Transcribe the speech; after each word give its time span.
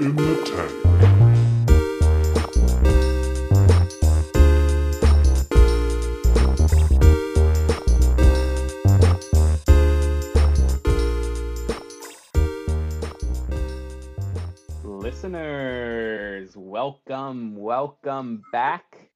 in 0.00 0.16
the 0.16 0.34
tank. 0.46 0.72
Listeners, 14.84 16.56
welcome, 16.56 17.56
welcome 17.56 18.42
back 18.52 19.10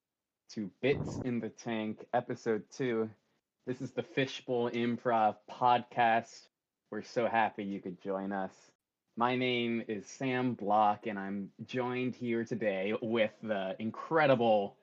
to 0.51 0.71
Bits 0.83 1.19
in 1.25 1.41
the 1.41 1.49
Tank, 1.49 2.05
episode 2.13 2.63
two. 2.71 3.09
This 3.67 3.81
is 3.81 3.93
the 3.93 4.03
Fishbowl 4.03 4.71
Improv 4.71 5.37
podcast. 5.51 6.49
We're 6.91 7.03
so 7.03 7.27
happy 7.27 7.65
you 7.65 7.81
could 7.81 8.03
join 8.03 8.33
us. 8.33 8.53
My 9.17 9.37
name 9.37 9.85
is 9.87 10.07
Sam 10.07 10.55
Block, 10.55 11.07
and 11.07 11.17
I'm 11.17 11.51
joined 11.67 12.17
here 12.17 12.45
today 12.45 12.95
with 13.01 13.31
the 13.45 13.77
incredible. 13.79 14.75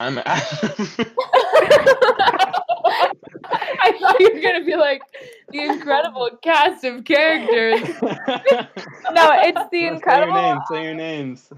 I'm 0.00 0.18
I 0.26 0.32
thought 4.00 4.18
you 4.18 4.30
were 4.34 4.40
gonna 4.40 4.64
be 4.64 4.74
like 4.74 5.02
the 5.52 5.60
incredible 5.60 6.30
cast 6.42 6.82
of 6.84 7.04
characters. 7.04 7.80
No, 9.12 9.30
it's 9.34 9.60
the 9.70 9.78
Say 9.78 9.84
your 9.84 9.94
incredible. 9.94 10.34
names. 10.34 10.60
Say 10.68 10.82
your 10.82 10.94
names. 10.94 11.50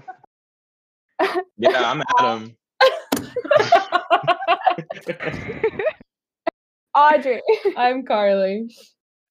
yeah, 1.57 1.89
I'm 1.91 2.03
Adam. 2.19 2.55
Audrey. 6.97 7.41
I'm 7.77 8.03
Carly. 8.05 8.69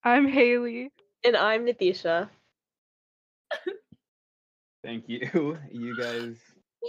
I'm 0.03 0.27
Haley. 0.27 0.89
And 1.25 1.35
I'm 1.35 1.65
Natisha. 1.65 2.29
Thank 4.83 5.05
you. 5.09 5.57
You 5.71 5.95
guys 5.97 6.37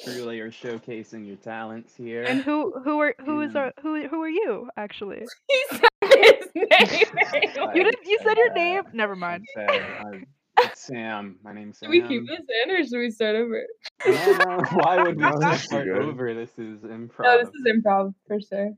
truly 0.04 0.38
are 0.40 0.50
showcasing 0.52 1.26
your 1.26 1.36
talents 1.36 1.94
here. 1.96 2.22
And 2.22 2.40
who 2.42 2.72
who 2.84 3.00
are 3.00 3.14
who 3.24 3.40
is 3.40 3.56
our 3.56 3.72
who 3.82 4.06
who 4.06 4.22
are 4.22 4.28
you 4.28 4.68
actually? 4.76 5.26
He 5.48 5.64
said 5.70 5.88
his 6.14 6.46
name. 6.54 7.70
You 7.74 7.84
did 7.84 7.96
you 8.06 8.18
said 8.22 8.36
your 8.36 8.50
Uh, 8.52 8.54
name? 8.54 8.82
Never 8.92 9.16
mind. 9.16 9.44
Said, 9.54 9.68
uh, 9.70 10.18
it's 10.60 10.80
Sam. 10.86 11.36
My 11.42 11.52
name's 11.52 11.78
Do 11.80 11.84
Sam. 11.86 11.90
we 11.90 12.02
keep 12.02 12.26
this 12.26 12.40
in 12.64 12.70
or 12.70 12.84
should 12.84 12.98
we 12.98 13.10
start 13.10 13.36
over? 13.36 13.62
No, 14.06 14.32
no, 14.32 14.58
why 14.74 15.02
would 15.02 15.16
we 15.16 15.22
No, 15.22 15.38
this 15.38 15.62
start 15.64 15.88
over? 15.88 16.34
This 16.34 16.50
is 16.58 16.80
improv. 16.80 17.24
No, 17.24 17.38
this 17.38 17.48
is 17.48 17.66
improv 17.72 18.14
for 18.26 18.38
sure. 18.40 18.72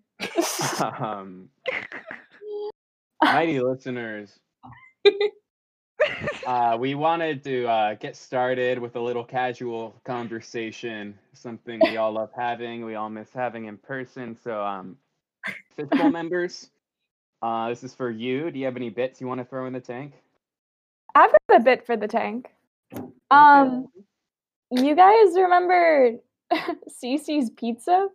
um, 0.99 1.49
mighty 3.23 3.61
listeners, 3.61 4.39
uh, 6.47 6.77
we 6.79 6.95
wanted 6.95 7.45
to 7.45 7.67
uh, 7.67 7.95
get 7.95 8.17
started 8.17 8.79
with 8.79 8.97
a 8.97 9.01
little 9.01 9.25
casual 9.25 9.95
conversation, 10.05 11.19
something 11.33 11.81
we 11.83 11.97
all 11.97 12.13
love 12.13 12.31
having, 12.37 12.85
we 12.85 12.95
all 12.95 13.11
miss 13.11 13.33
having 13.33 13.67
in 13.67 13.77
person. 13.77 14.37
So, 14.43 14.65
um, 14.65 14.97
fishbowl 15.77 16.11
members, 16.11 16.71
uh, 17.43 17.69
this 17.69 17.85
is 17.85 17.95
for 17.95 18.11
you. 18.11 18.51
Do 18.51 18.59
you 18.59 18.65
have 18.67 18.77
any 18.77 18.91
bits 18.91 19.21
you 19.21 19.27
want 19.27 19.41
to 19.41 19.45
throw 19.45 19.67
in 19.67 19.73
the 19.73 19.81
tank? 19.81 20.15
I've 21.15 21.33
got 21.49 21.61
a 21.61 21.65
bit 21.65 21.87
for 21.87 21.97
the 21.97 22.09
tank. 22.09 22.51
Um, 23.31 23.87
you 24.71 24.95
guys 24.95 25.35
remember 25.35 26.17
Cece's 27.03 27.51
Pizza? 27.51 28.09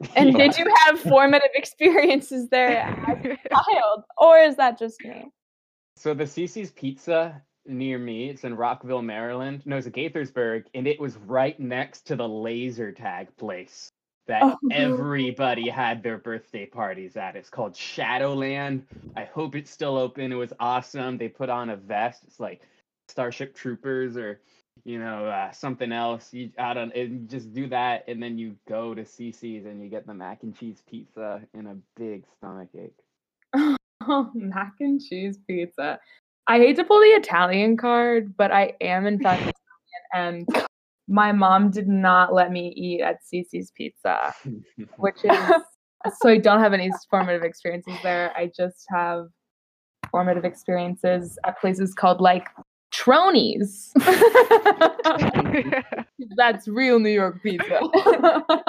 And 0.16 0.32
Yeah. 0.32 0.38
did 0.38 0.58
you 0.58 0.66
have 0.86 1.00
formative 1.00 1.50
experiences 1.54 2.48
there 2.48 2.78
as 2.80 3.18
a 3.24 3.36
child, 3.54 4.04
or 4.18 4.38
is 4.38 4.56
that 4.56 4.78
just 4.78 5.00
me? 5.02 5.30
So 5.96 6.12
the 6.14 6.24
CC's 6.24 6.70
Pizza 6.72 7.40
near 7.66 7.98
me, 7.98 8.28
it's 8.30 8.44
in 8.44 8.54
Rockville, 8.54 9.02
Maryland. 9.02 9.62
No, 9.64 9.76
it's 9.76 9.86
a 9.86 9.90
Gaithersburg, 9.90 10.64
and 10.74 10.86
it 10.86 11.00
was 11.00 11.16
right 11.16 11.58
next 11.58 12.02
to 12.08 12.16
the 12.16 12.28
laser 12.28 12.92
tag 12.92 13.34
place 13.36 13.88
that 14.26 14.42
Oh. 14.42 14.56
everybody 14.70 15.68
had 15.68 16.02
their 16.02 16.18
birthday 16.18 16.66
parties 16.66 17.16
at. 17.16 17.36
It's 17.36 17.48
called 17.48 17.74
Shadowland. 17.74 18.84
I 19.16 19.24
hope 19.24 19.54
it's 19.54 19.70
still 19.70 19.96
open. 19.96 20.32
It 20.32 20.36
was 20.36 20.52
awesome. 20.60 21.16
They 21.16 21.28
put 21.28 21.48
on 21.48 21.70
a 21.70 21.76
vest. 21.76 22.24
It's 22.26 22.40
like 22.40 22.60
Starship 23.08 23.54
Troopers 23.54 24.16
or 24.16 24.40
you 24.84 24.98
know 24.98 25.26
uh, 25.26 25.50
something 25.52 25.92
else. 25.92 26.32
You 26.32 26.50
out 26.58 26.76
on 26.76 26.92
and 26.92 27.12
you 27.12 27.26
just 27.26 27.52
do 27.52 27.68
that, 27.68 28.04
and 28.08 28.22
then 28.22 28.38
you 28.38 28.56
go 28.68 28.94
to 28.94 29.02
CC's 29.02 29.66
and 29.66 29.82
you 29.82 29.88
get 29.88 30.06
the 30.06 30.14
mac 30.14 30.42
and 30.42 30.56
cheese 30.56 30.82
pizza 30.88 31.42
in 31.54 31.66
a 31.66 31.76
big 31.96 32.24
stomach 32.38 32.68
ache. 32.78 33.74
Oh, 34.02 34.30
mac 34.34 34.74
and 34.80 35.00
cheese 35.00 35.38
pizza. 35.46 35.98
I 36.46 36.58
hate 36.58 36.76
to 36.76 36.84
pull 36.84 37.00
the 37.00 37.06
Italian 37.06 37.76
card, 37.76 38.36
but 38.36 38.52
I 38.52 38.74
am 38.80 39.06
in 39.06 39.18
fact 39.18 39.40
Italian, 40.12 40.46
and 40.48 40.66
my 41.08 41.32
mom 41.32 41.70
did 41.70 41.88
not 41.88 42.34
let 42.34 42.52
me 42.52 42.68
eat 42.76 43.00
at 43.00 43.18
Cece's 43.22 43.70
Pizza, 43.72 44.34
which 44.96 45.24
is 45.24 45.38
so 46.18 46.28
I 46.28 46.38
don't 46.38 46.60
have 46.60 46.72
any 46.72 46.90
formative 47.10 47.42
experiences 47.42 47.94
there. 48.02 48.32
I 48.36 48.50
just 48.56 48.86
have 48.88 49.26
formative 50.10 50.44
experiences 50.44 51.38
at 51.44 51.60
places 51.60 51.94
called 51.94 52.20
like 52.20 52.48
Tronies. 52.96 53.92
That's 56.36 56.68
real 56.68 56.98
New 56.98 57.10
York 57.10 57.42
pizza. 57.42 57.80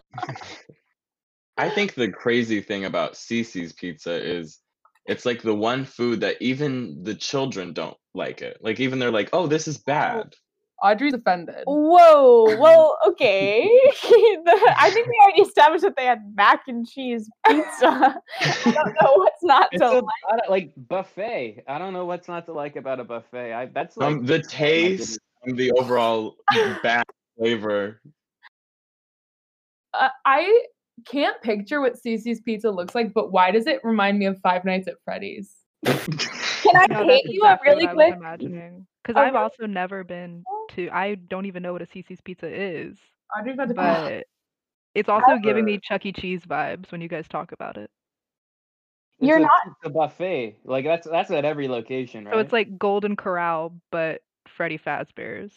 I 1.57 1.69
think 1.69 1.93
the 1.93 2.11
crazy 2.11 2.61
thing 2.61 2.85
about 2.85 3.13
Cece's 3.13 3.73
pizza 3.73 4.13
is 4.13 4.59
it's 5.05 5.25
like 5.25 5.41
the 5.41 5.55
one 5.55 5.85
food 5.85 6.21
that 6.21 6.37
even 6.41 7.03
the 7.03 7.15
children 7.15 7.73
don't 7.73 7.97
like 8.13 8.41
it. 8.41 8.57
Like 8.61 8.79
even 8.79 8.99
they're 8.99 9.11
like, 9.11 9.29
"Oh, 9.33 9.47
this 9.47 9.67
is 9.67 9.77
bad." 9.77 10.33
Audrey's 10.81 11.13
offended. 11.13 11.63
Whoa, 11.65 12.57
well, 12.59 12.97
okay. 13.07 13.63
The- 13.65 14.75
I 14.79 14.89
think 14.91 15.07
we 15.07 15.19
already 15.23 15.41
established 15.41 15.83
that 15.83 15.95
they 15.95 16.05
had 16.05 16.33
mac 16.35 16.61
and 16.67 16.87
cheese 16.87 17.29
pizza. 17.47 17.67
I 18.41 18.53
don't 18.65 18.93
know 19.01 19.13
what's 19.15 19.43
not 19.43 19.69
It's 19.71 19.81
to 19.81 19.87
a, 19.87 19.95
like. 19.95 20.03
I 20.29 20.49
like 20.49 20.73
buffet. 20.77 21.63
I 21.67 21.77
don't 21.79 21.93
know 21.93 22.05
what's 22.05 22.27
not 22.27 22.45
to 22.45 22.53
like 22.53 22.75
about 22.75 22.99
a 22.99 23.03
buffet. 23.03 23.53
I 23.53 23.65
that's 23.67 23.97
like 23.97 24.07
Um, 24.07 24.25
the 24.25 24.39
taste 24.39 25.19
and 25.43 25.57
the 25.57 25.71
overall 25.71 26.35
bad 26.83 27.05
flavor. 27.37 28.01
Uh, 29.93 30.09
I 30.25 30.65
can't 31.05 31.41
picture 31.41 31.81
what 31.81 31.95
Cece's 31.95 32.41
pizza 32.41 32.69
looks 32.69 32.93
like, 32.93 33.13
but 33.13 33.31
why 33.31 33.51
does 33.51 33.65
it 33.65 33.79
remind 33.83 34.19
me 34.19 34.25
of 34.25 34.39
Five 34.41 34.63
Nights 34.65 34.87
at 34.87 34.95
Freddy's? 35.03 35.55
Can 35.85 36.75
I 36.75 36.85
No, 36.89 37.03
hit 37.05 37.23
you 37.25 37.43
up 37.43 37.61
exactly 37.63 37.87
really 37.87 38.11
quick? 38.11 38.83
Because 39.03 39.19
I've 39.19 39.35
also 39.35 39.65
never 39.65 40.03
been 40.03 40.43
to. 40.69 40.89
I 40.91 41.15
don't 41.15 41.45
even 41.45 41.63
know 41.63 41.73
what 41.73 41.81
a 41.81 41.85
CC's 41.85 42.21
pizza 42.21 42.47
is, 42.47 42.97
Audrey's 43.39 43.55
about 43.55 43.67
to 43.69 43.73
but 43.73 44.23
it's 44.95 45.09
also 45.09 45.37
giving 45.37 45.65
me 45.65 45.79
Chuck 45.83 46.05
E. 46.05 46.11
Cheese 46.11 46.41
vibes 46.43 46.91
when 46.91 47.01
you 47.01 47.07
guys 47.07 47.27
talk 47.27 47.51
about 47.51 47.77
it. 47.77 47.89
it's 49.19 49.27
You're 49.27 49.37
a 49.37 49.41
not- 49.41 49.51
pizza 49.81 49.93
buffet. 49.93 50.55
Like 50.63 50.85
that's 50.85 51.07
that's 51.07 51.29
at 51.31 51.45
every 51.45 51.67
location, 51.67 52.25
right? 52.25 52.33
So 52.33 52.39
it's 52.39 52.53
like 52.53 52.77
Golden 52.79 53.15
Corral, 53.15 53.73
but 53.91 54.21
Freddy 54.47 54.77
Fazbear's 54.77 55.53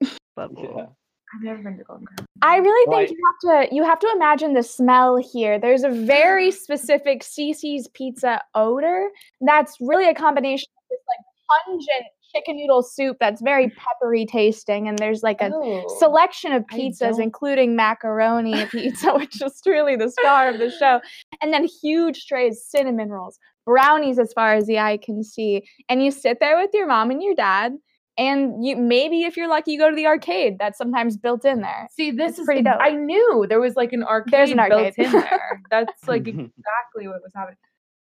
level. 0.36 0.74
yeah. 0.76 0.86
I've 1.34 1.42
never 1.44 1.62
been 1.62 1.78
to 1.78 1.84
Golden 1.84 2.06
Corral. 2.06 2.26
I 2.42 2.56
really 2.58 2.88
Well, 2.88 2.98
think 2.98 3.10
you 3.10 3.16
have 3.24 3.68
to 3.68 3.74
you 3.74 3.84
have 3.84 3.98
to 4.00 4.10
imagine 4.16 4.52
the 4.54 4.62
smell 4.62 5.16
here. 5.16 5.58
There's 5.58 5.84
a 5.84 5.88
very 5.90 6.50
specific 6.64 7.22
Cece's 7.22 7.88
pizza 7.94 8.42
odor 8.54 9.08
that's 9.40 9.76
really 9.80 10.08
a 10.08 10.14
combination 10.14 10.68
of 10.76 10.82
this 10.90 11.00
like 11.08 11.64
pungent 11.66 12.06
chicken 12.34 12.56
noodle 12.56 12.82
soup 12.82 13.16
that's 13.20 13.40
very 13.42 13.70
peppery 13.70 14.26
tasting, 14.26 14.88
and 14.88 14.98
there's 14.98 15.22
like 15.22 15.40
a 15.40 15.50
Oh. 15.52 15.84
selection 15.98 16.52
of 16.52 16.64
pizzas, 16.66 17.18
including 17.20 17.76
macaroni 17.76 18.64
pizza, 18.66 19.12
which 19.16 19.40
is 19.42 19.60
truly 19.62 19.96
the 19.96 20.10
star 20.10 20.48
of 20.48 20.58
the 20.58 20.70
show, 20.78 21.00
and 21.40 21.52
then 21.52 21.66
huge 21.82 22.26
trays, 22.26 22.64
cinnamon 22.64 23.10
rolls, 23.10 23.38
brownies 23.66 24.18
as 24.18 24.32
far 24.32 24.54
as 24.54 24.66
the 24.66 24.78
eye 24.78 24.96
can 24.98 25.22
see, 25.22 25.62
and 25.88 26.02
you 26.04 26.10
sit 26.10 26.38
there 26.40 26.56
with 26.56 26.70
your 26.74 26.86
mom 26.86 27.10
and 27.10 27.22
your 27.22 27.34
dad. 27.34 27.74
And 28.18 28.62
you 28.62 28.76
maybe 28.76 29.22
if 29.22 29.38
you're 29.38 29.48
lucky, 29.48 29.72
you 29.72 29.78
go 29.78 29.88
to 29.88 29.96
the 29.96 30.06
arcade 30.06 30.58
that's 30.58 30.76
sometimes 30.76 31.16
built 31.16 31.46
in 31.46 31.62
there. 31.62 31.88
See, 31.92 32.10
this 32.10 32.32
It's 32.32 32.40
is 32.40 32.44
pretty 32.44 32.60
dope. 32.60 32.76
I 32.78 32.90
knew 32.90 33.46
there 33.48 33.58
was 33.58 33.74
like 33.74 33.94
an 33.94 34.02
arcade, 34.04 34.32
There's 34.34 34.50
an 34.50 34.60
arcade. 34.60 34.94
built 34.96 35.06
in 35.06 35.12
there. 35.18 35.60
That's 35.70 36.06
like 36.06 36.20
exactly 36.28 37.08
what 37.08 37.22
was 37.22 37.32
happening. 37.34 37.56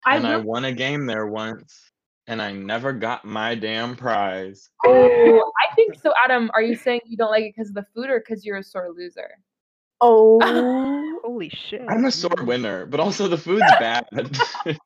I 0.06 0.18
and 0.18 0.28
I 0.28 0.36
will- 0.36 0.44
won 0.44 0.66
a 0.66 0.74
game 0.74 1.06
there 1.06 1.28
once, 1.28 1.91
and 2.32 2.42
I 2.42 2.54
never 2.54 2.94
got 2.94 3.26
my 3.26 3.56
damn 3.56 3.98
prize. 3.98 4.70
oh, 4.86 5.52
I 5.70 5.76
think 5.76 6.00
so. 6.02 6.14
Adam, 6.24 6.50
are 6.54 6.62
you 6.62 6.78
saying 6.78 7.02
you 7.06 7.18
don't 7.18 7.30
like 7.30 7.44
it 7.44 7.54
because 7.56 7.68
of 7.70 7.76
the 7.76 7.86
food 7.94 8.10
or 8.10 8.20
because 8.20 8.46
you're 8.46 8.58
a 8.58 8.64
sore 8.64 8.90
loser? 8.96 9.30
Oh, 10.00 11.20
Holy 11.26 11.50
shit! 11.50 11.82
I'm 11.90 12.06
a 12.06 12.12
sore 12.12 12.30
mm. 12.32 12.46
winner, 12.46 12.86
but 12.86 13.02
also 13.02 13.28
the 13.28 13.38
food's 13.38 13.60
bad. 13.80 14.08
I 14.16 14.78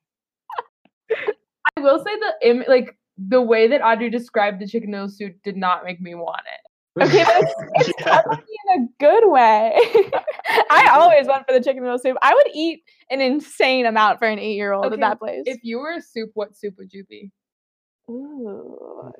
will 1.77 2.03
say 2.03 2.15
the 2.15 2.49
Im- 2.49 2.63
like 2.67 2.97
the 3.17 3.41
way 3.41 3.67
that 3.67 3.83
Audrey 3.83 4.09
described 4.09 4.59
the 4.59 4.67
chicken 4.67 4.89
noodle 4.89 5.09
soup 5.09 5.35
did 5.43 5.55
not 5.55 5.85
make 5.85 6.01
me 6.01 6.15
want 6.15 6.41
it. 6.51 6.71
Okay, 7.01 7.23
but 7.23 7.43
it's, 7.43 7.53
it's 7.89 7.99
Yeah. 7.99 8.21
probably 8.21 8.43
in 8.67 8.83
a 8.83 8.87
good 8.99 9.29
way. 9.29 9.73
I 10.69 10.89
always 10.93 11.27
went 11.27 11.45
for 11.47 11.53
the 11.53 11.63
chicken 11.63 11.83
noodle 11.83 11.99
soup. 11.99 12.17
I 12.21 12.33
would 12.33 12.47
eat 12.53 12.83
an 13.09 13.21
insane 13.21 13.85
amount 13.85 14.19
for 14.19 14.27
an 14.27 14.39
eight-year-old 14.39 14.85
Okay, 14.85 14.95
at 14.95 14.99
that 15.01 15.19
place. 15.19 15.43
If 15.45 15.59
you 15.63 15.79
were 15.79 15.93
a 15.93 16.01
soup, 16.01 16.31
what 16.33 16.55
soup 16.55 16.75
would 16.77 16.93
you 16.93 17.03
be? 17.05 17.31
Ooh. 18.09 19.11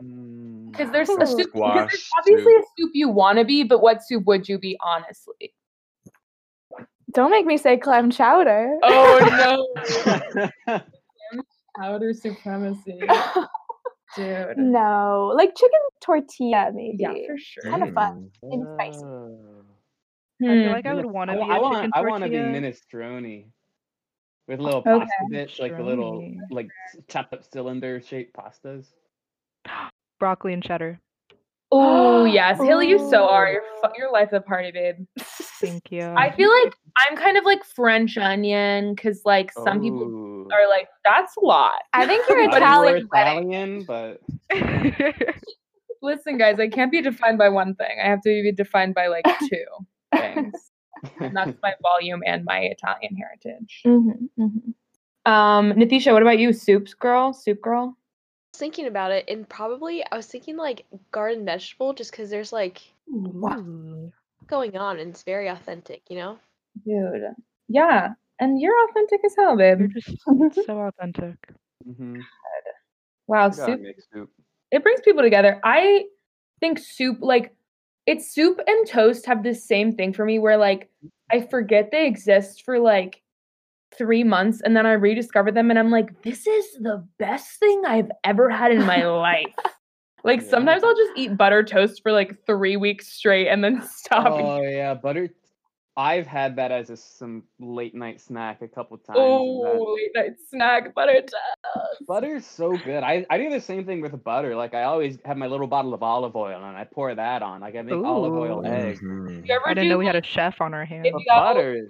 Because 0.72 0.92
there's 0.92 1.10
a 1.10 1.26
soup. 1.26 1.52
There's 1.54 2.10
obviously 2.20 2.54
soup. 2.54 2.64
a 2.64 2.82
soup 2.82 2.92
you 2.94 3.10
want 3.10 3.40
to 3.40 3.46
be, 3.46 3.64
but 3.64 3.82
what 3.82 4.04
soup 4.04 4.26
would 4.26 4.48
you 4.48 4.60
be 4.60 4.78
honestly? 4.84 5.54
Don't 7.14 7.32
make 7.32 7.46
me 7.46 7.58
say 7.58 7.78
clam 7.78 8.12
chowder. 8.12 8.78
Oh 8.84 9.68
no! 10.68 10.82
Powder 11.78 12.14
supremacy, 12.14 13.08
dude. 14.16 14.58
no, 14.58 15.32
like 15.36 15.56
chicken 15.56 15.80
tortilla, 16.02 16.72
maybe. 16.74 16.98
Yeah, 17.00 17.14
for 17.28 17.38
sure. 17.38 17.72
Kinda 17.72 17.92
fun. 17.94 18.32
Mm. 18.44 18.50
Maybe 18.52 18.66
spicy. 18.76 19.04
Oh. 19.04 19.66
I 20.44 20.48
Hmm. 20.48 20.62
feel 20.64 20.72
like 20.72 20.86
I 20.86 20.94
would 20.96 21.06
want 21.06 21.32
to 21.32 21.38
be 21.38 21.44
I 21.50 21.58
a 21.58 21.62
want 21.62 21.76
chicken 21.78 21.92
I 21.94 22.02
want 22.02 22.24
to 22.26 22.30
be 22.30 22.36
minestrone 22.38 23.46
with 24.48 24.60
little 24.60 24.82
Okay. 24.86 25.00
pasta 25.00 25.26
bits, 25.30 25.60
like 25.60 25.78
the 25.78 25.84
little 25.84 26.24
like 26.52 26.70
chopped 27.08 27.34
up 27.34 27.44
cylinder 27.44 28.02
shaped 28.02 28.36
pastas. 28.36 28.88
Broccoli 30.20 30.54
and 30.54 30.64
cheddar. 30.64 31.00
Oh 31.72 32.26
yes, 32.26 32.62
Hill, 32.62 32.84
you 32.84 33.00
so 33.00 33.28
are. 33.28 33.48
Ooh. 33.48 33.52
You're 33.52 33.62
your 33.98 34.12
life 34.12 34.34
of 34.34 34.46
party, 34.46 34.72
babe. 34.72 35.06
Thank 35.62 35.92
you. 35.92 36.02
I 36.04 36.32
feel 36.32 36.50
like 36.64 36.74
I'm 37.10 37.18
kind 37.18 37.38
of 37.38 37.46
like 37.46 37.64
French 37.64 38.18
onion 38.18 38.94
because 38.94 39.22
like 39.26 39.52
some 39.54 39.80
people 39.82 40.04
Ooh. 40.04 40.35
Are 40.52 40.70
like 40.70 40.88
that's 41.04 41.36
a 41.38 41.46
lot. 41.46 41.82
I 41.94 42.06
think 42.06 42.26
you're 42.28 42.50
I 42.50 42.60
thought 42.60 42.76
you 42.76 42.80
were 42.80 42.98
Italian. 42.98 43.84
Italian, 43.84 43.84
but 43.86 44.22
Listen, 46.02 46.38
guys, 46.38 46.60
I 46.60 46.68
can't 46.68 46.92
be 46.92 47.02
defined 47.02 47.38
by 47.40 47.50
one 47.50 47.74
thing. 47.76 47.98
I 48.04 48.08
have 48.08 48.22
to 48.22 48.30
be 48.30 48.52
defined 48.52 48.94
by 48.94 49.08
like 49.08 49.26
two 49.50 49.66
things, 50.16 50.54
and 51.20 51.36
that's 51.36 51.58
my 51.64 51.74
volume 51.82 52.22
and 52.26 52.46
my 52.46 52.60
Italian 52.60 53.16
heritage. 53.16 53.82
Mhm, 53.86 54.30
mhm. 54.40 54.74
Um, 55.30 55.74
Natisha, 55.74 56.14
what 56.14 56.22
about 56.22 56.38
you? 56.38 56.54
Soups 56.54 56.94
girl, 56.94 57.34
soup 57.34 57.60
girl. 57.62 57.98
was 58.54 58.60
thinking 58.60 58.86
about 58.86 59.12
it, 59.12 59.26
and 59.28 59.50
probably 59.50 60.04
I 60.12 60.16
was 60.16 60.28
thinking 60.28 60.58
like 60.58 60.86
garden 61.12 61.44
vegetable, 61.44 61.94
just 61.94 62.12
because 62.12 62.30
there's 62.30 62.54
like 62.54 62.82
Ooh. 63.10 64.12
going 64.46 64.78
on 64.78 65.00
and 65.00 65.10
it's 65.10 65.24
very 65.24 65.48
authentic, 65.48 66.04
you 66.10 66.18
know. 66.18 66.38
Dude, 66.86 67.34
yeah, 67.68 68.10
and 68.40 68.60
you're 68.62 68.76
authentic 68.90 69.22
as 69.26 69.36
hell, 69.38 69.58
babe. 69.58 69.80
You're 69.80 69.88
just 69.90 70.18
so 70.66 70.80
authentic. 70.80 71.36
mm-hmm. 71.88 72.20
Wow, 73.28 73.50
soup. 73.50 73.82
soup. 74.14 74.30
it 74.72 74.84
brings 74.84 75.02
people 75.02 75.24
together. 75.24 75.60
I 75.64 76.04
think 76.60 76.78
soup, 76.80 77.18
like, 77.22 77.56
it's 78.06 78.32
soup 78.34 78.60
and 78.68 78.88
toast 78.88 79.26
have 79.26 79.42
the 79.44 79.56
same 79.56 79.96
thing 79.96 80.14
for 80.14 80.26
me 80.26 80.38
where, 80.38 80.58
like, 80.58 80.90
I 81.32 81.42
forget 81.42 81.90
they 81.92 82.06
exist 82.06 82.64
for 82.64 82.78
like 82.78 83.24
three 83.98 84.24
months 84.24 84.62
and 84.64 84.76
then 84.78 84.86
I 84.86 84.92
rediscover 84.92 85.52
them 85.52 85.72
and 85.72 85.80
I'm 85.80 85.90
like, 85.90 86.22
this 86.22 86.46
is 86.46 86.66
the 86.82 87.04
best 87.18 87.58
thing 87.60 87.82
I've 87.88 88.12
ever 88.24 88.50
had 88.50 88.72
in 88.72 88.86
my 88.86 89.06
life. 89.08 89.56
Like, 90.24 90.42
Yeah. 90.44 90.50
sometimes 90.50 90.84
I'll 90.84 90.96
just 90.96 91.12
eat 91.16 91.36
butter 91.36 91.64
toast 91.64 92.02
for 92.04 92.12
like 92.12 92.36
three 92.46 92.78
weeks 92.78 93.08
straight 93.08 93.48
and 93.48 93.64
then 93.64 93.82
stop. 93.82 94.28
Oh 94.34 94.62
yeah, 94.62 94.94
butter. 94.94 95.30
I've 95.98 96.28
had 96.28 96.58
that 96.58 96.72
as 96.72 96.90
a 96.90 96.98
some 96.98 97.44
late 97.60 97.96
night 97.96 98.20
snack 98.20 98.62
a 98.62 98.68
couple 98.68 98.98
times. 98.98 99.18
Oh, 99.18 99.96
late 99.96 100.12
night 100.14 100.36
snack, 100.50 100.94
butter 100.94 101.22
toast. 101.22 102.08
Butter's 102.08 102.46
so 102.46 102.76
good. 102.78 103.02
I, 103.02 103.26
I 103.30 103.38
do 103.38 103.50
the 103.50 103.62
same 103.62 103.86
thing 103.86 104.02
with 104.02 104.22
butter. 104.24 104.56
Like 104.56 104.74
I 104.74 104.84
always 104.84 105.18
have 105.24 105.38
my 105.38 105.48
little 105.48 105.68
bottle 105.68 105.94
of 105.94 106.04
olive 106.04 106.36
oil 106.36 106.64
and 106.64 106.76
I 106.78 106.84
pour 106.84 107.16
that 107.16 107.42
on. 107.42 107.62
Like 107.62 107.76
I 107.76 107.82
make 107.82 107.96
olive 107.96 108.34
oil 108.34 108.60
Ooh. 108.60 108.70
eggs. 108.70 109.00
Mhm. 109.00 109.50
I 109.66 109.70
didn't 109.70 109.84
do, 109.84 109.90
know 109.90 109.98
we 109.98 110.06
had 110.06 110.18
a 110.18 110.24
chef 110.24 110.60
on 110.60 110.74
our 110.74 110.86
hands. 110.86 111.10
But 111.12 111.20
you 111.20 111.26
got 111.30 111.38
all 111.38 111.54
butter 111.54 111.76
is 111.76 111.88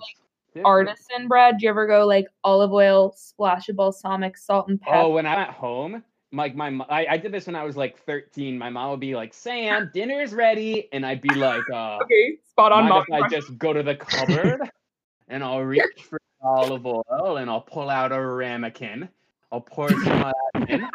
different. 0.54 0.90
artisan 0.90 1.28
bread? 1.28 1.57
Do 1.57 1.63
you 1.66 1.69
ever 1.69 1.88
go 1.88 2.06
like 2.06 2.28
olive 2.44 2.74
oil, 2.74 3.12
splash 3.18 3.69
of 3.69 3.75
balsamic, 3.75 4.38
salt, 4.38 4.68
and 4.69 4.80
pepper? 4.80 4.98
Oh, 4.98 5.10
when 5.13 5.25
I'm 5.25 5.40
at 5.40 5.50
home, 5.50 6.04
like 6.31 6.56
my 6.56 6.69
mo- 6.69 6.88
I, 6.89 7.06
I 7.12 7.18
did 7.18 7.31
this 7.31 7.48
when 7.48 7.56
I 7.56 7.63
was 7.63 7.77
like 7.77 7.98
13. 8.06 8.57
My 8.57 8.69
mom 8.69 8.92
would 8.92 9.00
be 9.00 9.16
like, 9.16 9.33
"Sam, 9.33 9.89
dinner's 9.94 10.33
ready," 10.33 10.89
and 10.92 11.06
I'd 11.06 11.22
be 11.22 11.33
like, 11.33 11.63
"Uh, 11.72 11.98
okay, 12.04 12.38
spot 12.50 12.72
on. 12.72 12.88
mom 12.89 13.06
I 13.12 13.27
just 13.30 13.57
go 13.57 13.74
to 13.74 13.83
the 13.83 13.95
cupboard 13.95 14.69
and 15.27 15.44
I'll 15.44 15.62
reach 15.63 16.04
for 16.10 16.19
olive 16.42 16.86
oil 16.86 17.38
and 17.38 17.50
I'll 17.50 17.62
pull 17.62 17.89
out 17.89 18.12
a 18.12 18.19
ramekin. 18.19 19.10
I'll 19.51 19.62
pour 19.62 19.89
some 19.89 20.24
of 20.24 20.33
that 20.54 20.69
in. 20.69 20.86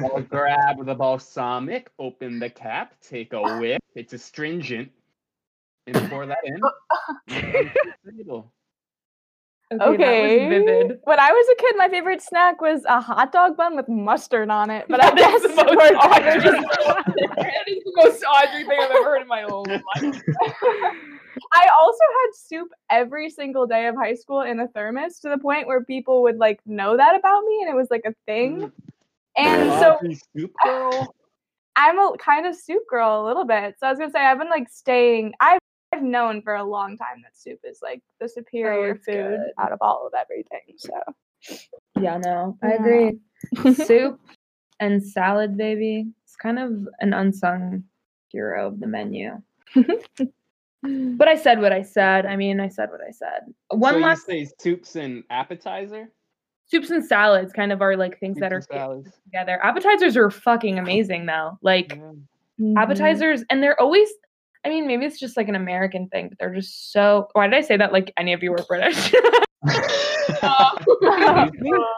I'll 0.00 0.22
grab 0.22 0.84
the 0.84 0.94
balsamic, 0.94 1.90
open 1.98 2.38
the 2.38 2.50
cap, 2.50 2.94
take 3.00 3.32
a 3.32 3.58
whip. 3.58 3.82
It's 3.94 4.12
astringent, 4.12 4.90
and 5.86 6.10
pour 6.10 6.26
that 6.26 6.38
in. 6.44 6.60
and 9.70 9.80
it's 9.80 9.90
table. 9.90 9.94
Okay, 10.04 10.38
that 10.38 10.48
was 10.48 10.64
vivid. 10.66 10.98
When 11.04 11.20
I 11.20 11.30
was 11.30 11.46
a 11.52 11.56
kid, 11.60 11.74
my 11.76 11.88
favorite 11.88 12.22
snack 12.22 12.60
was 12.60 12.84
a 12.86 13.00
hot 13.00 13.32
dog 13.32 13.56
bun 13.56 13.76
with 13.76 13.88
mustard 13.88 14.50
on 14.50 14.70
it. 14.70 14.86
But 14.88 15.02
I 15.04 15.14
guess 15.14 15.42
is 15.42 15.54
the 15.56 15.64
most 15.64 15.76
we're 15.76 15.96
Audrey- 15.96 16.50
talking- 16.50 17.34
that 17.36 17.68
is 17.68 17.84
the 17.84 17.92
most 17.96 18.24
Audrey 18.24 18.64
thing 18.64 18.78
I've 18.80 18.90
ever 18.90 19.04
heard 19.04 19.22
in 19.22 19.28
my 19.28 19.42
whole 19.42 19.64
life. 19.66 19.82
I 21.52 21.68
also 21.80 21.98
had 22.22 22.34
soup 22.34 22.68
every 22.90 23.30
single 23.30 23.66
day 23.66 23.86
of 23.86 23.94
high 23.94 24.14
school 24.14 24.40
in 24.42 24.58
a 24.60 24.68
thermos 24.68 25.20
to 25.20 25.28
the 25.28 25.38
point 25.38 25.66
where 25.68 25.84
people 25.84 26.22
would 26.22 26.38
like 26.38 26.60
know 26.66 26.96
that 26.96 27.14
about 27.14 27.44
me 27.44 27.60
and 27.62 27.70
it 27.70 27.76
was 27.76 27.88
like 27.90 28.02
a 28.06 28.14
thing. 28.26 28.60
Mm. 28.60 28.72
And 29.36 29.70
so 29.80 29.98
soup 30.36 30.52
girl. 30.64 31.14
I'm 31.76 31.96
a 31.96 32.12
kind 32.18 32.44
of 32.44 32.56
soup 32.56 32.82
girl 32.90 33.24
a 33.24 33.24
little 33.24 33.44
bit. 33.44 33.76
So 33.78 33.86
I 33.86 33.90
was 33.90 34.00
gonna 34.00 34.10
say 34.10 34.18
I've 34.24 34.38
been 34.38 34.48
like 34.50 34.68
staying. 34.68 35.32
I've 35.38 35.60
I've 35.92 36.02
known 36.02 36.42
for 36.42 36.54
a 36.56 36.64
long 36.64 36.96
time 36.96 37.22
that 37.22 37.36
soup 37.36 37.60
is 37.64 37.80
like 37.82 38.02
the 38.20 38.28
superior 38.28 38.92
it's 38.92 39.06
food 39.06 39.14
good. 39.38 39.50
out 39.58 39.72
of 39.72 39.78
all 39.80 40.06
of 40.06 40.12
everything. 40.14 40.60
So 40.76 41.00
Yeah, 42.00 42.18
no, 42.18 42.56
I 42.62 42.68
Yeah. 42.74 42.74
agree. 42.74 43.18
Soup 43.86 44.20
and 44.80 45.02
salad, 45.02 45.56
baby. 45.56 46.06
It's 46.24 46.36
kind 46.36 46.58
of 46.58 46.86
an 47.00 47.12
unsung 47.14 47.84
hero 48.28 48.66
of 48.68 48.80
the 48.80 48.86
menu. 48.86 49.40
But 50.80 51.26
I 51.26 51.34
said 51.34 51.60
what 51.60 51.72
I 51.72 51.82
said. 51.82 52.24
I 52.24 52.36
mean, 52.36 52.60
I 52.60 52.68
said 52.68 52.90
what 52.90 53.00
I 53.00 53.10
said. 53.10 53.52
One 53.70 53.94
so 53.94 53.98
last 53.98 54.28
you 54.28 54.44
say 54.46 54.52
soups 54.60 54.94
and 54.94 55.24
appetizer. 55.28 56.08
soups 56.66 56.90
and 56.90 57.04
salads 57.04 57.52
kind 57.52 57.72
of 57.72 57.82
are 57.82 57.96
like 57.96 58.20
things 58.20 58.38
that 58.38 58.52
are 58.52 58.60
Soups 58.60 58.70
and 58.70 58.78
salads. 58.80 59.10
together. 59.24 59.58
Appetizers 59.64 60.16
are 60.16 60.30
fucking 60.30 60.78
amazing 60.84 61.26
though. 61.26 61.58
Like 61.62 61.94
Yeah. 61.96 62.12
Mm-hmm. 62.60 62.78
appetizers 62.78 63.42
and 63.50 63.60
they're 63.60 63.80
always 63.80 64.08
I 64.68 64.70
mean, 64.70 64.86
maybe 64.86 65.06
it's 65.06 65.18
just 65.18 65.38
like 65.38 65.48
an 65.48 65.54
American 65.54 66.08
thing, 66.10 66.28
but 66.28 66.36
they're 66.38 66.52
just 66.52 66.92
so 66.92 67.26
why 67.32 67.46
did 67.46 67.56
I 67.56 67.62
say 67.62 67.78
that 67.78 67.90
like 67.90 68.12
any 68.18 68.34
of 68.34 68.42
you 68.42 68.50
were 68.50 68.62
British? 68.68 69.14
Excuse 69.64 69.88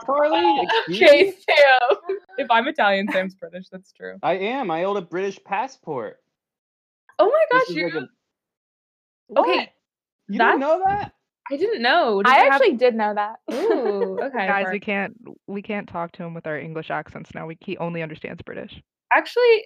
Carly. 0.07 0.69
Chase 0.93 1.35
Sam. 1.45 1.99
If 2.39 2.49
I'm 2.49 2.69
Italian, 2.69 3.09
Sam's 3.11 3.35
British. 3.35 3.65
That's 3.73 3.91
true. 3.93 4.19
I 4.23 4.35
am. 4.35 4.71
I 4.71 4.83
hold 4.83 4.99
a 4.99 5.03
British 5.03 5.43
passport. 5.45 6.19
Oh 7.19 7.27
my 7.27 7.59
gosh, 7.59 7.71
you're 7.75 7.91
like 7.91 8.05
a- 9.35 9.41
okay. 9.41 9.57
What? 9.59 9.69
You 10.29 10.39
didn't 10.39 10.61
know 10.61 10.81
that? 10.87 11.13
I 11.51 11.57
didn't 11.57 11.83
know. 11.83 12.23
Does 12.23 12.33
I 12.33 12.37
it 12.37 12.45
have- 12.45 12.53
actually 12.63 12.77
did 12.77 12.95
know 12.95 13.15
that. 13.15 13.41
Ooh, 13.53 14.21
okay. 14.23 14.47
Guys, 14.47 14.65
fair. 14.67 14.73
we 14.73 14.79
can't 14.81 15.17
we 15.49 15.61
can't 15.61 15.89
talk 15.89 16.13
to 16.13 16.23
him 16.23 16.35
with 16.35 16.47
our 16.47 16.57
English 16.57 16.89
accents 16.91 17.35
now. 17.35 17.47
We 17.47 17.59
he 17.61 17.77
only 17.79 18.01
understands 18.03 18.41
British. 18.43 18.81
actually, 19.13 19.65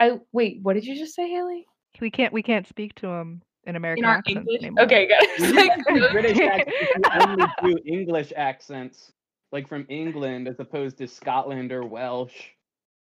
I 0.00 0.20
wait. 0.32 0.60
What 0.62 0.72
did 0.72 0.86
you 0.86 0.96
just 0.96 1.14
say, 1.14 1.28
Haley? 1.28 1.66
We 2.00 2.10
can't 2.10 2.32
we 2.32 2.42
can't 2.42 2.66
speak 2.66 2.94
to 2.96 3.08
him 3.08 3.42
in 3.66 3.76
American 3.76 4.04
our 4.04 4.16
accents 4.16 4.38
English? 4.40 4.62
anymore. 4.62 4.84
Okay, 4.84 5.08
good. 5.08 6.12
British 6.12 6.38
accents. 6.38 6.74
You 6.96 7.20
only 7.20 7.46
do 7.62 7.78
English 7.86 8.32
accents, 8.36 9.12
like 9.52 9.68
from 9.68 9.86
England, 9.88 10.48
as 10.48 10.58
opposed 10.60 10.98
to 10.98 11.06
Scotland 11.08 11.72
or 11.72 11.84
Welsh. 11.84 12.48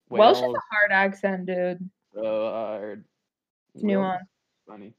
Welsh 0.09 0.37
is 0.37 0.43
a 0.43 0.75
hard 0.75 0.91
accent, 0.91 1.45
dude. 1.47 1.89
uh, 2.17 2.21
uh, 2.21 2.95
It's 3.73 3.83
nuanced. 3.83 4.19
Funny. 4.67 4.93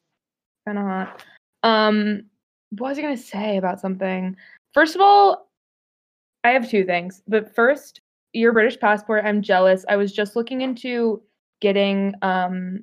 Kind 0.67 0.79
of 0.79 0.85
hot. 0.85 1.23
Um, 1.63 2.25
what 2.71 2.89
was 2.91 2.99
I 2.99 3.03
gonna 3.03 3.17
say 3.17 3.57
about 3.57 3.81
something? 3.81 4.37
First 4.75 4.95
of 4.97 5.01
all, 5.01 5.49
I 6.45 6.51
have 6.51 6.69
two 6.69 6.85
things. 6.85 7.23
But 7.29 7.55
first, 7.55 8.01
your 8.33 8.53
British 8.53 8.79
passport. 8.81 9.25
I'm 9.25 9.43
jealous. 9.43 9.85
I 9.89 9.97
was 9.97 10.13
just 10.13 10.35
looking 10.35 10.61
into 10.61 11.23
getting 11.61 12.15
um 12.23 12.83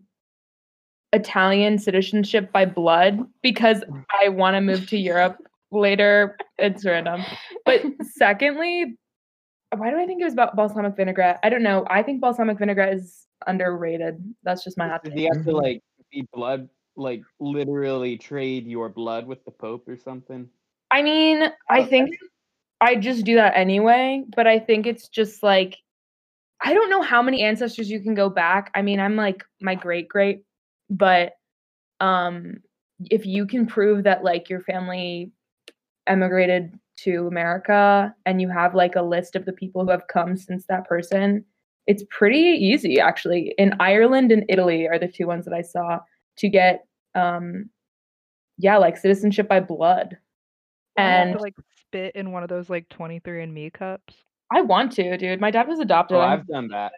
Italian 1.13 1.77
citizenship 1.77 2.51
by 2.51 2.65
blood 2.65 3.19
because 3.41 3.83
I 4.21 4.29
want 4.29 4.55
to 4.55 4.61
move 4.61 4.87
to 4.89 4.97
Europe 4.97 5.37
later. 5.71 6.37
It's 6.57 6.83
random. 6.83 7.23
But 7.65 7.83
secondly, 8.15 8.97
why 9.75 9.89
do 9.89 9.97
I 9.97 10.05
think 10.05 10.21
it 10.21 10.25
was 10.25 10.33
about 10.33 10.55
balsamic 10.55 10.95
vinaigrette? 10.95 11.39
I 11.43 11.49
don't 11.49 11.63
know. 11.63 11.85
I 11.89 12.03
think 12.03 12.19
balsamic 12.19 12.59
vinaigrette 12.59 12.93
is 12.93 13.27
underrated. 13.47 14.21
That's 14.43 14.63
just 14.63 14.77
my 14.77 14.87
hot 14.87 15.03
Did 15.03 15.13
take. 15.13 15.21
you 15.21 15.29
have 15.33 15.45
to 15.45 15.51
like 15.51 15.81
be 16.11 16.27
blood, 16.33 16.67
like 16.95 17.21
literally 17.39 18.17
trade 18.17 18.65
your 18.65 18.89
blood 18.89 19.25
with 19.25 19.43
the 19.45 19.51
Pope 19.51 19.87
or 19.87 19.97
something? 19.97 20.49
I 20.91 21.01
mean, 21.01 21.51
I 21.69 21.85
think 21.85 22.11
I 22.81 22.95
just 22.95 23.25
do 23.25 23.35
that 23.35 23.55
anyway, 23.55 24.23
but 24.35 24.45
I 24.45 24.59
think 24.59 24.85
it's 24.85 25.07
just 25.07 25.41
like 25.41 25.77
I 26.61 26.73
don't 26.73 26.89
know 26.89 27.01
how 27.01 27.21
many 27.21 27.41
ancestors 27.41 27.89
you 27.89 27.99
can 27.99 28.13
go 28.13 28.29
back. 28.29 28.71
I 28.73 28.81
mean, 28.81 28.99
I'm 28.99 29.15
like 29.15 29.43
my 29.59 29.75
great 29.75 30.07
great, 30.07 30.43
but 30.89 31.33
um 31.99 32.57
if 33.09 33.25
you 33.25 33.45
can 33.45 33.65
prove 33.65 34.03
that 34.03 34.23
like 34.23 34.49
your 34.49 34.61
family 34.61 35.31
emigrated 36.07 36.77
to 36.95 37.27
America 37.27 38.13
and 38.25 38.41
you 38.41 38.49
have 38.49 38.75
like 38.75 38.95
a 38.95 39.01
list 39.01 39.35
of 39.35 39.45
the 39.45 39.53
people 39.53 39.83
who 39.83 39.89
have 39.91 40.07
come 40.07 40.37
since 40.37 40.65
that 40.67 40.85
person, 40.87 41.43
it's 41.87 42.03
pretty 42.11 42.37
easy 42.37 42.99
actually. 42.99 43.53
In 43.57 43.73
Ireland 43.79 44.31
and 44.31 44.45
Italy 44.47 44.87
are 44.87 44.99
the 44.99 45.07
two 45.07 45.25
ones 45.27 45.45
that 45.45 45.53
I 45.53 45.61
saw 45.61 45.99
to 46.37 46.49
get 46.49 46.85
um 47.15 47.69
yeah, 48.59 48.77
like 48.77 48.97
citizenship 48.97 49.47
by 49.47 49.59
blood. 49.59 50.17
And 50.95 51.33
to 51.33 51.39
like 51.39 51.55
spit 51.79 52.15
in 52.15 52.31
one 52.31 52.43
of 52.43 52.49
those 52.49 52.69
like 52.69 52.87
23andMe 52.89 53.73
cups. 53.73 54.13
I 54.51 54.61
want 54.61 54.91
to, 54.93 55.17
dude. 55.17 55.41
My 55.41 55.49
dad 55.49 55.67
was 55.67 55.79
adopted. 55.79 56.17
Oh, 56.17 56.21
I'm- 56.21 56.39
I've 56.39 56.47
done 56.47 56.67
that. 56.67 56.91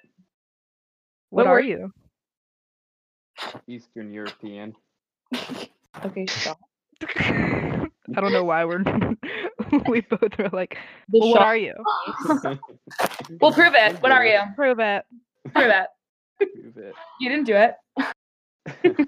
What 1.30 1.46
What 1.46 1.52
were 1.52 1.58
are 1.58 1.62
you? 1.62 1.92
Eastern 3.68 4.14
European. 4.14 4.76
okay, 6.04 6.26
stop. 6.28 6.60
I 7.18 8.22
don't 8.22 8.32
know 8.32 8.44
why 8.44 8.64
we're 8.66 8.84
we 9.90 10.02
both 10.02 10.40
are 10.40 10.50
like, 10.50 10.78
well, 11.12 11.32
what 11.32 11.42
are 11.42 11.58
you? 11.58 11.74
Well, 13.42 13.52
prove 13.52 13.74
it. 13.76 14.02
What 14.02 14.12
are 14.12 14.26
you? 14.26 14.40
Prove 14.56 14.80
it. 14.80 15.04
Prove 15.54 15.70
it. 15.70 15.88
Prove 16.40 16.78
it. 16.78 16.94
You 17.20 17.30
didn't 17.30 17.46
do 17.46 17.56
it. 17.56 17.76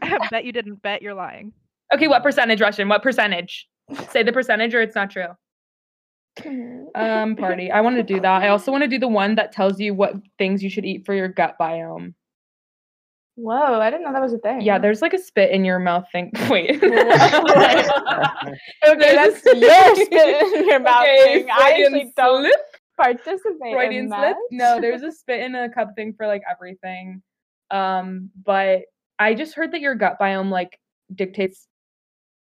I 0.01 0.27
bet 0.29 0.43
you 0.43 0.51
didn't 0.51 0.81
bet 0.81 1.01
you're 1.01 1.13
lying. 1.13 1.53
Okay, 1.93 2.07
what 2.07 2.24
percentage, 2.24 2.60
Russian? 2.60 2.89
What 2.89 3.03
percentage? 3.03 3.67
Say 4.10 4.24
the 4.24 4.34
percentage 4.34 4.74
or 4.74 4.81
it's 4.81 4.96
not 4.96 5.12
true. 5.12 5.27
Um, 6.96 7.36
party. 7.36 7.72
I 7.72 7.81
want 7.81 7.98
to 7.98 8.03
do 8.03 8.19
that. 8.19 8.43
I 8.43 8.50
also 8.50 8.72
want 8.72 8.84
to 8.84 8.88
do 8.88 9.00
the 9.00 9.07
one 9.07 9.36
that 9.36 9.51
tells 9.51 9.79
you 9.79 9.93
what 9.93 10.15
things 10.38 10.63
you 10.63 10.69
should 10.69 10.86
eat 10.86 11.05
for 11.05 11.13
your 11.13 11.27
gut 11.27 11.55
biome. 11.60 12.13
Whoa, 13.38 13.79
I 13.79 13.91
didn't 13.91 14.03
know 14.03 14.13
that 14.13 14.22
was 14.22 14.34
a 14.34 14.39
thing. 14.39 14.62
Yeah, 14.62 14.79
there's 14.79 15.03
like 15.03 15.13
a 15.13 15.20
spit 15.20 15.51
in 15.51 15.63
your 15.63 15.77
mouth 15.77 16.06
thing. 16.12 16.32
Wait. 16.50 16.72
okay, 16.84 16.89
that's 18.84 19.46
your 19.46 19.96
spit 19.96 20.53
in 20.56 20.65
your 20.67 20.79
mouth 20.79 21.03
Okay, 21.03 21.44
thing. 21.44 21.48
I 21.51 21.70
Freudian 21.70 21.94
actually 21.94 22.13
don't 22.17 22.46
slip. 22.46 22.60
participate 23.00 23.74
Freudian 23.75 24.06
in 24.06 24.10
slip. 24.10 24.38
No, 24.50 24.82
there's 24.82 25.03
a 25.03 25.12
spit 25.12 25.41
in 25.41 25.53
a 25.53 25.70
cup 25.70 25.89
thing 25.96 26.15
for 26.17 26.25
like 26.25 26.41
everything. 26.50 27.22
Um, 27.70 28.32
but 28.44 28.86
I 29.20 29.36
just 29.36 29.53
heard 29.53 29.72
that 29.74 29.82
your 29.82 29.94
gut 29.94 30.17
biome 30.20 30.50
like 30.50 30.79
dictates 31.13 31.67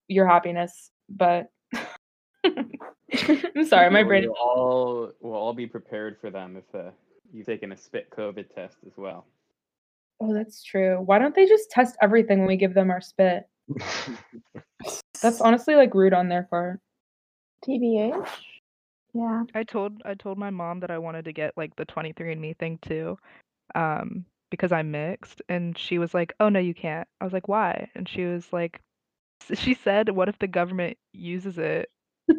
your 0.08 0.25
happiness. 0.25 0.89
But 1.08 1.51
I'm 2.43 3.65
sorry, 3.65 3.91
my 3.91 4.01
brain. 4.01 4.24
We'll 4.24 4.34
all 4.39 5.12
we'll 5.22 5.36
all 5.36 5.53
be 5.53 5.67
prepared 5.67 6.17
for 6.19 6.31
them 6.31 6.58
if 6.58 6.63
uh, 6.74 6.89
you've 7.31 7.46
taken 7.46 7.72
a 7.74 7.77
spit 7.77 8.10
COVID 8.10 8.55
test 8.55 8.77
as 8.88 8.93
well. 8.98 9.27
Oh, 10.21 10.33
that's 10.33 10.63
true. 10.63 11.01
Why 11.01 11.17
don't 11.19 11.33
they 11.33 11.45
just 11.45 11.71
test 11.71 11.95
everything 12.01 12.39
when 12.39 12.47
we 12.47 12.57
give 12.57 12.73
them 12.73 12.91
our 12.91 13.01
spit? 13.01 13.47
That's 15.21 15.41
honestly 15.41 15.75
like 15.75 15.93
rude 15.93 16.13
on 16.13 16.27
their 16.27 16.43
part. 16.43 16.79
TBH. 17.65 18.27
Yeah. 19.13 19.43
I 19.55 19.63
told 19.63 20.01
I 20.05 20.13
told 20.13 20.38
my 20.38 20.49
mom 20.49 20.79
that 20.81 20.91
I 20.91 20.97
wanted 20.97 21.25
to 21.25 21.33
get 21.33 21.53
like 21.57 21.75
the 21.75 21.85
23andMe 21.85 22.57
thing 22.57 22.79
too, 22.81 23.17
um, 23.75 24.25
because 24.51 24.71
I'm 24.71 24.91
mixed, 24.91 25.41
and 25.49 25.77
she 25.77 25.97
was 25.97 26.13
like, 26.13 26.33
"Oh 26.39 26.49
no, 26.49 26.59
you 26.59 26.73
can't." 26.73 27.07
I 27.19 27.23
was 27.23 27.33
like, 27.33 27.47
"Why?" 27.47 27.89
And 27.95 28.07
she 28.07 28.25
was 28.25 28.51
like, 28.53 28.79
"She 29.53 29.73
said, 29.73 30.09
what 30.09 30.29
if 30.29 30.38
the 30.39 30.47
government 30.47 30.97
uses 31.13 31.57
it 31.57 31.89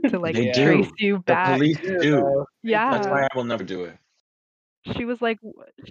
to 0.09 0.19
like 0.19 0.37
They 0.37 0.51
do. 0.53 0.65
trace 0.65 0.91
you 0.99 1.17
the 1.17 1.23
back?" 1.23 1.55
police 1.57 1.79
do. 1.79 2.47
yeah, 2.63 2.91
That's 2.93 3.09
why 3.09 3.23
I 3.23 3.29
will 3.35 3.45
never 3.45 3.65
do 3.65 3.85
it. 3.85 3.97
She 4.83 5.05
was 5.05 5.21
like, 5.23 5.39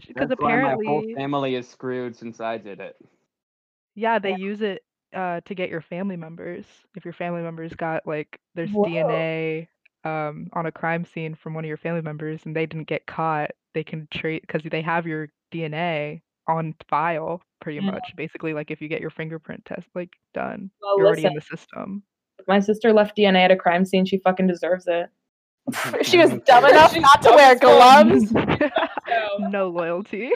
because 0.08 0.30
That's 0.30 0.38
why 0.38 0.56
my 0.56 0.78
whole 0.86 1.04
apparently, 1.04 1.16
family 1.16 1.56
is 1.56 1.68
screwed 1.68 2.16
since 2.16 2.40
I 2.40 2.58
did 2.58 2.80
it. 2.80 2.96
yeah, 3.96 4.20
they 4.20 4.32
use 4.32 4.62
it 4.62 4.84
uh 5.14 5.42
to 5.46 5.56
get 5.56 5.70
your 5.70 5.82
family 5.82 6.16
members. 6.18 6.66
If 6.96 7.06
your 7.06 7.14
family 7.14 7.42
members 7.42 7.74
got 7.76 8.06
like 8.08 8.40
there's 8.56 8.72
Whoa. 8.72 8.84
DNA 8.84 9.70
um 10.04 10.50
on 10.54 10.66
a 10.68 10.72
crime 10.72 11.06
scene 11.06 11.36
from 11.36 11.54
one 11.54 11.64
of 11.64 11.68
your 11.68 11.78
family 11.78 12.02
members 12.02 12.46
and 12.46 12.56
they 12.56 12.66
didn't 12.66 12.88
get 12.88 13.06
caught, 13.08 13.52
they 13.74 13.84
can 13.84 14.08
treat 14.12 14.42
because 14.44 14.64
they 14.70 14.82
have 14.82 15.08
your 15.08 15.30
DNA 15.52 16.22
on 16.48 16.76
file 16.90 17.42
pretty 17.62 17.80
Mm. 17.80 17.90
much. 17.92 18.14
Basically, 18.16 18.54
like 18.54 18.72
if 18.72 18.82
you 18.82 18.88
get 18.90 19.02
your 19.02 19.10
fingerprint 19.12 19.66
test 19.66 19.88
like 19.96 20.12
done, 20.34 20.72
Well, 20.82 20.98
you're 20.98 21.08
already 21.08 21.26
in 21.26 21.34
the 21.34 21.42
system. 21.42 22.04
If 22.40 22.48
my 22.48 22.60
sister 22.60 22.92
left 22.94 23.16
DNA 23.16 23.44
at 23.44 23.52
a 23.52 23.56
crime 23.56 23.86
scene, 23.86 24.06
she 24.06 24.18
fucking 24.20 24.48
deserves 24.48 24.88
it. 24.88 25.10
She 26.02 26.18
was 26.18 26.32
dumb 26.46 26.66
enough 26.66 26.94
She's 26.94 27.02
not 27.02 27.22
to 27.22 27.30
wear 27.30 27.54
as 27.54 27.60
fuck. 27.60 27.62
gloves. 27.62 28.34
no 29.40 29.70
loyalty. 29.70 30.32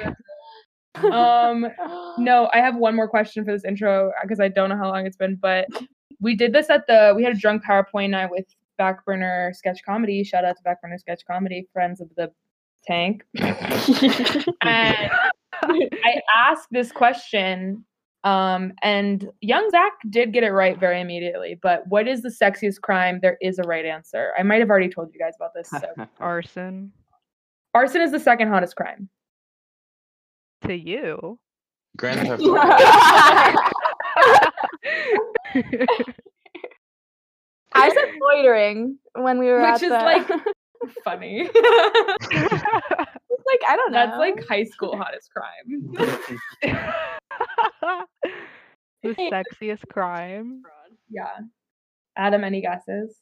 Um, 0.96 1.68
no, 2.18 2.50
I 2.54 2.58
have 2.58 2.76
one 2.76 2.96
more 2.96 3.08
question 3.08 3.44
for 3.44 3.52
this 3.52 3.66
intro 3.66 4.12
because 4.22 4.40
I 4.40 4.48
don't 4.48 4.70
know 4.70 4.78
how 4.78 4.90
long 4.90 5.06
it's 5.06 5.18
been, 5.18 5.36
but 5.36 5.68
we 6.20 6.36
did 6.36 6.54
this 6.54 6.70
at 6.70 6.86
the 6.88 7.14
we 7.16 7.24
had 7.24 7.34
a 7.34 7.40
drunk 7.40 7.64
PowerPoint 7.64 8.12
night 8.12 8.30
with 8.30 8.46
Backburner 8.80 9.56
Sketch 9.56 9.80
Comedy. 9.86 10.24
Shout 10.24 10.46
out 10.46 10.56
to 10.58 10.64
Backburner 10.64 11.00
Sketch 11.00 11.24
Comedy, 11.26 11.68
friends 11.74 12.02
of 12.02 12.10
the 12.16 12.32
tank. 12.86 13.24
and 13.40 15.12
I 15.62 16.22
asked 16.36 16.68
this 16.72 16.92
question, 16.92 17.86
um, 18.24 18.74
and 18.82 19.30
young 19.42 19.70
Zach 19.72 19.92
did 20.10 20.32
get 20.34 20.44
it 20.44 20.52
right 20.52 20.80
very 20.80 21.02
immediately. 21.02 21.58
But 21.62 21.86
what 21.88 22.08
is 22.08 22.22
the 22.22 22.30
sexiest 22.30 22.82
crime? 22.82 23.20
There 23.22 23.38
is 23.42 23.60
a 23.60 23.64
right 23.64 23.86
answer. 23.86 24.32
I 24.38 24.44
might 24.44 24.60
have 24.60 24.70
already 24.70 24.90
told 24.90 25.14
you 25.14 25.20
guys 25.20 25.34
about 25.36 25.54
this. 25.54 25.70
So. 25.70 25.82
Arson 26.20 26.92
Arson 27.74 28.02
is 28.02 28.12
the 28.12 28.20
second 28.20 28.50
hottest 28.50 28.76
crime. 28.76 29.10
to 30.66 30.76
you. 30.76 31.40
Grand 31.98 32.28
Theft 32.28 32.42
Auto. 32.42 32.56
I 37.76 37.90
said 37.90 38.14
loitering 38.22 38.98
when 39.16 39.40
we 39.40 39.48
were 39.48 39.60
Which 39.62 39.70
at 39.70 39.82
is 39.84 39.90
the. 39.90 39.98
like- 39.98 40.30
Funny. 41.04 41.50
Like 43.48 43.62
I 43.70 43.76
don't 43.76 43.92
know. 43.92 44.06
That's 44.06 44.18
like 44.18 44.48
high 44.48 44.64
school 44.64 44.96
hottest 44.98 45.30
crime. 45.32 45.94
the 49.04 49.10
sexiest 49.62 49.88
crime. 49.92 50.62
Yeah. 51.10 51.28
Adam, 52.16 52.44
any 52.44 52.62
guesses? 52.62 53.18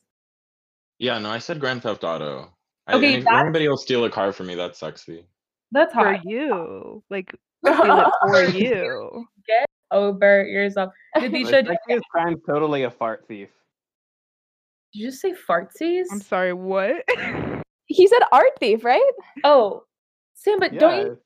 Yeah, 0.99 1.17
no, 1.19 1.29
I 1.29 1.39
said 1.39 1.59
Grand 1.59 1.81
Theft 1.83 2.03
Auto. 2.03 2.49
I, 2.87 2.95
Okay, 2.95 3.13
any- 3.15 3.23
that's- 3.23 3.41
anybody 3.41 3.67
will 3.67 3.77
steal 3.77 4.03
a 4.05 4.09
car 4.09 4.31
from 4.33 4.47
me. 4.47 4.55
That's 4.55 4.79
sexy. 4.79 5.25
That's 5.71 5.93
For 5.93 6.13
hot. 6.15 6.25
you. 6.25 7.03
Like 7.09 7.33
steal 7.65 7.99
it 7.99 8.07
for 8.21 8.43
you. 8.45 9.25
Get 9.47 9.65
over 9.91 10.45
yourself. 10.45 10.93
Did 11.19 11.31
The 11.31 11.39
you 11.39 11.47
should 11.47 11.65
sexiest 11.67 12.01
crime's 12.11 12.39
totally 12.47 12.83
a 12.83 12.91
fart 12.91 13.25
thief. 13.27 13.49
did 14.93 14.99
you 14.99 15.07
just 15.09 15.21
say 15.21 15.33
fartsies? 15.33 16.05
I'm 16.11 16.21
sorry, 16.21 16.53
what? 16.53 17.03
he 17.85 18.07
said 18.07 18.19
art 18.31 18.51
thief, 18.59 18.83
right? 18.83 19.11
Oh, 19.43 19.83
Sam, 20.43 20.59
but 20.59 20.77
don't 20.77 21.05
you? 21.05 21.17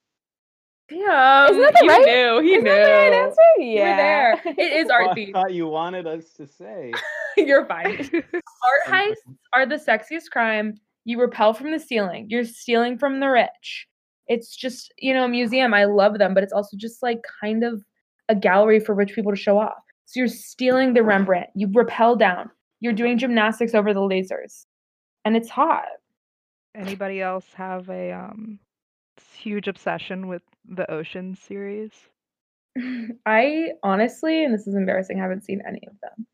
Yeah, 0.92 1.46
Isn't 1.50 1.62
that 1.62 1.74
the 1.74 1.80
you 1.84 1.90
right- 1.90 2.06
knew. 2.06 2.42
He 2.42 2.52
Isn't 2.54 2.64
knew. 2.64 2.70
that 2.70 2.86
the 2.86 2.92
right 2.92 3.14
answer? 3.14 3.42
You 3.58 3.66
Yeah. 3.66 3.90
were 4.36 4.42
there. 4.44 4.54
It 4.58 4.74
is 4.74 4.88
Well, 4.90 5.08
art 5.10 5.18
I 5.18 5.32
thought 5.32 5.54
you 5.54 5.68
wanted 5.68 6.06
us 6.06 6.32
to 6.34 6.46
say. 6.46 6.94
You're 7.38 7.66
fine. 7.66 7.98
Art 8.14 8.86
heists 8.88 9.16
are 9.54 9.66
the 9.66 9.76
sexiest 9.78 10.30
crime. 10.32 10.76
You 11.06 11.20
repel 11.20 11.54
from 11.54 11.72
the 11.72 11.80
ceiling. 11.80 12.28
You're 12.30 12.44
stealing 12.44 12.98
from 12.98 13.20
the 13.20 13.30
rich. 13.30 13.88
It's 14.28 14.56
just, 14.56 14.94
you 15.00 15.14
know, 15.14 15.26
a 15.26 15.28
museum. 15.28 15.74
I 15.74 15.86
love 15.86 16.18
them, 16.20 16.34
but 16.34 16.44
it's 16.44 16.54
also 16.54 16.78
just 16.78 17.02
like 17.02 17.22
kind 17.42 17.64
of 17.64 17.84
a 18.30 18.36
gallery 18.36 18.80
for 18.80 18.94
rich 18.96 19.14
people 19.14 19.32
to 19.32 19.38
show 19.38 19.58
off. 19.58 19.82
So 20.06 20.20
you're 20.20 20.28
stealing 20.28 20.94
the 20.94 21.04
Rembrandt. 21.04 21.48
You 21.56 21.70
repel 21.74 22.16
down. 22.16 22.50
You're 22.80 22.94
doing 22.94 23.18
gymnastics 23.18 23.74
over 23.74 23.94
the 23.94 24.00
lasers. 24.02 24.66
And 25.26 25.36
it's 25.36 25.50
hot. 25.50 25.86
Anybody 26.76 27.22
else 27.22 27.46
have 27.56 27.90
a 27.90 28.12
um 28.12 28.60
huge 29.34 29.68
obsession 29.68 30.28
with 30.28 30.42
the 30.68 30.90
Ocean 30.92 31.36
series? 31.36 31.92
I 33.26 33.70
honestly, 33.84 34.44
and 34.44 34.54
this 34.54 34.68
is 34.68 34.76
embarrassing, 34.76 35.18
haven't 35.18 35.44
seen 35.46 35.62
any 35.68 35.82
of 35.88 35.94
them. 36.02 36.28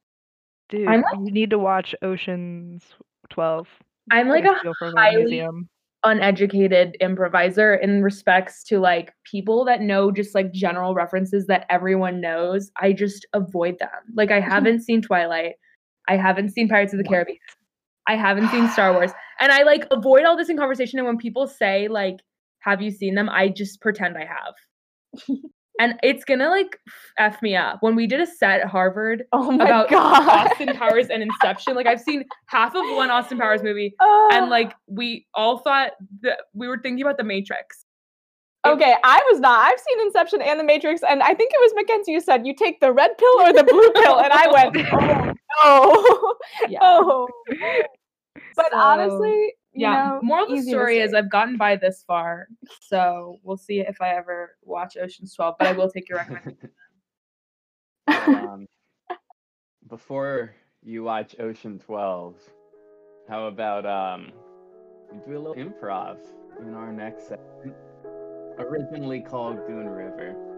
Dude, 0.69 0.87
I'm 0.87 1.01
like- 1.01 1.25
you 1.25 1.31
need 1.31 1.49
to 1.51 1.59
watch 1.59 1.93
Ocean's 2.01 2.83
12. 3.29 3.67
I'm 4.11 4.27
like 4.29 4.45
a 4.45 4.51
a 4.67 4.91
highly 4.97 5.17
museum. 5.23 5.69
uneducated 6.03 6.97
improviser 6.99 7.75
in 7.75 8.01
respects 8.01 8.63
to 8.65 8.79
like 8.79 9.13
people 9.23 9.63
that 9.65 9.81
know 9.81 10.11
just 10.11 10.33
like 10.33 10.51
general 10.51 10.95
references 10.95 11.45
that 11.47 11.65
everyone 11.69 12.19
knows. 12.19 12.71
I 12.81 12.93
just 12.93 13.25
avoid 13.33 13.77
them. 13.79 13.89
Like 14.15 14.31
I 14.31 14.39
haven't 14.53 14.81
seen 14.81 15.01
Twilight. 15.01 15.53
I 16.07 16.17
haven't 16.17 16.49
seen 16.49 16.67
Pirates 16.67 16.93
of 16.93 16.97
the 16.97 17.05
Caribbean. 17.07 17.37
I 18.07 18.15
haven't 18.15 18.49
seen 18.49 18.67
Star 18.69 18.93
Wars. 18.93 19.11
And 19.39 19.51
I 19.51 19.63
like 19.63 19.87
avoid 19.89 20.23
all 20.25 20.37
this 20.37 20.49
in 20.49 20.57
conversation 20.57 20.99
and 20.99 21.07
when 21.07 21.17
people 21.17 21.47
say 21.47 21.87
like 21.87 22.17
have 22.61 22.81
you 22.81 22.89
seen 22.91 23.15
them? 23.15 23.29
I 23.29 23.49
just 23.49 23.81
pretend 23.81 24.17
I 24.17 24.25
have. 24.25 25.27
and 25.79 25.95
it's 26.03 26.23
to 26.25 26.49
like 26.49 26.77
f 27.17 27.41
me 27.41 27.55
up. 27.55 27.77
When 27.81 27.95
we 27.95 28.07
did 28.07 28.21
a 28.21 28.25
set 28.25 28.61
at 28.61 28.67
Harvard 28.67 29.23
Oh 29.33 29.51
my 29.51 29.65
about 29.65 29.89
god. 29.89 30.51
Austin 30.51 30.75
Powers 30.75 31.07
and 31.07 31.21
Inception, 31.23 31.75
like 31.75 31.87
I've 31.87 31.99
seen 32.01 32.23
half 32.47 32.73
of 32.75 32.83
one 32.95 33.09
Austin 33.11 33.37
Powers 33.37 33.61
movie 33.63 33.93
Oh. 34.01 34.29
and 34.31 34.49
like 34.49 34.73
we 34.87 35.27
all 35.33 35.57
thought 35.59 35.91
that 36.21 36.41
we 36.53 36.67
were 36.67 36.79
thinking 36.81 37.01
about 37.03 37.17
the 37.17 37.23
Matrix. 37.23 37.85
Okay, 38.63 38.93
I 39.03 39.19
was 39.31 39.39
not. 39.39 39.59
I've 39.71 39.79
seen 39.79 40.01
Inception 40.05 40.39
and 40.39 40.59
The 40.59 40.63
Matrix, 40.63 41.01
and 41.01 41.23
I 41.23 41.33
think 41.33 41.51
it 41.51 41.57
was 41.61 41.73
Mackenzie 41.75 42.13
who 42.13 42.21
said, 42.21 42.45
"You 42.45 42.53
take 42.55 42.79
the 42.79 42.93
red 42.93 43.17
pill 43.17 43.41
or 43.41 43.51
the 43.53 43.63
blue 43.63 43.89
pill," 44.03 44.19
and 44.19 44.31
I 44.31 44.47
went, 44.51 45.35
"Oh 45.63 46.35
no, 46.61 46.69
Yeah. 46.69 46.77
oh." 46.83 47.27
But 48.55 48.67
So- 48.71 48.77
honestly, 48.77 49.53
yeah. 49.73 50.09
know, 50.09 50.19
Moral 50.21 50.45
of 50.45 50.51
the 50.51 50.61
story 50.63 50.99
is. 50.99 51.13
I've 51.13 51.29
gotten 51.29 51.57
by 51.57 51.75
this 51.75 52.03
far, 52.05 52.47
so 52.81 53.39
we'll 53.43 53.57
see 53.57 53.79
if 53.79 54.01
I 54.01 54.09
ever 54.09 54.57
watch 54.63 54.97
Ocean's 54.97 55.33
Twelve. 55.33 55.55
But 55.57 55.67
I 55.67 55.71
will 55.73 55.89
take 55.89 56.09
your 56.09 56.19
recommendation. 56.19 56.69
Um, 58.07 58.67
before 59.87 60.53
you 60.83 61.03
watch 61.03 61.35
Ocean 61.39 61.79
12, 61.79 62.35
how 63.29 63.47
about 63.47 63.85
um, 63.85 64.31
we 65.11 65.19
do 65.25 65.37
a 65.37 65.39
little 65.39 65.55
improv 65.55 66.17
in 66.59 66.73
our 66.73 66.91
next 66.91 67.27
segment, 67.27 67.75
originally 68.57 69.21
called 69.21 69.57
Goon 69.67 69.87
River. 69.87 70.50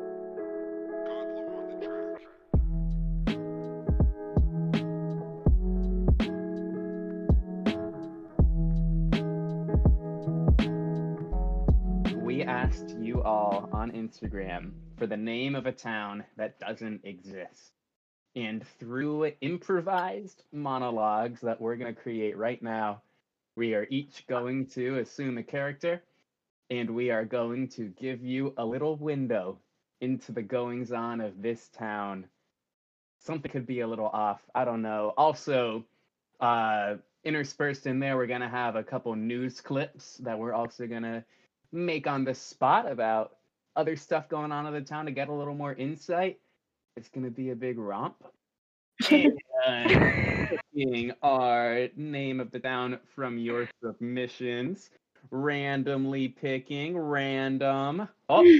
On 13.83 13.91
Instagram 13.91 14.71
for 14.97 15.07
the 15.07 15.17
name 15.17 15.55
of 15.55 15.65
a 15.65 15.71
town 15.73 16.23
that 16.37 16.57
doesn't 16.57 17.01
exist. 17.03 17.73
And 18.33 18.65
through 18.79 19.33
improvised 19.41 20.43
monologues 20.53 21.41
that 21.41 21.59
we're 21.59 21.75
going 21.75 21.93
to 21.93 22.01
create 22.01 22.37
right 22.37 22.63
now, 22.63 23.01
we 23.57 23.73
are 23.73 23.85
each 23.89 24.25
going 24.25 24.67
to 24.67 24.99
assume 24.99 25.37
a 25.37 25.43
character 25.43 26.01
and 26.69 26.91
we 26.91 27.11
are 27.11 27.25
going 27.25 27.67
to 27.69 27.89
give 27.99 28.23
you 28.23 28.53
a 28.55 28.65
little 28.65 28.95
window 28.95 29.59
into 29.99 30.31
the 30.31 30.41
goings 30.41 30.93
on 30.93 31.19
of 31.19 31.41
this 31.41 31.67
town. 31.67 32.25
Something 33.19 33.51
could 33.51 33.67
be 33.67 33.81
a 33.81 33.87
little 33.87 34.07
off. 34.07 34.39
I 34.55 34.63
don't 34.63 34.81
know. 34.81 35.13
Also, 35.17 35.83
uh, 36.39 36.95
interspersed 37.25 37.85
in 37.85 37.99
there, 37.99 38.15
we're 38.15 38.27
going 38.27 38.39
to 38.39 38.47
have 38.47 38.77
a 38.77 38.83
couple 38.83 39.13
news 39.17 39.59
clips 39.59 40.15
that 40.19 40.39
we're 40.39 40.53
also 40.53 40.87
going 40.87 41.03
to 41.03 41.25
make 41.73 42.07
on 42.07 42.23
the 42.23 42.33
spot 42.33 42.89
about 42.89 43.33
other 43.75 43.95
stuff 43.95 44.29
going 44.29 44.51
on 44.51 44.65
in 44.65 44.73
the 44.73 44.81
town 44.81 45.05
to 45.05 45.11
get 45.11 45.29
a 45.29 45.33
little 45.33 45.55
more 45.55 45.73
insight. 45.73 46.39
It's 46.95 47.09
going 47.09 47.25
to 47.25 47.31
be 47.31 47.49
a 47.49 47.55
big 47.55 47.77
romp. 47.77 48.23
Picking 49.01 51.11
our 51.21 51.87
name 51.95 52.39
of 52.39 52.51
the 52.51 52.59
town 52.59 52.99
from 53.15 53.37
your 53.37 53.67
submissions. 53.83 54.91
Randomly 55.31 56.27
picking 56.27 56.97
random. 56.97 58.07
Oh, 58.29 58.59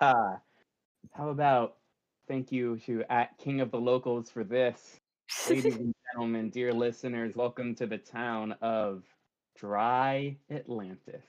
how 0.00 1.28
about 1.28 1.76
thank 2.28 2.52
you 2.52 2.78
to 2.86 3.04
at 3.10 3.36
King 3.38 3.60
of 3.60 3.70
the 3.70 3.80
Locals 3.80 4.30
for 4.30 4.44
this. 4.44 5.00
Ladies 5.50 5.76
and 5.76 5.94
gentlemen, 6.12 6.50
dear 6.50 6.72
listeners, 6.72 7.34
welcome 7.34 7.74
to 7.74 7.86
the 7.86 7.98
town 7.98 8.54
of 8.62 9.02
Dry 9.56 10.36
Atlantis. 10.50 11.24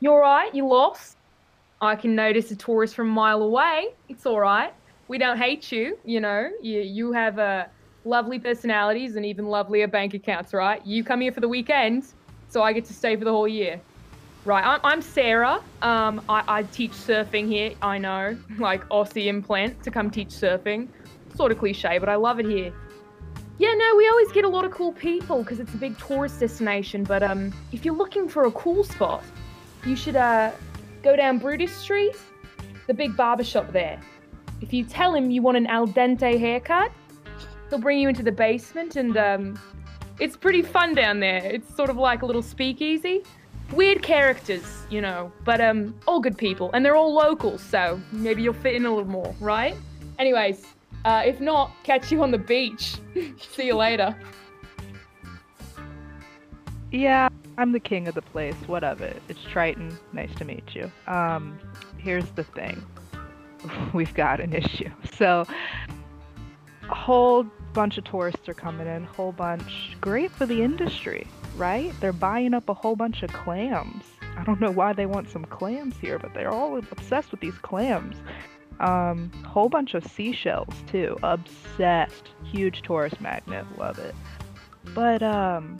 You 0.00 0.10
alright? 0.10 0.54
You 0.54 0.66
lost? 0.66 1.16
I 1.80 1.96
can 1.96 2.14
notice 2.14 2.50
a 2.50 2.56
tourist 2.56 2.94
from 2.94 3.08
a 3.08 3.12
mile 3.12 3.42
away. 3.42 3.88
It's 4.08 4.26
alright. 4.26 4.72
We 5.08 5.18
don't 5.18 5.36
hate 5.36 5.70
you, 5.70 5.98
you 6.04 6.20
know. 6.20 6.50
You 6.62 6.80
you 6.80 7.12
have 7.12 7.38
uh, 7.38 7.66
lovely 8.04 8.38
personalities 8.38 9.16
and 9.16 9.24
even 9.26 9.46
lovelier 9.46 9.88
bank 9.88 10.14
accounts, 10.14 10.52
right? 10.54 10.84
You 10.86 11.04
come 11.04 11.20
here 11.20 11.32
for 11.32 11.40
the 11.40 11.48
weekend, 11.48 12.06
so 12.48 12.62
I 12.62 12.72
get 12.72 12.84
to 12.86 12.94
stay 12.94 13.16
for 13.16 13.24
the 13.24 13.32
whole 13.32 13.48
year. 13.48 13.80
Right, 14.44 14.64
I'm, 14.64 14.80
I'm 14.84 15.02
Sarah. 15.02 15.62
Um, 15.80 16.20
I, 16.28 16.44
I 16.46 16.62
teach 16.64 16.92
surfing 16.92 17.48
here. 17.48 17.72
I 17.80 17.98
know, 17.98 18.36
like 18.58 18.86
Aussie 18.88 19.26
implant 19.26 19.82
to 19.84 19.90
come 19.90 20.10
teach 20.10 20.28
surfing. 20.28 20.88
Sort 21.34 21.50
of 21.50 21.58
cliche, 21.58 21.98
but 21.98 22.08
I 22.08 22.16
love 22.16 22.40
it 22.40 22.46
here. 22.46 22.72
Yeah, 23.58 23.72
no, 23.74 23.96
we 23.96 24.08
always 24.08 24.32
get 24.32 24.44
a 24.44 24.48
lot 24.48 24.64
of 24.64 24.72
cool 24.72 24.92
people 24.92 25.42
because 25.42 25.60
it's 25.60 25.72
a 25.72 25.76
big 25.76 25.96
tourist 25.98 26.40
destination. 26.40 27.04
But 27.04 27.22
um, 27.22 27.52
if 27.72 27.84
you're 27.84 27.94
looking 27.94 28.28
for 28.28 28.44
a 28.46 28.50
cool 28.50 28.84
spot, 28.84 29.22
you 29.86 29.96
should 29.96 30.16
uh, 30.16 30.50
go 31.02 31.16
down 31.16 31.38
Brutus 31.38 31.72
Street, 31.72 32.16
the 32.86 32.94
big 32.94 33.16
barber 33.16 33.44
shop 33.44 33.72
there. 33.72 34.00
If 34.60 34.72
you 34.72 34.84
tell 34.84 35.14
him 35.14 35.30
you 35.30 35.42
want 35.42 35.56
an 35.56 35.66
al 35.66 35.86
dente 35.86 36.38
haircut, 36.38 36.90
he'll 37.68 37.78
bring 37.78 37.98
you 37.98 38.08
into 38.08 38.22
the 38.22 38.32
basement 38.32 38.96
and 38.96 39.16
um, 39.16 39.58
it's 40.20 40.36
pretty 40.36 40.62
fun 40.62 40.94
down 40.94 41.20
there. 41.20 41.44
It's 41.44 41.74
sort 41.74 41.90
of 41.90 41.96
like 41.96 42.22
a 42.22 42.26
little 42.26 42.42
speakeasy. 42.42 43.22
Weird 43.72 44.02
characters, 44.02 44.64
you 44.90 45.00
know, 45.00 45.32
but 45.44 45.60
um, 45.60 45.94
all 46.06 46.20
good 46.20 46.36
people, 46.36 46.70
and 46.74 46.84
they're 46.84 46.96
all 46.96 47.14
locals, 47.14 47.62
so 47.62 48.00
maybe 48.12 48.42
you'll 48.42 48.52
fit 48.52 48.74
in 48.74 48.84
a 48.84 48.90
little 48.94 49.10
more, 49.10 49.34
right? 49.40 49.74
Anyways, 50.18 50.66
uh, 51.04 51.22
if 51.24 51.40
not, 51.40 51.72
catch 51.82 52.12
you 52.12 52.22
on 52.22 52.30
the 52.30 52.38
beach. 52.38 52.96
See 53.52 53.66
you 53.66 53.74
later. 53.74 54.14
Yeah, 56.92 57.28
I'm 57.56 57.72
the 57.72 57.80
king 57.80 58.08
of 58.08 58.14
the 58.14 58.22
place. 58.22 58.56
What 58.66 58.82
of 58.82 59.00
it? 59.00 59.22
It's 59.28 59.42
Triton. 59.44 59.96
Nice 60.12 60.34
to 60.36 60.44
meet 60.44 60.74
you. 60.74 60.90
Um, 61.06 61.58
here's 61.98 62.28
the 62.30 62.44
thing. 62.44 62.84
We've 63.94 64.14
got 64.14 64.40
an 64.40 64.52
issue. 64.52 64.90
So, 65.16 65.46
a 66.90 66.94
whole 66.94 67.44
bunch 67.72 67.98
of 67.98 68.04
tourists 68.04 68.48
are 68.48 68.54
coming 68.54 68.88
in. 68.88 69.04
Whole 69.04 69.30
bunch. 69.30 69.96
Great 70.00 70.32
for 70.32 70.44
the 70.44 70.60
industry, 70.60 71.26
right? 71.56 71.92
They're 72.00 72.12
buying 72.12 72.52
up 72.52 72.68
a 72.68 72.74
whole 72.74 72.96
bunch 72.96 73.22
of 73.22 73.32
clams. 73.32 74.04
I 74.36 74.42
don't 74.42 74.60
know 74.60 74.72
why 74.72 74.92
they 74.92 75.06
want 75.06 75.30
some 75.30 75.44
clams 75.44 75.96
here, 76.00 76.18
but 76.18 76.34
they're 76.34 76.50
all 76.50 76.76
obsessed 76.76 77.30
with 77.30 77.40
these 77.40 77.56
clams. 77.58 78.16
Um, 78.80 79.30
whole 79.46 79.68
bunch 79.68 79.94
of 79.94 80.04
seashells 80.04 80.74
too. 80.88 81.16
Obsessed. 81.22 82.30
Huge 82.42 82.82
tourist 82.82 83.20
magnet. 83.20 83.64
Love 83.78 84.00
it. 84.00 84.14
But 84.94 85.22
um, 85.22 85.78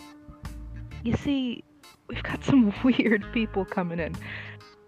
you 1.04 1.14
see, 1.16 1.62
we've 2.08 2.22
got 2.22 2.42
some 2.42 2.74
weird 2.82 3.24
people 3.32 3.64
coming 3.64 4.00
in. 4.00 4.16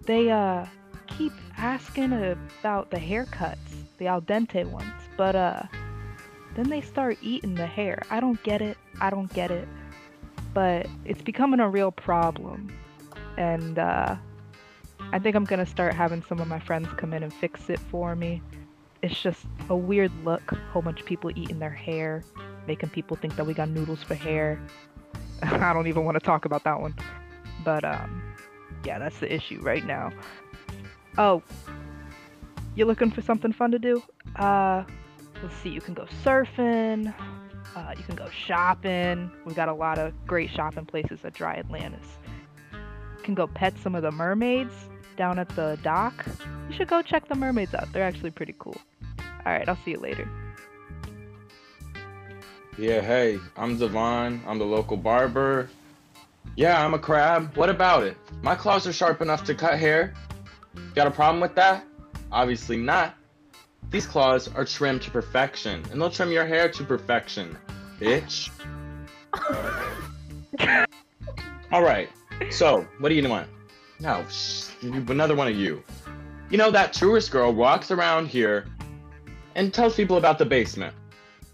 They 0.04 0.30
uh 0.30 0.66
keep 1.06 1.32
asking 1.56 2.12
about 2.12 2.90
the 2.90 2.96
haircuts, 2.96 3.84
the 3.98 4.08
al 4.08 4.20
dente 4.20 4.64
ones, 4.68 5.02
but 5.16 5.36
uh 5.36 5.62
then 6.56 6.70
they 6.70 6.80
start 6.80 7.18
eating 7.22 7.54
the 7.54 7.66
hair. 7.66 8.02
I 8.10 8.18
don't 8.18 8.42
get 8.42 8.62
it. 8.62 8.78
I 9.00 9.10
don't 9.10 9.32
get 9.32 9.50
it. 9.50 9.68
But 10.54 10.86
it's 11.04 11.20
becoming 11.20 11.60
a 11.60 11.68
real 11.68 11.92
problem. 11.92 12.72
And 13.36 13.78
uh 13.78 14.16
I 15.12 15.18
think 15.18 15.36
I'm 15.36 15.44
going 15.44 15.64
to 15.64 15.70
start 15.70 15.94
having 15.94 16.22
some 16.22 16.40
of 16.40 16.48
my 16.48 16.58
friends 16.58 16.88
come 16.96 17.12
in 17.12 17.22
and 17.22 17.32
fix 17.32 17.70
it 17.70 17.78
for 17.78 18.16
me. 18.16 18.42
It's 19.02 19.20
just 19.22 19.44
a 19.68 19.76
weird 19.76 20.10
look, 20.24 20.50
whole 20.72 20.82
bunch 20.82 21.00
of 21.00 21.06
people 21.06 21.30
eating 21.36 21.60
their 21.60 21.70
hair, 21.70 22.24
making 22.66 22.88
people 22.88 23.16
think 23.16 23.36
that 23.36 23.44
we 23.46 23.54
got 23.54 23.68
noodles 23.68 24.02
for 24.02 24.14
hair. 24.14 24.60
I 25.42 25.72
don't 25.72 25.86
even 25.86 26.04
want 26.04 26.16
to 26.16 26.24
talk 26.24 26.44
about 26.44 26.64
that 26.64 26.80
one. 26.80 26.94
But 27.64 27.84
um 27.84 28.22
yeah, 28.84 28.98
that's 28.98 29.18
the 29.18 29.32
issue 29.32 29.60
right 29.60 29.84
now. 29.84 30.12
Oh, 31.18 31.42
you're 32.74 32.86
looking 32.86 33.10
for 33.10 33.22
something 33.22 33.52
fun 33.52 33.70
to 33.72 33.78
do? 33.78 34.02
Uh 34.36 34.84
let's 35.42 35.56
see, 35.56 35.68
you 35.68 35.80
can 35.80 35.94
go 35.94 36.06
surfing, 36.24 37.14
uh, 37.74 37.94
you 37.96 38.02
can 38.04 38.16
go 38.16 38.28
shopping. 38.30 39.30
We've 39.44 39.56
got 39.56 39.68
a 39.68 39.74
lot 39.74 39.98
of 39.98 40.14
great 40.26 40.50
shopping 40.50 40.86
places 40.86 41.20
at 41.24 41.34
Dry 41.34 41.56
Atlantis. 41.56 42.06
You 42.72 43.22
can 43.22 43.34
go 43.34 43.46
pet 43.46 43.74
some 43.82 43.94
of 43.94 44.02
the 44.02 44.10
mermaids 44.10 44.72
down 45.16 45.38
at 45.38 45.48
the 45.50 45.78
dock. 45.82 46.24
You 46.68 46.76
should 46.76 46.88
go 46.88 47.02
check 47.02 47.28
the 47.28 47.34
mermaids 47.34 47.74
out. 47.74 47.92
They're 47.92 48.04
actually 48.04 48.30
pretty 48.30 48.54
cool. 48.58 48.76
Alright, 49.44 49.68
I'll 49.68 49.78
see 49.84 49.92
you 49.92 49.98
later. 49.98 50.28
Yeah, 52.78 53.00
hey, 53.00 53.38
I'm 53.56 53.78
Devon. 53.78 54.42
I'm 54.46 54.58
the 54.58 54.66
local 54.66 54.98
barber. 54.98 55.70
Yeah, 56.56 56.84
I'm 56.84 56.92
a 56.92 56.98
crab. 56.98 57.56
What 57.56 57.70
about 57.70 58.02
it? 58.04 58.18
My 58.42 58.54
claws 58.54 58.86
are 58.86 58.92
sharp 58.92 59.22
enough 59.22 59.44
to 59.44 59.54
cut 59.54 59.78
hair. 59.78 60.12
Got 60.94 61.06
a 61.06 61.10
problem 61.10 61.40
with 61.40 61.54
that? 61.54 61.84
Obviously 62.30 62.76
not. 62.76 63.14
These 63.90 64.06
claws 64.06 64.48
are 64.54 64.64
trimmed 64.66 65.00
to 65.02 65.10
perfection, 65.10 65.82
and 65.90 66.00
they'll 66.00 66.10
trim 66.10 66.30
your 66.30 66.44
hair 66.44 66.68
to 66.68 66.84
perfection, 66.84 67.56
bitch. 67.98 68.50
All 71.72 71.82
right. 71.82 72.10
So, 72.50 72.86
what 72.98 73.08
do 73.08 73.14
you 73.14 73.26
want? 73.26 73.48
No, 74.00 74.22
sh- 74.28 74.68
another 74.82 75.34
one 75.34 75.48
of 75.48 75.56
you. 75.56 75.82
You 76.50 76.58
know 76.58 76.70
that 76.70 76.92
tourist 76.92 77.30
girl 77.30 77.52
walks 77.54 77.90
around 77.90 78.26
here 78.26 78.66
and 79.54 79.72
tells 79.72 79.94
people 79.96 80.18
about 80.18 80.38
the 80.38 80.44
basement. 80.44 80.94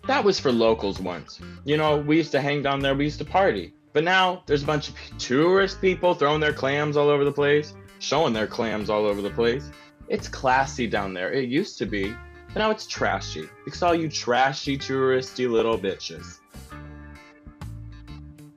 That 0.08 0.24
was 0.24 0.40
for 0.40 0.50
locals 0.50 0.98
once. 0.98 1.40
You 1.64 1.76
know, 1.76 1.96
we 1.98 2.16
used 2.16 2.32
to 2.32 2.40
hang 2.40 2.60
down 2.60 2.80
there, 2.80 2.94
we 2.94 3.04
used 3.04 3.18
to 3.18 3.24
party. 3.24 3.72
But 3.92 4.02
now 4.02 4.42
there's 4.46 4.64
a 4.64 4.66
bunch 4.66 4.88
of 4.88 4.96
tourist 5.18 5.80
people 5.80 6.14
throwing 6.14 6.40
their 6.40 6.52
clams 6.52 6.96
all 6.96 7.08
over 7.08 7.24
the 7.24 7.32
place, 7.32 7.74
showing 8.00 8.32
their 8.32 8.48
clams 8.48 8.90
all 8.90 9.06
over 9.06 9.22
the 9.22 9.30
place. 9.30 9.70
It's 10.08 10.26
classy 10.26 10.88
down 10.88 11.14
there. 11.14 11.32
It 11.32 11.48
used 11.48 11.78
to 11.78 11.86
be, 11.86 12.12
but 12.48 12.56
now 12.56 12.70
it's 12.70 12.86
trashy. 12.86 13.48
Because 13.64 13.80
all 13.82 13.94
you 13.94 14.08
trashy 14.08 14.76
touristy 14.76 15.48
little 15.48 15.78
bitches. 15.78 16.40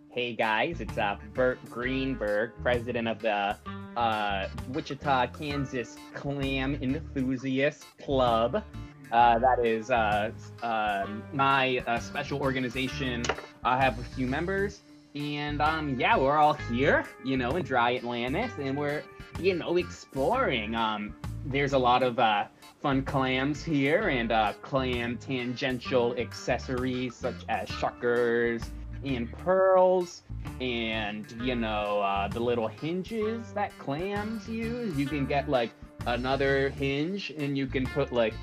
Hey 0.09 0.33
guys, 0.33 0.81
it's 0.81 0.97
uh, 0.97 1.17
Bert 1.33 1.59
Greenberg, 1.69 2.53
president 2.63 3.07
of 3.07 3.21
the 3.21 3.55
uh, 3.95 4.47
Wichita, 4.69 5.27
Kansas 5.27 5.97
Clam 6.13 6.75
Enthusiast 6.81 7.85
Club. 8.03 8.63
Uh, 9.11 9.39
that 9.39 9.63
is 9.63 9.91
uh, 9.91 10.31
um 10.63 11.23
my 11.33 11.83
uh, 11.87 11.99
special 11.99 12.41
organization. 12.41 13.23
I 13.63 13.77
have 13.77 13.99
a 13.99 14.03
few 14.03 14.27
members, 14.27 14.81
and 15.15 15.61
um, 15.61 15.99
yeah, 15.99 16.17
we're 16.17 16.37
all 16.37 16.53
here, 16.53 17.05
you 17.23 17.37
know, 17.37 17.51
in 17.51 17.63
Dry 17.63 17.95
Atlantis, 17.95 18.51
and 18.59 18.77
we're, 18.77 19.03
you 19.39 19.55
know, 19.55 19.77
exploring. 19.77 20.75
Um, 20.75 21.15
there's 21.45 21.73
a 21.73 21.77
lot 21.77 22.03
of 22.03 22.19
uh, 22.19 22.45
fun 22.81 23.03
clams 23.03 23.63
here, 23.63 24.09
and 24.09 24.31
uh, 24.31 24.53
clam 24.61 25.17
tangential 25.17 26.15
accessories 26.17 27.15
such 27.15 27.35
as 27.47 27.69
shuckers 27.69 28.65
and 29.05 29.31
pearls, 29.31 30.23
and 30.59 31.31
you 31.41 31.55
know, 31.55 32.01
uh, 32.01 32.27
the 32.27 32.39
little 32.39 32.67
hinges 32.67 33.53
that 33.53 33.77
clams 33.79 34.49
use. 34.49 34.97
You 34.97 35.05
can 35.05 35.25
get 35.25 35.47
like 35.47 35.71
another 36.07 36.69
hinge, 36.69 37.31
and 37.37 37.57
you 37.57 37.67
can 37.67 37.85
put 37.85 38.11
like 38.11 38.33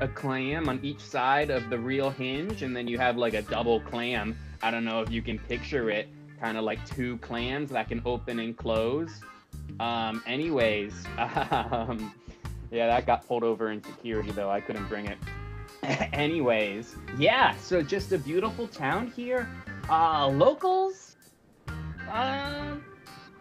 a 0.00 0.08
clam 0.08 0.68
on 0.68 0.80
each 0.82 1.00
side 1.00 1.50
of 1.50 1.70
the 1.70 1.78
real 1.78 2.10
hinge, 2.10 2.62
and 2.62 2.76
then 2.76 2.86
you 2.86 2.98
have 2.98 3.16
like 3.16 3.34
a 3.34 3.42
double 3.42 3.80
clam. 3.80 4.36
I 4.62 4.70
don't 4.70 4.84
know 4.84 5.00
if 5.00 5.10
you 5.10 5.22
can 5.22 5.38
picture 5.38 5.90
it, 5.90 6.08
kind 6.40 6.56
of 6.56 6.64
like 6.64 6.84
two 6.86 7.18
clams 7.18 7.70
that 7.70 7.88
can 7.88 8.02
open 8.04 8.38
and 8.38 8.56
close. 8.56 9.20
Um, 9.78 10.22
anyways, 10.26 10.92
um, 11.18 12.14
yeah, 12.70 12.86
that 12.86 13.06
got 13.06 13.26
pulled 13.26 13.44
over 13.44 13.70
in 13.70 13.82
security 13.82 14.30
though. 14.30 14.50
I 14.50 14.60
couldn't 14.60 14.88
bring 14.88 15.06
it. 15.06 15.18
anyways, 16.12 16.94
yeah, 17.18 17.56
so 17.56 17.82
just 17.82 18.12
a 18.12 18.18
beautiful 18.18 18.68
town 18.68 19.12
here. 19.16 19.48
Uh, 19.88 20.28
locals, 20.28 21.16
um, 22.12 22.84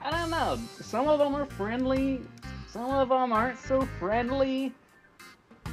I 0.01 0.11
don't 0.11 0.29
know. 0.29 0.57
Some 0.81 1.07
of 1.07 1.19
them 1.19 1.35
are 1.35 1.45
friendly. 1.45 2.21
Some 2.69 2.91
of 2.91 3.09
them 3.09 3.33
aren't 3.33 3.59
so 3.59 3.81
friendly. 3.99 4.73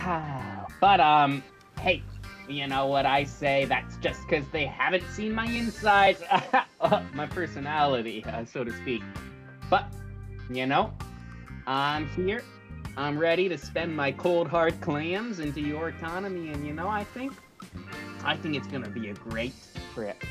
but 0.80 1.00
um, 1.00 1.42
hey, 1.80 2.02
you 2.48 2.66
know 2.66 2.86
what 2.86 3.06
I 3.06 3.24
say? 3.24 3.64
That's 3.64 3.96
just 3.96 4.20
because 4.22 4.44
they 4.52 4.66
haven't 4.66 5.04
seen 5.10 5.34
my 5.34 5.46
insides, 5.46 6.22
my 7.14 7.26
personality, 7.26 8.24
uh, 8.24 8.44
so 8.44 8.64
to 8.64 8.72
speak. 8.72 9.02
But 9.68 9.86
you 10.50 10.66
know, 10.66 10.92
I'm 11.66 12.08
here. 12.10 12.42
I'm 12.96 13.18
ready 13.18 13.48
to 13.48 13.58
spend 13.58 13.94
my 13.94 14.12
cold 14.12 14.48
hard 14.48 14.80
clams 14.80 15.40
into 15.40 15.60
your 15.60 15.88
economy, 15.88 16.50
and 16.50 16.66
you 16.66 16.72
know, 16.72 16.88
I 16.88 17.04
think, 17.04 17.32
I 18.24 18.36
think 18.36 18.54
it's 18.54 18.68
gonna 18.68 18.88
be 18.88 19.08
a 19.08 19.14
great 19.14 19.54
trip. 19.92 20.22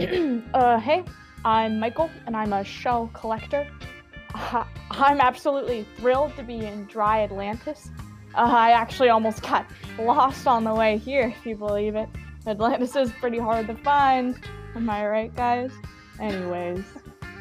uh, 0.54 0.80
hey, 0.80 1.04
I'm 1.44 1.78
Michael, 1.78 2.10
and 2.26 2.36
I'm 2.36 2.52
a 2.52 2.64
shell 2.64 3.10
collector. 3.14 3.66
I'm 4.34 5.20
absolutely 5.20 5.86
thrilled 5.96 6.34
to 6.36 6.42
be 6.42 6.66
in 6.66 6.86
Dry 6.86 7.22
Atlantis. 7.22 7.90
Uh, 8.34 8.40
I 8.40 8.72
actually 8.72 9.08
almost 9.08 9.42
got 9.42 9.66
lost 9.98 10.46
on 10.46 10.64
the 10.64 10.74
way 10.74 10.98
here, 10.98 11.32
if 11.38 11.46
you 11.46 11.56
believe 11.56 11.94
it. 11.94 12.08
Atlantis 12.46 12.96
is 12.96 13.12
pretty 13.12 13.38
hard 13.38 13.68
to 13.68 13.74
find. 13.76 14.38
Am 14.74 14.90
I 14.90 15.06
right, 15.06 15.34
guys? 15.36 15.70
Anyways, 16.20 16.84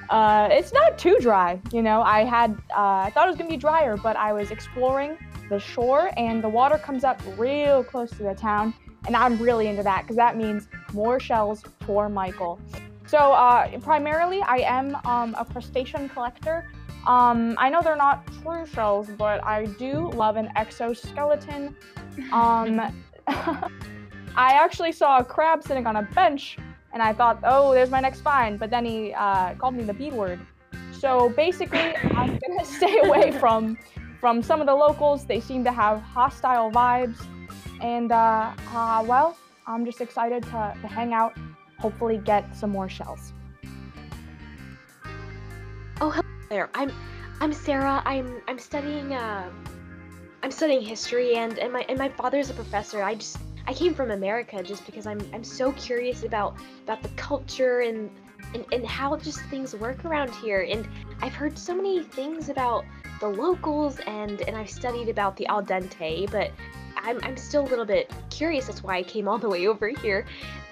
uh, 0.10 0.47
it's 0.51 0.71
not 0.71 0.97
too 0.97 1.17
dry. 1.19 1.60
You 1.71 1.82
know, 1.82 2.01
I 2.03 2.23
had 2.23 2.51
uh, 2.71 3.06
I 3.06 3.12
thought 3.13 3.27
it 3.27 3.32
was 3.32 3.38
gonna 3.38 3.49
be 3.49 3.58
drier, 3.58 3.97
but 3.97 4.15
I 4.15 4.32
was 4.34 4.51
exploring 4.51 5.17
the 5.49 5.60
shore, 5.60 6.12
and 6.15 6.43
the 6.43 6.49
water 6.49 6.77
comes 6.77 7.03
up 7.03 7.19
real 7.38 7.84
close 7.84 8.12
to 8.12 8.23
the 8.23 8.36
town, 8.36 8.73
and 9.08 9.15
I'm 9.15 9.38
really 9.39 9.67
into 9.67 9.84
that 9.84 10.03
because 10.03 10.15
that 10.15 10.38
means 10.38 10.67
more 10.93 11.19
shells 11.19 11.63
for 11.86 12.08
Michael. 12.08 12.60
So 13.08 13.17
uh, 13.17 13.79
primarily, 13.79 14.41
I 14.43 14.58
am 14.58 14.95
um, 15.06 15.36
a 15.38 15.45
crustacean 15.45 16.08
collector. 16.10 16.69
Um, 17.05 17.55
I 17.57 17.69
know 17.69 17.81
they're 17.81 17.95
not 17.95 18.25
true 18.41 18.65
shells, 18.65 19.09
but 19.17 19.43
I 19.43 19.65
do 19.65 20.09
love 20.11 20.37
an 20.37 20.49
exoskeleton. 20.55 21.75
Um, 22.31 22.79
I 24.35 24.53
actually 24.53 24.91
saw 24.91 25.19
a 25.19 25.23
crab 25.23 25.63
sitting 25.63 25.85
on 25.85 25.97
a 25.97 26.03
bench, 26.03 26.57
and 26.91 27.01
I 27.01 27.13
thought, 27.13 27.39
oh, 27.43 27.73
there's 27.73 27.89
my 27.89 27.99
next 27.99 28.21
find. 28.21 28.59
But 28.59 28.69
then 28.69 28.85
he 28.85 29.13
uh, 29.13 29.53
called 29.55 29.75
me 29.75 29.83
the 29.83 29.93
B 29.93 30.11
word. 30.11 30.39
So 30.91 31.29
basically, 31.29 31.95
I'm 32.15 32.39
gonna 32.47 32.65
stay 32.65 32.99
away 33.03 33.31
from 33.31 33.77
from 34.19 34.41
some 34.41 34.61
of 34.61 34.67
the 34.67 34.75
locals. 34.75 35.25
They 35.25 35.39
seem 35.39 35.63
to 35.65 35.71
have 35.71 36.01
hostile 36.01 36.71
vibes, 36.71 37.19
and 37.81 38.11
uh, 38.11 38.53
uh, 38.73 39.03
well, 39.05 39.37
I'm 39.67 39.85
just 39.85 40.01
excited 40.01 40.43
to, 40.43 40.77
to 40.81 40.87
hang 40.87 41.13
out. 41.13 41.37
Hopefully, 41.79 42.17
get 42.17 42.55
some 42.55 42.69
more 42.69 42.89
shells. 42.89 43.33
I'm 46.73 46.91
I'm 47.41 47.53
Sarah. 47.53 48.01
I'm 48.05 48.41
I'm 48.47 48.59
studying 48.59 49.13
uh 49.13 49.49
I'm 50.43 50.51
studying 50.51 50.81
history 50.81 51.35
and 51.35 51.57
and 51.57 51.73
my 51.73 51.85
and 51.89 51.97
my 51.97 52.09
father's 52.09 52.49
a 52.49 52.53
professor. 52.53 53.01
I 53.01 53.15
just 53.15 53.37
I 53.67 53.73
came 53.73 53.93
from 53.93 54.11
America 54.11 54.61
just 54.61 54.85
because 54.85 55.07
I'm 55.07 55.21
I'm 55.33 55.43
so 55.43 55.71
curious 55.73 56.23
about 56.23 56.57
about 56.83 57.01
the 57.01 57.09
culture 57.09 57.79
and 57.81 58.09
and, 58.53 58.65
and 58.71 58.85
how 58.85 59.15
just 59.17 59.39
things 59.45 59.75
work 59.75 60.05
around 60.05 60.29
here 60.35 60.61
and 60.61 60.87
I've 61.21 61.33
heard 61.33 61.57
so 61.57 61.73
many 61.73 62.03
things 62.03 62.49
about 62.49 62.85
the 63.19 63.27
locals 63.27 63.99
and 64.05 64.41
and 64.41 64.55
I've 64.55 64.69
studied 64.69 65.09
about 65.09 65.37
the 65.37 65.47
al 65.47 65.63
dente 65.63 66.29
but 66.29 66.51
I'm, 66.97 67.19
I'm 67.23 67.37
still 67.37 67.63
a 67.63 67.69
little 67.69 67.85
bit 67.85 68.11
curious 68.29 68.67
that's 68.67 68.83
why 68.83 68.97
I 68.97 69.03
came 69.03 69.27
all 69.27 69.37
the 69.37 69.49
way 69.49 69.67
over 69.67 69.87
here 69.87 70.25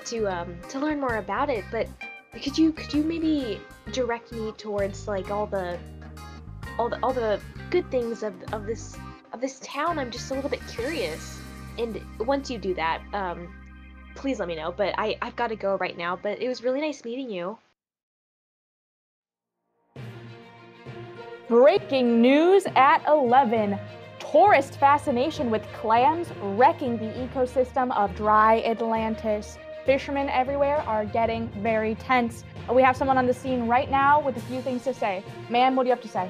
to 0.06 0.28
um 0.28 0.58
to 0.70 0.80
learn 0.80 1.00
more 1.00 1.18
about 1.18 1.50
it 1.50 1.64
but 1.72 1.88
could 2.40 2.58
you 2.58 2.72
could 2.72 2.94
you 2.94 3.04
maybe 3.04 3.60
direct 3.92 4.32
me 4.32 4.52
towards 4.54 5.08
like 5.08 5.30
all 5.30 5.46
the 5.46 5.78
all 6.78 6.90
the 6.90 6.98
all 7.04 7.14
the 7.14 7.40
good 7.70 7.90
things 7.92 8.24
of 8.24 8.34
of 8.54 8.66
this 8.66 8.98
of 9.34 9.42
this 9.42 9.60
town 9.60 10.00
i'm 10.00 10.10
just 10.10 10.32
a 10.32 10.34
little 10.34 10.50
bit 10.50 10.66
curious 10.68 11.40
and 11.78 12.02
once 12.20 12.50
you 12.50 12.58
do 12.58 12.74
that 12.74 13.02
um 13.14 13.54
please 14.16 14.40
let 14.40 14.48
me 14.48 14.56
know 14.56 14.72
but 14.72 14.94
i 14.98 15.18
i've 15.22 15.36
got 15.36 15.48
to 15.48 15.56
go 15.56 15.76
right 15.78 15.98
now 15.98 16.16
but 16.16 16.42
it 16.42 16.48
was 16.48 16.64
really 16.64 16.82
nice 16.82 17.04
meeting 17.04 17.30
you 17.30 17.58
Breaking 21.52 22.22
news 22.22 22.66
at 22.78 23.06
11. 23.10 23.78
Tourist 24.20 24.80
fascination 24.80 25.52
with 25.52 25.62
clams 25.74 26.30
wrecking 26.42 26.98
the 26.98 27.12
ecosystem 27.28 27.94
of 27.94 28.16
dry 28.16 28.62
Atlantis. 28.62 29.58
Fishermen 29.86 30.30
everywhere 30.30 30.78
are 30.88 31.06
getting 31.06 31.48
very 31.60 31.96
tense. 31.96 32.44
We 32.72 32.84
have 32.84 32.96
someone 32.96 33.18
on 33.18 33.26
the 33.26 33.34
scene 33.34 33.68
right 33.68 33.90
now 33.90 34.22
with 34.22 34.38
a 34.38 34.42
few 34.42 34.62
things 34.62 34.84
to 34.84 34.94
say. 34.94 35.24
Man, 35.50 35.76
what 35.76 35.84
do 35.84 35.90
you 35.90 35.96
have 35.96 36.04
to 36.04 36.08
say? 36.08 36.30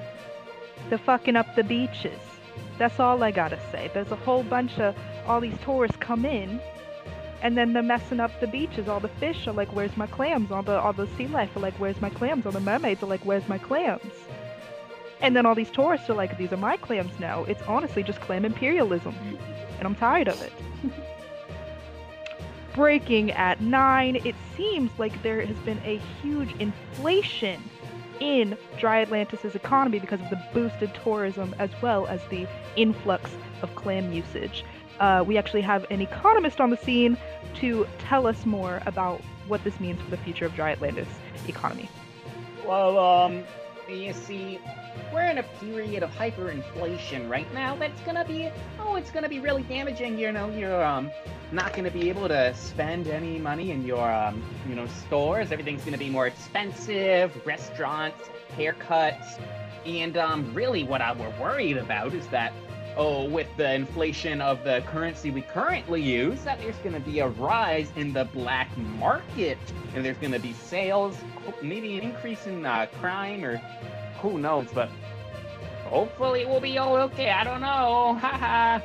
They're 0.90 0.98
fucking 0.98 1.36
up 1.36 1.56
the 1.56 1.64
beaches. 1.64 2.20
That's 2.78 3.00
all 3.00 3.24
I 3.24 3.32
gotta 3.32 3.60
say. 3.72 3.92
There's 3.94 4.12
a 4.12 4.16
whole 4.16 4.44
bunch 4.44 4.80
of 4.80 4.96
all 5.28 5.42
these 5.42 5.58
tourists 5.64 5.98
come 5.98 6.26
in, 6.26 6.62
and 7.42 7.58
then 7.58 7.74
they're 7.74 7.84
messing 7.84 8.20
up 8.20 8.32
the 8.40 8.48
beaches. 8.48 8.88
All 8.88 9.00
the 9.00 9.08
fish 9.08 9.48
are 9.48 9.54
like, 9.54 9.70
"Where's 9.76 9.96
my 9.98 10.08
clams?" 10.08 10.52
All 10.52 10.64
the 10.64 10.80
all 10.80 10.94
the 10.94 11.08
sea 11.18 11.28
life 11.28 11.56
are 11.56 11.60
like, 11.60 11.74
"Where's 11.76 12.02
my 12.02 12.10
clams?" 12.10 12.46
All 12.46 12.52
the 12.52 12.60
mermaids 12.60 13.04
are 13.04 13.08
like, 13.08 13.22
"Where's 13.22 13.48
my 13.48 13.58
clams?" 13.58 14.14
And 15.20 15.36
then 15.36 15.46
all 15.46 15.56
these 15.56 15.70
tourists 15.70 16.10
are 16.10 16.16
like, 16.16 16.38
"These 16.38 16.54
are 16.54 16.58
my 16.58 16.78
clams 16.78 17.20
now." 17.20 17.44
It's 17.44 17.62
honestly 17.68 18.02
just 18.02 18.22
clam 18.22 18.46
imperialism, 18.46 19.16
and 19.78 19.88
I'm 19.88 19.96
tired 19.96 20.30
of 20.30 20.42
it. 20.42 20.54
Breaking 22.74 23.32
at 23.32 23.60
nine, 23.62 24.16
it 24.18 24.36
seems 24.56 24.92
like 24.98 25.22
there 25.24 25.46
has 25.46 25.58
been 25.58 25.82
a 25.84 25.98
huge 26.22 26.54
inflation 26.60 27.62
in 28.22 28.58
Dry 28.80 29.02
Atlantis' 29.02 29.56
economy 29.56 30.00
because 30.00 30.22
of 30.22 30.30
the 30.30 30.42
boosted 30.54 30.94
tourism 31.04 31.54
as 31.60 31.70
well 31.82 32.08
as 32.08 32.22
the 32.30 32.48
influx 32.76 33.32
of 33.62 33.74
clam 33.76 34.14
usage. 34.14 34.64
Uh, 35.00 35.24
we 35.26 35.38
actually 35.38 35.62
have 35.62 35.86
an 35.90 36.00
economist 36.02 36.62
on 36.62 36.70
the 36.70 36.78
scene 36.78 37.18
to 37.56 37.88
tell 37.98 38.28
us 38.28 38.46
more 38.46 38.82
about 38.86 39.20
what 39.48 39.64
this 39.64 39.80
means 39.80 40.00
for 40.00 40.12
the 40.12 40.18
future 40.18 40.46
of 40.46 40.56
Dry 40.56 40.72
Atlantis 40.72 41.08
economy. 41.48 41.90
Well, 42.66 42.98
um, 43.00 43.44
you 43.96 44.14
see, 44.14 44.60
we're 45.14 45.26
in 45.26 45.38
a 45.38 45.44
period 45.44 46.04
of 46.04 46.12
hyperinflation 46.12 47.30
right 47.30 47.52
now. 47.54 47.76
That's 47.76 48.00
gonna 48.02 48.26
be, 48.26 48.50
oh, 48.80 48.96
it's 48.96 49.12
gonna 49.12 49.30
be 49.30 49.40
really 49.40 49.64
damaging. 49.64 50.18
You 50.18 50.32
know, 50.32 50.50
you're 50.50 50.84
um 50.84 51.12
not 51.52 51.74
gonna 51.74 51.92
be 51.92 52.10
able 52.10 52.28
to 52.28 52.54
spend 52.56 53.08
any 53.08 53.38
money 53.38 53.72
in 53.72 53.86
your 53.86 54.12
um, 54.12 54.44
you 54.68 54.76
know, 54.76 54.88
stores. 54.88 55.52
Everything's 55.52 55.84
gonna 55.84 55.98
be 55.98 56.10
more 56.10 56.28
expensive. 56.28 57.46
Restaurants, 57.46 58.30
haircuts, 58.58 59.40
and 59.86 60.18
um, 60.18 60.54
really, 60.54 60.84
what 60.84 61.02
I, 61.02 61.14
we're 61.14 61.34
worried 61.40 61.78
about 61.78 62.14
is 62.14 62.28
that. 62.28 62.54
Oh, 62.98 63.24
with 63.24 63.48
the 63.56 63.74
inflation 63.74 64.42
of 64.42 64.64
the 64.66 64.84
currency 64.86 65.32
we 65.32 65.42
currently 65.42 66.02
use, 66.02 66.44
that 66.44 66.60
there's 66.60 66.76
going 66.78 66.94
to 66.94 67.00
be 67.00 67.20
a 67.20 67.30
rise 67.30 67.90
in 67.96 68.12
the 68.12 68.26
black 68.26 68.76
market, 68.78 69.58
and 69.96 70.04
there's 70.04 70.18
going 70.18 70.34
to 70.34 70.40
be 70.40 70.54
sales, 70.54 71.18
maybe 71.62 71.98
an 71.98 72.04
increase 72.04 72.48
in 72.48 72.66
uh, 72.66 72.88
crime, 73.00 73.46
or 73.46 73.58
who 74.22 74.38
knows, 74.40 74.68
but 74.74 74.90
hopefully 75.86 76.46
we'll 76.46 76.60
be 76.60 76.78
all 76.78 76.98
okay. 76.98 77.30
I 77.30 77.46
don't 77.46 77.62
know. 77.62 78.16
Haha. 78.22 78.80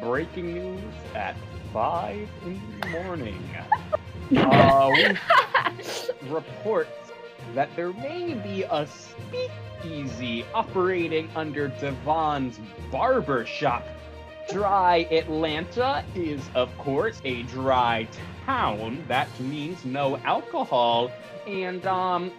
Breaking 0.00 0.54
news 0.54 0.94
at 1.16 1.34
5 1.72 2.28
in 2.44 2.80
the 2.80 2.88
morning. 2.88 3.42
Uh, 4.34 4.90
we 4.90 6.30
reports 6.30 7.03
that 7.54 7.74
there 7.76 7.92
may 7.92 8.34
be 8.34 8.64
a 8.64 8.86
speakeasy 8.86 10.44
operating 10.52 11.28
under 11.36 11.68
Devon's 11.68 12.60
barber 12.90 13.46
shop. 13.46 13.86
Dry 14.50 15.06
Atlanta 15.10 16.04
is, 16.14 16.42
of 16.54 16.76
course, 16.76 17.20
a 17.24 17.44
dry 17.44 18.06
town. 18.44 19.02
That 19.08 19.28
means 19.40 19.84
no 19.84 20.18
alcohol. 20.18 21.10
And, 21.46 21.86
um, 21.86 22.30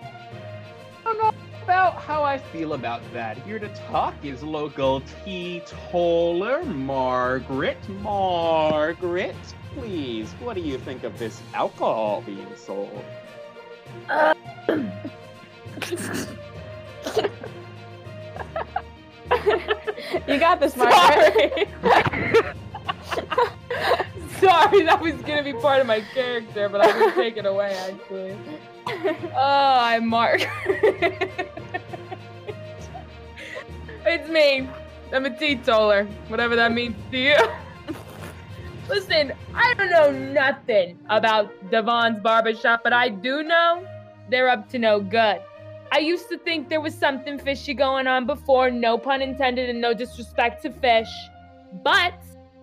I 1.02 1.14
don't 1.14 1.18
know 1.18 1.32
about 1.64 1.96
how 1.96 2.24
I 2.24 2.38
feel 2.38 2.74
about 2.74 3.02
that. 3.14 3.38
Here 3.40 3.58
to 3.58 3.70
talk 3.90 4.14
is 4.24 4.44
local 4.44 5.02
teetotaler 5.24 6.64
Margaret. 6.64 7.78
Margaret, 8.02 9.36
please, 9.74 10.32
what 10.34 10.56
do 10.56 10.62
you 10.62 10.78
think 10.78 11.04
of 11.04 11.18
this 11.18 11.42
alcohol 11.54 12.22
being 12.24 12.56
sold? 12.56 13.04
You 20.28 20.40
got 20.40 20.60
this, 20.60 20.76
Margaret. 20.76 21.70
Sorry, 24.40 24.82
that 24.84 25.00
was 25.02 25.14
gonna 25.22 25.44
be 25.44 25.54
part 25.54 25.80
of 25.82 25.88
my 25.88 26.02
character, 26.14 26.68
but 26.70 26.82
I 26.82 26.92
can 26.92 27.16
take 27.16 27.38
it 27.38 27.46
away 27.46 27.74
actually. 27.76 28.38
Oh, 29.36 29.78
I'm 29.80 30.08
Mark. 30.08 30.42
it's 34.06 34.30
me. 34.30 34.70
I'm 35.14 35.26
a 35.26 35.38
teetotaler, 35.38 36.06
whatever 36.28 36.56
that 36.56 36.72
means 36.74 36.96
to 37.12 37.18
you. 37.18 37.38
Listen, 38.90 39.34
I 39.54 39.74
don't 39.76 39.90
know 39.90 40.12
nothing 40.12 41.00
about 41.10 41.52
Devon's 41.72 42.20
barbershop, 42.20 42.82
but 42.84 42.94
I 42.94 43.10
do 43.10 43.42
know 43.42 43.88
they're 44.30 44.50
up 44.50 44.70
to 44.70 44.80
no 44.80 45.00
good. 45.00 45.42
I 45.92 46.00
used 46.00 46.30
to 46.30 46.38
think 46.38 46.70
there 46.70 46.82
was 46.82 46.96
something 46.96 47.38
fishy 47.38 47.74
going 47.74 48.08
on 48.08 48.26
before, 48.26 48.70
no 48.72 48.98
pun 48.98 49.22
intended 49.22 49.70
and 49.70 49.80
no 49.80 49.94
disrespect 49.94 50.62
to 50.64 50.72
fish. 50.72 51.10
But 51.84 52.14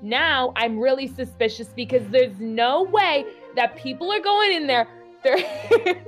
now 0.02 0.52
I'm 0.56 0.78
really 0.78 1.06
suspicious 1.06 1.68
because 1.68 2.06
there's 2.08 2.38
no 2.40 2.82
way 2.82 3.24
that 3.54 3.76
people 3.76 4.10
are 4.10 4.20
going 4.20 4.52
in 4.52 4.66
there. 4.66 4.88
Their 5.22 5.38
hair, 5.38 6.04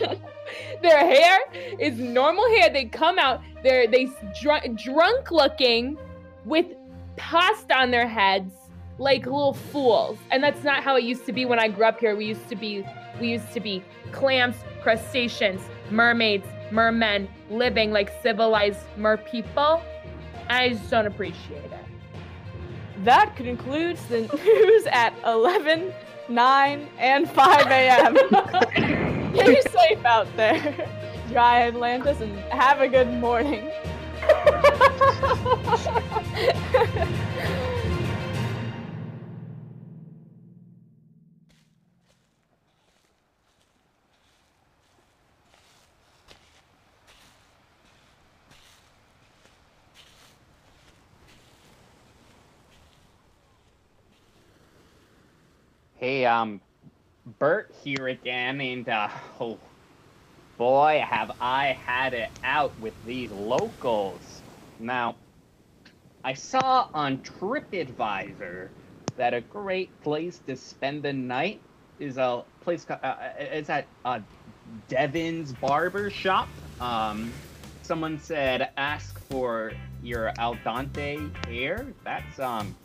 their 0.82 0.98
hair 0.98 1.38
is 1.78 1.98
normal 1.98 2.48
hair. 2.56 2.70
They 2.70 2.84
come 2.84 3.18
out, 3.18 3.40
they're 3.62 3.88
they 3.88 4.08
drunk, 4.40 4.78
drunk 4.80 5.30
looking 5.30 5.98
with 6.44 6.66
pasta 7.16 7.76
on 7.76 7.90
their 7.90 8.06
heads 8.06 8.52
like 8.98 9.26
little 9.26 9.54
fools. 9.54 10.18
And 10.30 10.42
that's 10.42 10.62
not 10.62 10.82
how 10.82 10.96
it 10.96 11.04
used 11.04 11.26
to 11.26 11.32
be 11.32 11.44
when 11.44 11.58
I 11.58 11.68
grew 11.68 11.84
up 11.84 12.00
here. 12.00 12.16
We 12.16 12.26
used 12.26 12.48
to 12.48 12.56
be 12.56 12.84
we 13.20 13.28
used 13.28 13.52
to 13.52 13.60
be 13.60 13.82
clams, 14.12 14.56
crustaceans, 14.86 15.60
mermaids, 15.90 16.46
mermen, 16.70 17.28
living 17.50 17.90
like 17.90 18.08
civilized 18.22 18.86
mer 18.96 19.16
people. 19.16 19.82
I 20.48 20.68
just 20.68 20.88
don't 20.88 21.08
appreciate 21.08 21.72
it. 21.72 21.84
That 23.02 23.34
concludes 23.34 24.06
the 24.06 24.20
news 24.44 24.86
at 24.92 25.12
11, 25.26 25.92
9, 26.28 26.88
and 26.98 27.28
5 27.28 27.66
a.m. 27.66 28.16
Stay 29.34 29.60
safe 29.62 30.04
out 30.04 30.28
there, 30.36 30.88
dry 31.30 31.62
Atlantis, 31.62 32.20
and 32.20 32.38
have 32.52 32.80
a 32.80 32.86
good 32.86 33.12
morning. 33.14 33.68
Hey, 56.06 56.24
um, 56.24 56.60
Bert 57.40 57.74
here 57.82 58.06
again, 58.06 58.60
and 58.60 58.88
uh, 58.88 59.08
oh 59.40 59.58
boy, 60.56 61.04
have 61.04 61.32
I 61.40 61.72
had 61.84 62.14
it 62.14 62.30
out 62.44 62.72
with 62.78 62.94
these 63.04 63.28
locals. 63.32 64.20
Now, 64.78 65.16
I 66.22 66.32
saw 66.32 66.86
on 66.94 67.18
TripAdvisor 67.18 68.68
that 69.16 69.34
a 69.34 69.40
great 69.40 69.90
place 70.04 70.40
to 70.46 70.54
spend 70.54 71.02
the 71.02 71.12
night 71.12 71.60
is 71.98 72.18
a 72.18 72.44
place. 72.60 72.84
ca- 72.84 73.00
Uh, 73.02 73.06
uh, 73.06 73.32
it's 73.40 73.68
at 73.68 73.88
uh, 74.04 74.20
Devon's 74.86 75.54
Barber 75.54 76.08
Shop. 76.08 76.46
Um, 76.80 77.32
someone 77.82 78.20
said 78.20 78.70
ask 78.76 79.18
for 79.28 79.72
your 80.04 80.32
al 80.38 80.54
dente 80.54 81.34
hair. 81.48 81.84
That's 82.04 82.38
um 82.38 82.76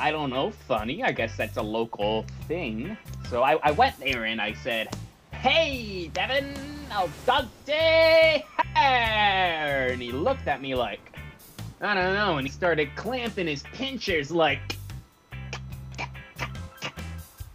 I 0.00 0.10
don't 0.10 0.30
know, 0.30 0.50
funny. 0.50 1.02
I 1.02 1.12
guess 1.12 1.36
that's 1.36 1.56
a 1.56 1.62
local 1.62 2.24
thing. 2.48 2.96
So 3.30 3.42
I, 3.42 3.58
I 3.62 3.70
went 3.70 3.98
there 3.98 4.24
and 4.24 4.40
I 4.40 4.52
said, 4.54 4.88
Hey, 5.32 6.10
Devon, 6.12 6.54
I'll 6.90 7.10
dunk 7.26 7.48
Dante 7.66 8.44
hair! 8.74 9.92
And 9.92 10.02
he 10.02 10.10
looked 10.10 10.48
at 10.48 10.60
me 10.60 10.74
like, 10.74 11.00
I 11.80 11.94
don't 11.94 12.14
know, 12.14 12.38
and 12.38 12.46
he 12.46 12.52
started 12.52 12.94
clamping 12.96 13.46
his 13.46 13.62
pinchers 13.72 14.30
like. 14.30 14.76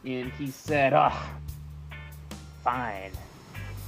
And 0.06 0.32
he 0.34 0.48
said, 0.50 0.94
Oh, 0.94 1.30
fine. 2.64 3.12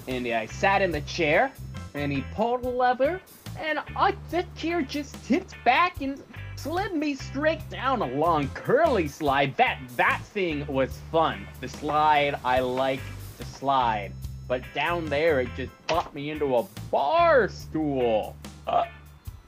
And 0.07 0.27
I 0.27 0.45
sat 0.47 0.81
in 0.81 0.91
the 0.91 1.01
chair 1.01 1.51
and 1.93 2.11
he 2.11 2.21
pulled 2.33 2.65
a 2.65 2.69
lever 2.69 3.21
and 3.59 3.79
I, 3.95 4.15
the 4.29 4.45
chair 4.55 4.81
just 4.81 5.23
tipped 5.25 5.55
back 5.63 6.01
and 6.01 6.21
slid 6.61 6.93
me 6.93 7.15
straight 7.15 7.67
down 7.69 8.01
a 8.01 8.05
long 8.05 8.47
curly 8.49 9.07
slide. 9.07 9.55
That 9.57 9.79
that 9.97 10.21
thing 10.25 10.65
was 10.67 10.95
fun. 11.11 11.47
The 11.59 11.67
slide 11.67 12.39
I 12.45 12.59
like 12.59 13.01
to 13.39 13.45
slide, 13.45 14.11
but 14.47 14.61
down 14.75 15.07
there 15.07 15.41
it 15.41 15.49
just 15.55 15.71
bumped 15.87 16.13
me 16.13 16.29
into 16.29 16.57
a 16.57 16.63
bar 16.91 17.49
stool. 17.49 18.35
Uh, 18.67 18.85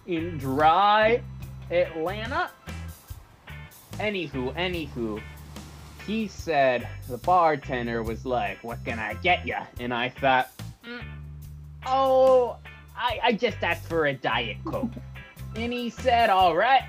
in 0.08 0.38
dry 0.38 1.21
Atlanta. 1.69 2.49
Anywho, 3.93 4.54
anywho, 4.56 5.21
he 6.08 6.28
said 6.28 6.88
the 7.08 7.17
bartender 7.19 8.02
was 8.02 8.26
like, 8.26 8.63
"What 8.63 8.84
can 8.84 8.97
I 8.97 9.13
get 9.13 9.45
ya?" 9.45 9.65
And 9.80 9.93
I 9.93 10.10
thought, 10.10 10.49
"Mm, 10.84 11.04
"Oh, 11.86 12.58
I 12.97 13.19
I 13.21 13.34
just 13.34 13.62
asked 13.62 13.88
for 13.88 14.08
a 14.08 14.13
diet 14.13 14.58
coke." 14.65 14.91
and 15.56 15.71
he 15.71 15.91
said, 15.91 16.32
"All 16.32 16.56
right." 16.56 16.84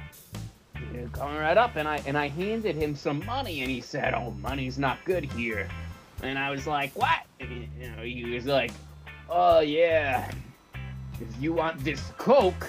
Coming 1.13 1.37
right 1.37 1.57
up, 1.57 1.77
and 1.77 1.87
I 1.87 2.03
and 2.07 2.19
I 2.19 2.29
handed 2.29 2.75
him 2.75 2.97
some 2.97 3.25
money, 3.25 3.61
and 3.61 3.71
he 3.71 3.81
said, 3.81 4.15
"Oh, 4.15 4.33
money's 4.41 4.79
not 4.79 4.99
good 5.05 5.25
here." 5.25 5.69
And 6.23 6.39
I 6.39 6.51
was 6.51 6.67
like, 6.67 6.93
"What?" 6.95 7.21
And 7.39 7.69
you 7.81 7.91
know, 7.91 8.03
he 8.03 8.25
was 8.25 8.47
like, 8.47 8.73
"Oh 9.29 9.61
yeah, 9.61 10.31
if 11.21 11.29
you 11.41 11.53
want 11.53 11.85
this 11.85 12.01
coke, 12.19 12.69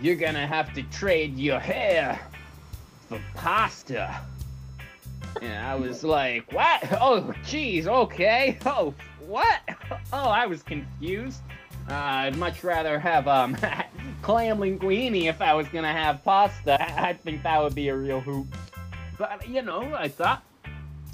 you're 0.00 0.16
gonna 0.16 0.46
have 0.46 0.72
to 0.74 0.82
trade 0.84 1.36
your 1.36 1.60
hair 1.60 2.18
for 3.08 3.20
pasta." 3.34 4.20
And 5.42 5.66
I 5.66 5.74
was 5.74 6.02
like, 6.02 6.50
"What? 6.52 6.82
Oh, 7.00 7.34
jeez, 7.44 7.86
okay. 7.86 8.58
Oh, 8.64 8.94
what? 9.26 9.60
Oh, 10.12 10.28
I 10.28 10.46
was 10.46 10.62
confused. 10.62 11.40
Uh, 11.88 11.94
I'd 11.94 12.36
much 12.36 12.64
rather 12.64 12.98
have 12.98 13.28
um 13.28 13.56
clam 14.22 14.58
linguine 14.58 15.26
if 15.26 15.40
I 15.40 15.54
was 15.54 15.68
gonna 15.68 15.92
have 15.92 16.24
pasta. 16.24 16.82
I 17.00 17.12
think 17.12 17.42
that 17.44 17.62
would 17.62 17.74
be 17.74 17.88
a 17.88 17.96
real 17.96 18.20
hoop. 18.20 18.46
But 19.18 19.48
you 19.48 19.62
know, 19.62 19.94
I 19.94 20.08
thought, 20.08 20.42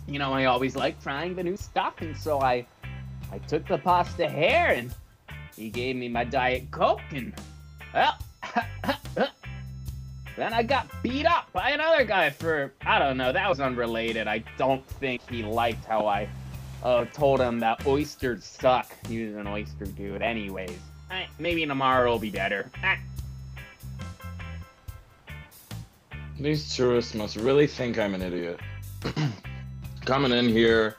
you 0.09 0.19
know, 0.19 0.33
I 0.33 0.47
always 0.47 0.75
like 0.75 1.01
trying 1.03 1.35
the 1.35 1.43
new 1.43 1.57
stuff, 1.57 2.01
and 2.01 2.17
so 2.17 2.41
I, 2.41 2.67
I 3.31 3.39
took 3.39 3.67
the 3.69 3.79
pasta 3.79 4.29
hair, 4.29 4.73
and 4.73 4.95
he 5.55 5.69
gave 5.69 5.97
me 5.97 6.09
my 6.09 6.25
diet 6.25 6.71
coke, 6.71 7.01
and 7.11 7.35
well, 7.93 8.17
then 10.37 10.53
I 10.55 10.63
got 10.63 10.89
beat 11.03 11.27
up 11.27 11.53
by 11.53 11.71
another 11.71 12.05
guy 12.05 12.31
for 12.31 12.73
I 12.81 12.99
don't 12.99 13.19
know. 13.19 13.31
That 13.31 13.49
was 13.49 13.61
unrelated. 13.61 14.27
I 14.27 14.43
don't 14.57 14.85
think 14.87 15.21
he 15.29 15.43
liked 15.43 15.85
how 15.85 16.07
I 16.07 16.29
uh, 16.83 17.05
told 17.07 17.41
him 17.41 17.61
that 17.61 17.87
oysters 17.87 18.45
suck. 18.45 18.91
He 19.07 19.25
was 19.25 19.37
an 19.37 19.47
oyster 19.47 19.87
dude, 19.87 20.23
anyways. 20.23 20.79
Eh, 21.11 21.27
maybe 21.39 21.67
tomorrow 21.67 22.11
will 22.11 22.19
be 22.19 22.31
better. 22.31 22.71
Ah. 22.83 22.99
These 26.41 26.75
tourists 26.75 27.15
must 27.15 27.37
really 27.37 27.67
think 27.67 27.99
I'm 27.99 28.15
an 28.15 28.23
idiot. 28.23 28.59
Coming 30.05 30.33
in 30.33 30.49
here, 30.49 30.97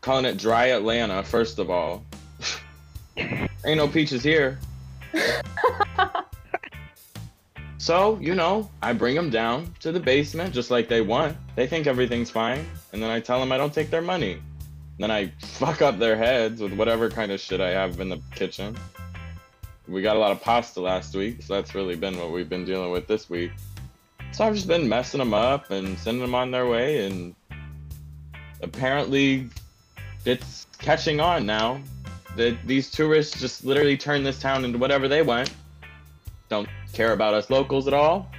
calling 0.00 0.24
it 0.24 0.38
dry 0.38 0.66
Atlanta, 0.66 1.22
first 1.22 1.58
of 1.58 1.68
all. 1.68 2.04
Ain't 3.16 3.76
no 3.76 3.88
peaches 3.88 4.22
here. 4.22 4.58
so, 7.78 8.18
you 8.20 8.34
know, 8.34 8.70
I 8.80 8.92
bring 8.92 9.14
them 9.14 9.28
down 9.28 9.74
to 9.80 9.92
the 9.92 10.00
basement 10.00 10.54
just 10.54 10.70
like 10.70 10.88
they 10.88 11.00
want. 11.00 11.36
They 11.56 11.66
think 11.66 11.86
everything's 11.86 12.30
fine. 12.30 12.64
And 12.92 13.02
then 13.02 13.10
I 13.10 13.20
tell 13.20 13.40
them 13.40 13.52
I 13.52 13.58
don't 13.58 13.74
take 13.74 13.90
their 13.90 14.00
money. 14.00 14.38
Then 14.98 15.10
I 15.10 15.32
fuck 15.40 15.82
up 15.82 15.98
their 15.98 16.16
heads 16.16 16.60
with 16.60 16.72
whatever 16.72 17.10
kind 17.10 17.32
of 17.32 17.40
shit 17.40 17.60
I 17.60 17.70
have 17.70 18.00
in 18.00 18.08
the 18.08 18.20
kitchen. 18.34 18.76
We 19.88 20.02
got 20.02 20.16
a 20.16 20.18
lot 20.18 20.32
of 20.32 20.42
pasta 20.42 20.80
last 20.80 21.14
week, 21.14 21.42
so 21.42 21.54
that's 21.54 21.74
really 21.74 21.94
been 21.94 22.18
what 22.18 22.32
we've 22.32 22.48
been 22.48 22.64
dealing 22.64 22.90
with 22.90 23.06
this 23.06 23.30
week. 23.30 23.52
So 24.32 24.44
I've 24.44 24.54
just 24.54 24.66
been 24.66 24.88
messing 24.88 25.18
them 25.18 25.32
up 25.32 25.70
and 25.70 25.96
sending 25.98 26.22
them 26.22 26.34
on 26.34 26.50
their 26.50 26.66
way, 26.66 27.06
and 27.06 27.34
apparently 28.62 29.48
it's 30.24 30.66
catching 30.78 31.20
on 31.20 31.46
now. 31.46 31.80
That 32.36 32.58
these 32.66 32.90
tourists 32.90 33.40
just 33.40 33.64
literally 33.64 33.96
turn 33.96 34.22
this 34.22 34.38
town 34.38 34.66
into 34.66 34.76
whatever 34.76 35.08
they 35.08 35.22
want. 35.22 35.50
Don't 36.50 36.68
care 36.92 37.12
about 37.12 37.32
us 37.32 37.48
locals 37.48 37.88
at 37.88 37.94
all. 37.94 38.30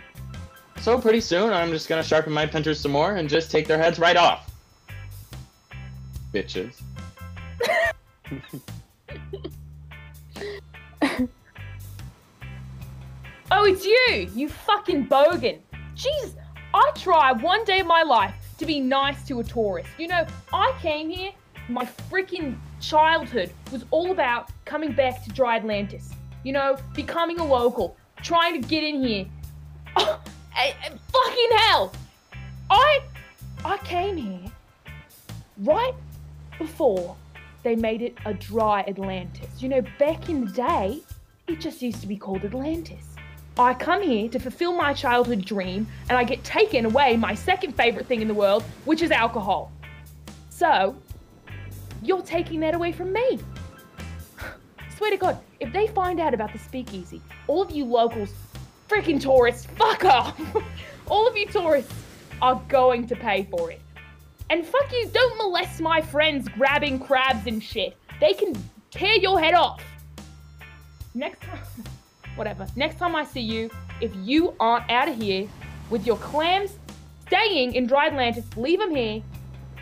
So 0.82 1.00
pretty 1.00 1.22
soon 1.22 1.52
I'm 1.52 1.72
just 1.72 1.90
gonna 1.90 2.04
sharpen 2.04 2.32
my 2.32 2.46
pincers 2.46 2.80
some 2.80 2.92
more 2.92 3.16
and 3.16 3.28
just 3.28 3.50
take 3.50 3.68
their 3.68 3.80
heads 3.80 3.98
right 3.98 4.16
off. 4.16 4.47
Bitches. 6.34 6.82
Oh, 13.50 13.64
it's 13.64 13.86
you, 13.86 14.30
you 14.36 14.50
fucking 14.50 15.08
bogan. 15.08 15.60
Jeez, 15.96 16.34
I 16.74 16.92
try 16.96 17.32
one 17.32 17.64
day 17.64 17.80
of 17.80 17.88
my 17.88 18.04
life 18.04 18.36
to 18.58 18.66
be 18.66 18.82
nice 18.82 19.26
to 19.30 19.40
a 19.40 19.44
tourist. 19.44 19.90
You 19.98 20.10
know, 20.10 20.28
I 20.52 20.74
came 20.82 21.10
here, 21.10 21.32
my 21.70 21.86
freaking 21.86 22.58
childhood 22.82 23.52
was 23.72 23.86
all 23.90 24.12
about 24.12 24.50
coming 24.66 24.92
back 24.92 25.24
to 25.24 25.30
Dry 25.30 25.56
Atlantis. 25.56 26.12
You 26.44 26.54
know, 26.54 26.78
becoming 26.94 27.40
a 27.40 27.46
local, 27.46 27.96
trying 28.22 28.62
to 28.62 28.68
get 28.68 28.84
in 28.84 29.04
here. 29.04 29.26
Oh, 30.60 30.74
fucking 31.12 31.58
hell! 31.58 31.94
I, 32.72 33.00
I 33.64 33.78
came 33.78 34.18
here 34.18 34.52
right 35.60 35.94
before 36.58 37.16
they 37.64 37.76
made 37.76 38.02
it 38.02 38.18
a 38.26 38.34
Dry 38.34 38.82
Atlantis. 38.88 39.62
You 39.62 39.70
know, 39.70 39.82
back 40.00 40.30
in 40.30 40.46
the 40.46 40.52
day, 40.52 41.02
it 41.48 41.60
just 41.60 41.82
used 41.82 42.02
to 42.02 42.08
be 42.08 42.18
called 42.18 42.46
Atlantis. 42.46 43.04
I 43.60 43.74
come 43.74 44.04
here 44.04 44.30
to 44.30 44.40
fulfill 44.40 44.74
my 44.74 44.94
childhood 44.94 45.44
dream, 45.44 45.88
and 46.10 46.18
I 46.18 46.24
get 46.24 46.44
taken 46.44 46.86
away 46.86 47.18
my 47.18 47.34
second 47.34 47.74
favorite 47.74 48.06
thing 48.06 48.22
in 48.22 48.28
the 48.28 48.34
world, 48.34 48.64
which 48.86 49.02
is 49.02 49.10
alcohol. 49.10 49.72
So, 50.50 50.96
you're 52.04 52.22
taking 52.22 52.60
that 52.60 52.76
away 52.76 52.92
from 52.92 53.12
me. 53.14 53.40
Swear 54.96 55.12
to 55.12 55.18
God, 55.18 55.40
if 55.60 55.74
they 55.74 55.88
find 55.88 56.20
out 56.20 56.34
about 56.34 56.54
the 56.54 56.60
speakeasy, 56.60 57.22
all 57.48 57.64
of 57.64 57.72
you 57.72 57.84
locals, 57.86 58.32
freaking 58.88 59.20
tourists, 59.20 59.66
fuck 59.76 60.06
off! 60.06 60.40
all 61.08 61.28
of 61.28 61.36
you 61.36 61.48
tourists 61.48 61.94
are 62.42 62.62
going 62.70 63.08
to 63.08 63.16
pay 63.16 63.48
for 63.50 63.72
it. 63.72 63.82
And 64.50 64.66
fuck 64.66 64.92
you, 64.92 65.08
don't 65.14 65.38
molest 65.38 65.82
my 65.82 66.02
friends 66.02 66.48
grabbing 66.50 67.00
crabs 67.00 67.48
and 67.48 67.62
shit. 67.62 67.98
They 68.20 68.34
can 68.34 68.56
tear 68.92 69.16
your 69.16 69.40
head 69.40 69.54
off. 69.54 69.84
Next 71.14 71.42
time. 71.42 71.60
whatever. 72.38 72.68
Next 72.76 72.98
time 72.98 73.16
I 73.16 73.26
see 73.26 73.42
you, 73.42 73.70
if 74.00 74.16
you 74.16 74.54
aren't 74.60 74.90
out 74.90 75.10
of 75.10 75.22
here 75.22 75.48
with 75.90 76.06
your 76.06 76.18
clams 76.18 76.78
staying 77.26 77.74
in 77.74 77.88
Dry 77.88 78.08
Atlantis, 78.08 78.46
leave 78.56 78.80
them 78.80 78.96
here. 78.96 79.22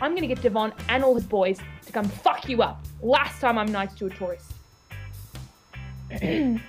I'm 0.00 0.14
gonna 0.14 0.26
get 0.26 0.42
Devon 0.42 0.72
and 0.88 1.04
all 1.04 1.14
his 1.14 1.26
boys 1.26 1.58
to 1.84 1.92
come 1.92 2.08
fuck 2.08 2.48
you 2.48 2.62
up. 2.62 2.84
Last 3.02 3.40
time 3.40 3.58
I'm 3.58 3.70
nice 3.70 3.94
to 3.94 4.06
a 4.06 4.10
tourist. 4.10 4.52
Been 6.20 6.60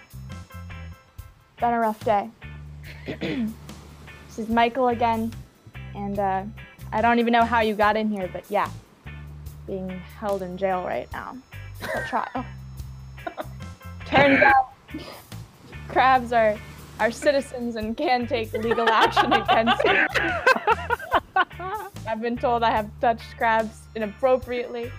a 1.62 1.80
rough 1.80 2.04
day. 2.04 2.30
this 3.08 3.50
is 4.38 4.50
Michael 4.50 4.90
again, 4.90 5.34
and 5.96 6.20
uh, 6.20 6.44
I 6.91 7.02
don't 7.02 7.19
even 7.19 7.34
know 7.34 7.43
how 7.43 7.62
you 7.62 7.76
got 7.76 7.97
in 7.97 8.10
here, 8.10 8.30
but 8.32 8.43
yeah, 8.50 8.69
being 9.65 9.89
held 9.89 10.41
in 10.41 10.58
jail 10.58 10.84
right 10.84 11.12
now. 11.12 11.38
A 11.95 12.08
trial. 12.08 12.45
Turns 14.06 14.41
out 14.41 14.71
crabs 15.88 16.32
are 16.32 16.58
are 17.00 17.12
citizens 17.12 17.76
and 17.76 17.95
can 17.95 18.26
take 18.26 18.52
legal 18.54 18.89
action 18.89 19.32
against 19.34 19.84
you. 19.84 20.08
I've 22.08 22.21
been 22.21 22.38
told 22.38 22.63
I 22.63 22.71
have 22.71 22.89
touched 23.02 23.38
crabs 23.38 23.82
inappropriately, 23.95 24.91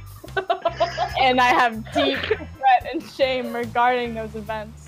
and 1.21 1.41
I 1.41 1.49
have 1.49 1.85
deep 1.93 2.21
regret 2.31 2.87
and 2.93 3.03
shame 3.03 3.53
regarding 3.53 4.15
those 4.15 4.35
events. 4.35 4.87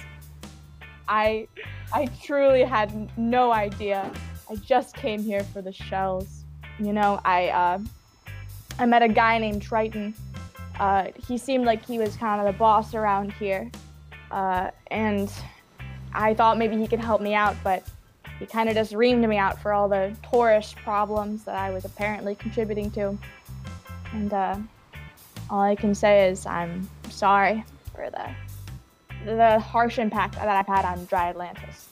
I 1.08 1.48
I 1.92 2.06
truly 2.22 2.62
had 2.62 3.10
no 3.18 3.52
idea. 3.52 4.12
I 4.48 4.56
just 4.56 4.94
came 4.94 5.22
here 5.22 5.42
for 5.44 5.62
the 5.62 5.72
shells. 5.72 6.39
You 6.80 6.94
know, 6.94 7.20
I 7.24 7.48
uh, 7.48 7.78
I 8.78 8.86
met 8.86 9.02
a 9.02 9.08
guy 9.08 9.38
named 9.38 9.60
Triton. 9.60 10.14
Uh, 10.78 11.08
he 11.28 11.36
seemed 11.36 11.66
like 11.66 11.84
he 11.84 11.98
was 11.98 12.16
kind 12.16 12.40
of 12.40 12.50
the 12.50 12.58
boss 12.58 12.94
around 12.94 13.32
here, 13.34 13.70
uh, 14.30 14.70
and 14.90 15.30
I 16.14 16.32
thought 16.32 16.56
maybe 16.56 16.78
he 16.78 16.86
could 16.86 17.00
help 17.00 17.20
me 17.20 17.34
out, 17.34 17.54
but 17.62 17.84
he 18.38 18.46
kind 18.46 18.70
of 18.70 18.74
just 18.74 18.92
reamed 18.94 19.28
me 19.28 19.36
out 19.36 19.60
for 19.60 19.74
all 19.74 19.90
the 19.90 20.16
tourist 20.30 20.76
problems 20.76 21.44
that 21.44 21.54
I 21.54 21.70
was 21.70 21.84
apparently 21.84 22.34
contributing 22.34 22.90
to. 22.92 23.18
And 24.14 24.32
uh, 24.32 24.56
all 25.50 25.60
I 25.60 25.74
can 25.74 25.94
say 25.94 26.30
is 26.30 26.46
I'm 26.46 26.88
sorry 27.10 27.62
for 27.94 28.08
the 28.08 28.30
the 29.26 29.58
harsh 29.58 29.98
impact 29.98 30.36
that 30.36 30.48
I've 30.48 30.66
had 30.66 30.86
on 30.86 31.04
Dry 31.04 31.28
Atlantis. 31.28 31.90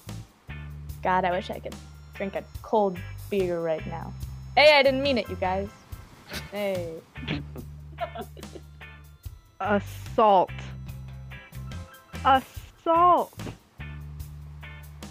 God, 1.03 1.27
I 1.27 1.31
wish 1.31 1.51
I 1.51 1.59
could 1.59 1.74
drink 2.14 2.37
a 2.37 2.44
cold 2.62 2.96
beer 3.29 3.61
right 3.61 3.87
now. 3.87 4.14
Hey, 4.58 4.76
I 4.76 4.82
didn't 4.82 5.04
mean 5.04 5.18
it, 5.18 5.30
you 5.30 5.36
guys. 5.36 5.68
Hey. 6.50 6.94
Assault. 9.60 10.50
Assault. 12.24 13.38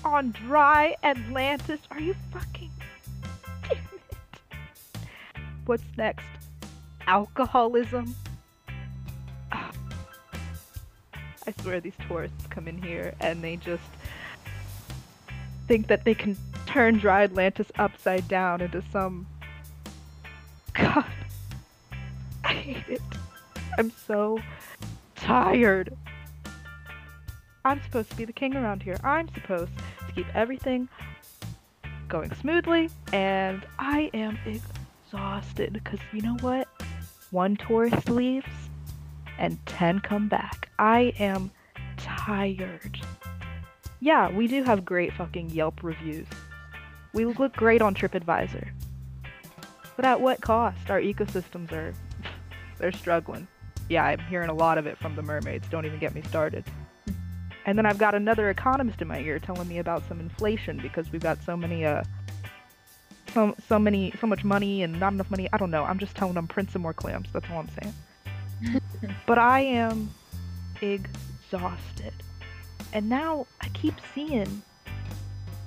On 0.04 0.32
dry 0.32 0.98
Atlantis. 1.02 1.80
Are 1.92 2.02
you 2.02 2.14
fucking 2.34 2.72
damn 3.64 3.72
it? 3.72 3.78
What's 5.66 5.84
next? 5.96 6.26
Alcoholism? 7.08 8.14
Ah. 9.54 9.72
I 11.48 11.54
swear 11.62 11.80
these 11.80 11.96
tourists 12.06 12.48
come 12.50 12.68
in 12.68 12.82
here 12.82 13.16
and 13.22 13.42
they 13.42 13.56
just 13.56 13.84
think 15.70 15.88
that 15.88 16.04
they 16.04 16.16
can 16.16 16.36
turn 16.66 16.98
dry 16.98 17.24
Atlantis 17.24 17.72
upside 17.78 18.28
down 18.28 18.60
into 18.60 18.84
some 18.92 19.26
God. 20.78 21.06
I 22.44 22.54
hate 22.54 22.88
it. 22.88 23.02
I'm 23.78 23.92
so 23.92 24.40
tired. 25.16 25.96
I'm 27.66 27.82
supposed 27.84 28.10
to 28.12 28.16
be 28.16 28.26
the 28.26 28.34
king 28.34 28.56
around 28.56 28.84
here. 28.84 28.98
I'm 29.04 29.28
supposed 29.34 29.72
to 30.08 30.14
keep 30.14 30.28
everything 30.36 30.88
going 32.08 32.34
smoothly, 32.36 32.90
and 33.12 33.66
I 33.78 34.10
am 34.14 34.38
exhausted 34.46 35.74
because 35.74 36.00
you 36.14 36.22
know 36.22 36.38
what? 36.42 36.68
One 37.32 37.58
tourist 37.58 38.10
leaves 38.10 38.48
and 39.38 39.64
10 39.66 40.00
come 40.00 40.30
back. 40.30 40.70
I 40.80 41.14
am 41.20 41.52
tired. 41.98 43.00
Yeah, 44.00 44.30
we 44.32 44.48
do 44.48 44.64
have 44.64 44.86
great 44.86 45.12
fucking 45.14 45.50
Yelp 45.50 45.84
reviews. 45.84 46.28
We 47.14 47.26
look 47.26 47.54
great 47.54 47.82
on 47.82 47.96
TripAdvisor. 47.96 48.70
But 49.98 50.06
at 50.06 50.22
what 50.22 50.40
cost? 50.40 50.90
Our 50.90 51.02
ecosystems 51.02 51.72
are. 51.74 51.94
they're 52.78 52.94
struggling. 52.94 53.48
Yeah, 53.90 54.06
I'm 54.06 54.20
hearing 54.20 54.50
a 54.50 54.54
lot 54.54 54.78
of 54.78 54.86
it 54.86 54.98
from 54.98 55.16
the 55.16 55.22
mermaids. 55.22 55.68
Don't 55.70 55.86
even 55.86 56.00
get 56.00 56.14
me 56.14 56.22
started. 56.22 56.64
And 57.66 57.78
then 57.78 57.86
I've 57.86 57.98
got 57.98 58.16
another 58.16 58.50
economist 58.50 59.02
in 59.02 59.08
my 59.10 59.20
ear 59.20 59.40
telling 59.40 59.68
me 59.68 59.80
about 59.80 60.08
some 60.08 60.20
inflation 60.20 60.78
because 60.82 61.12
we've 61.12 61.22
got 61.22 61.44
so 61.44 61.58
many, 61.58 61.84
uh, 61.84 62.04
so, 63.34 63.56
so 63.68 63.78
many, 63.78 64.14
so 64.22 64.28
much 64.28 64.44
money 64.46 64.84
and 64.84 64.98
not 65.00 65.12
enough 65.14 65.30
money. 65.30 65.50
I 65.52 65.58
don't 65.58 65.72
know. 65.72 65.84
I'm 65.84 66.00
just 66.00 66.16
telling 66.16 66.36
them 66.36 66.48
print 66.48 66.72
some 66.72 66.82
more 66.82 66.94
clams. 66.94 67.28
That's 67.34 67.50
all 67.50 67.60
I'm 67.60 67.70
saying. 67.82 68.82
but 69.26 69.38
I 69.38 69.62
am 69.62 70.10
exhausted. 70.82 72.14
And 72.94 73.10
now 73.10 73.48
I 73.60 73.68
keep 73.70 73.96
seeing 74.14 74.62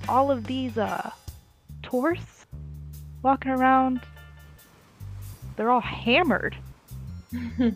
all 0.09 0.31
of 0.31 0.45
these, 0.45 0.77
uh, 0.77 1.11
tourists 1.83 2.45
walking 3.23 3.51
around. 3.51 4.01
They're 5.55 5.71
all 5.71 5.81
hammered. 5.81 6.55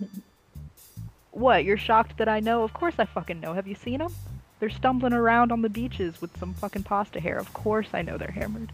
What, 1.36 1.66
you're 1.66 1.78
shocked 1.78 2.18
that 2.20 2.30
I 2.30 2.40
know? 2.40 2.64
Of 2.64 2.72
course 2.72 2.96
I 2.98 3.04
fucking 3.04 3.42
know. 3.42 3.52
Have 3.54 3.68
you 3.68 3.76
seen 3.76 4.00
them? 4.00 4.14
They're 4.62 4.70
stumbling 4.70 5.12
around 5.12 5.52
on 5.52 5.62
the 5.62 5.70
beaches 5.70 6.22
with 6.22 6.36
some 6.38 6.54
fucking 6.54 6.84
pasta 6.84 7.20
hair. 7.20 7.38
Of 7.38 7.52
course 7.54 7.90
I 7.92 8.04
know 8.04 8.18
they're 8.18 8.32
hammered. 8.32 8.72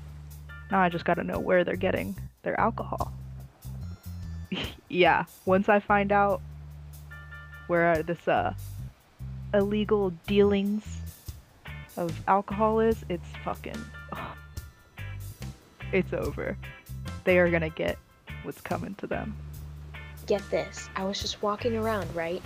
Now 0.70 0.80
I 0.80 0.90
just 0.90 1.04
gotta 1.04 1.24
know 1.24 1.40
where 1.40 1.64
they're 1.64 1.76
getting 1.76 2.16
their 2.44 2.60
alcohol. 2.60 3.12
yeah, 4.90 5.26
once 5.46 5.70
I 5.70 5.80
find 5.80 6.12
out 6.12 6.40
where 7.66 8.04
this 8.04 8.28
uh 8.28 8.54
illegal 9.56 10.12
dealings 10.28 10.84
of 11.98 12.14
alcohol 12.28 12.80
is, 12.80 13.04
it's 13.10 13.28
fucking 13.44 13.84
it's 15.92 16.14
over. 16.14 16.56
They 17.24 17.40
are 17.40 17.50
gonna 17.50 17.70
get 17.70 17.98
what's 18.44 18.62
coming 18.62 18.96
to 18.96 19.08
them. 19.08 19.36
get 20.28 20.42
this. 20.50 20.90
I 20.96 21.04
was 21.04 21.20
just 21.20 21.42
walking 21.42 21.76
around, 21.76 22.14
right? 22.16 22.42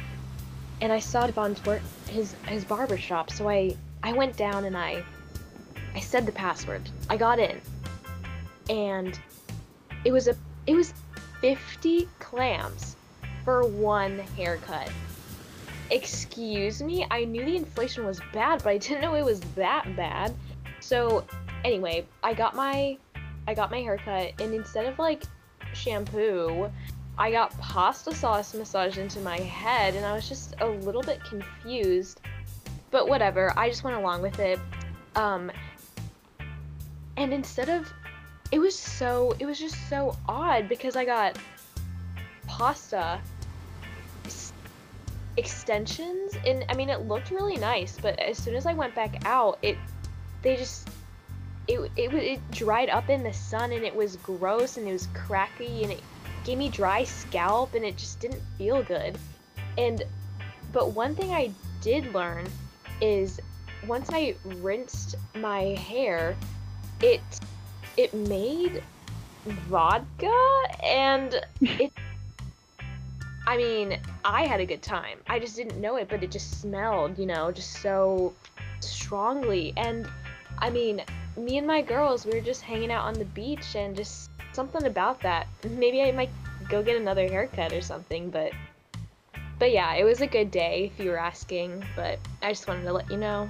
And 0.81 0.91
I 0.91 0.99
saw 0.99 1.25
Devon's 1.25 1.63
work 1.65 1.81
his 2.07 2.33
his 2.47 2.65
barber 2.65 2.97
shop, 2.97 3.31
so 3.31 3.49
I 3.49 3.75
I 4.03 4.13
went 4.13 4.37
down 4.37 4.65
and 4.65 4.77
I 4.77 5.03
I 5.95 5.99
said 5.99 6.25
the 6.25 6.31
password. 6.31 6.89
I 7.09 7.17
got 7.17 7.39
in. 7.39 7.61
And 8.69 9.19
it 10.03 10.11
was 10.11 10.27
a 10.27 10.35
it 10.67 10.75
was 10.75 10.93
50 11.41 12.07
clams 12.19 12.95
for 13.43 13.65
one 13.65 14.19
haircut. 14.37 14.91
Excuse 15.91 16.81
me, 16.81 17.05
I 17.11 17.25
knew 17.25 17.45
the 17.45 17.55
inflation 17.55 18.05
was 18.05 18.19
bad, 18.33 18.63
but 18.63 18.69
I 18.69 18.77
didn't 18.77 19.01
know 19.01 19.15
it 19.15 19.23
was 19.23 19.39
that 19.55 19.95
bad. 19.95 20.33
So 20.79 21.23
anyway, 21.63 22.05
I 22.23 22.33
got 22.33 22.55
my 22.55 22.97
I 23.47 23.53
got 23.53 23.69
my 23.69 23.79
haircut 23.79 24.33
and 24.41 24.53
instead 24.53 24.85
of 24.85 24.97
like 24.97 25.23
shampoo, 25.75 26.71
I 27.17 27.31
got 27.31 27.57
pasta 27.59 28.13
sauce 28.13 28.53
massaged 28.53 28.97
into 28.97 29.19
my 29.19 29.39
head 29.39 29.95
and 29.95 30.05
I 30.05 30.13
was 30.13 30.27
just 30.27 30.55
a 30.59 30.67
little 30.67 31.01
bit 31.01 31.23
confused. 31.23 32.21
But 32.91 33.07
whatever, 33.07 33.53
I 33.57 33.69
just 33.69 33.83
went 33.83 33.97
along 33.97 34.21
with 34.21 34.39
it. 34.39 34.59
Um 35.15 35.51
and 37.17 37.33
instead 37.33 37.69
of 37.69 37.91
it 38.51 38.59
was 38.59 38.77
so 38.77 39.35
it 39.39 39.45
was 39.45 39.59
just 39.59 39.89
so 39.89 40.15
odd 40.27 40.67
because 40.67 40.95
I 40.95 41.05
got 41.05 41.37
pasta 42.47 43.19
extensions 45.37 46.33
and 46.45 46.65
I 46.69 46.75
mean 46.75 46.89
it 46.89 47.07
looked 47.07 47.31
really 47.31 47.57
nice, 47.57 47.97
but 48.01 48.19
as 48.19 48.37
soon 48.37 48.55
as 48.55 48.65
I 48.65 48.73
went 48.73 48.95
back 48.95 49.25
out, 49.25 49.57
it 49.61 49.77
they 50.41 50.55
just 50.55 50.89
it 51.67 51.91
it 51.95 52.13
it 52.13 52.51
dried 52.51 52.89
up 52.89 53.09
in 53.09 53.23
the 53.23 53.33
sun 53.33 53.71
and 53.71 53.83
it 53.83 53.95
was 53.95 54.17
gross 54.17 54.77
and 54.77 54.87
it 54.87 54.91
was 54.91 55.07
cracky 55.13 55.83
and 55.83 55.91
it 55.91 56.01
gave 56.43 56.57
me 56.57 56.69
dry 56.69 57.03
scalp 57.03 57.73
and 57.73 57.83
it 57.83 57.97
just 57.97 58.19
didn't 58.19 58.41
feel 58.57 58.83
good. 58.83 59.17
And 59.77 60.03
but 60.71 60.91
one 60.91 61.15
thing 61.15 61.31
I 61.31 61.51
did 61.81 62.13
learn 62.13 62.47
is 63.01 63.39
once 63.87 64.09
I 64.11 64.35
rinsed 64.43 65.15
my 65.35 65.61
hair, 65.61 66.35
it 67.01 67.21
it 67.97 68.13
made 68.13 68.83
vodka 69.45 70.63
and 70.83 71.39
it 71.61 71.91
I 73.47 73.57
mean, 73.57 73.99
I 74.23 74.47
had 74.47 74.59
a 74.59 74.65
good 74.65 74.81
time. 74.81 75.19
I 75.27 75.37
just 75.37 75.55
didn't 75.55 75.79
know 75.79 75.97
it, 75.97 76.09
but 76.09 76.23
it 76.23 76.31
just 76.31 76.61
smelled, 76.61 77.19
you 77.19 77.27
know, 77.27 77.51
just 77.51 77.73
so 77.79 78.33
strongly. 78.79 79.71
And 79.77 80.09
I 80.57 80.71
mean, 80.71 81.03
me 81.37 81.57
and 81.57 81.67
my 81.67 81.81
girls, 81.81 82.25
we 82.25 82.31
were 82.31 82.41
just 82.41 82.61
hanging 82.61 82.91
out 82.91 83.05
on 83.05 83.13
the 83.13 83.25
beach 83.25 83.75
and 83.75 83.95
just 83.95 84.29
something 84.53 84.85
about 84.85 85.19
that. 85.21 85.47
Maybe 85.69 86.01
I 86.01 86.11
might 86.11 86.29
go 86.69 86.81
get 86.81 86.97
another 86.97 87.27
haircut 87.27 87.73
or 87.73 87.81
something, 87.81 88.29
but 88.29 88.51
but 89.59 89.71
yeah, 89.71 89.93
it 89.95 90.03
was 90.03 90.21
a 90.21 90.27
good 90.27 90.51
day 90.51 90.91
if 90.93 91.03
you 91.03 91.11
were 91.11 91.17
asking, 91.17 91.83
but 91.95 92.19
I 92.41 92.51
just 92.51 92.67
wanted 92.67 92.83
to 92.83 92.93
let 92.93 93.09
you 93.09 93.17
know. 93.17 93.49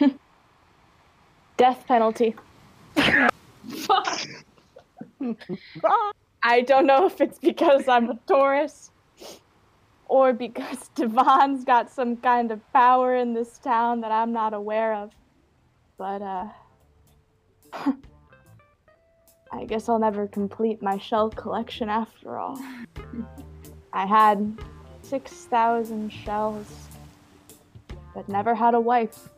Death 1.56 1.86
penalty. 1.86 2.34
I 6.42 6.62
don't 6.62 6.86
know 6.86 7.06
if 7.06 7.20
it's 7.20 7.38
because 7.38 7.86
I'm 7.88 8.10
a 8.10 8.18
Taurus 8.26 8.90
or 10.06 10.32
because 10.32 10.88
Devon's 10.94 11.64
got 11.64 11.90
some 11.90 12.16
kind 12.16 12.50
of 12.50 12.60
power 12.72 13.14
in 13.14 13.32
this 13.34 13.58
town 13.58 14.00
that 14.00 14.10
I'm 14.10 14.32
not 14.32 14.54
aware 14.54 14.94
of. 14.94 15.12
But, 15.96 16.22
uh. 16.22 16.48
I 19.52 19.64
guess 19.66 19.88
I'll 19.88 19.98
never 19.98 20.26
complete 20.26 20.82
my 20.82 20.98
shell 20.98 21.28
collection 21.28 21.88
after 21.88 22.38
all. 22.38 22.58
I 23.92 24.06
had 24.06 24.58
6,000 25.02 26.10
shells, 26.10 26.66
but 28.14 28.28
never 28.28 28.54
had 28.54 28.74
a 28.74 28.80
wife. 28.80 29.28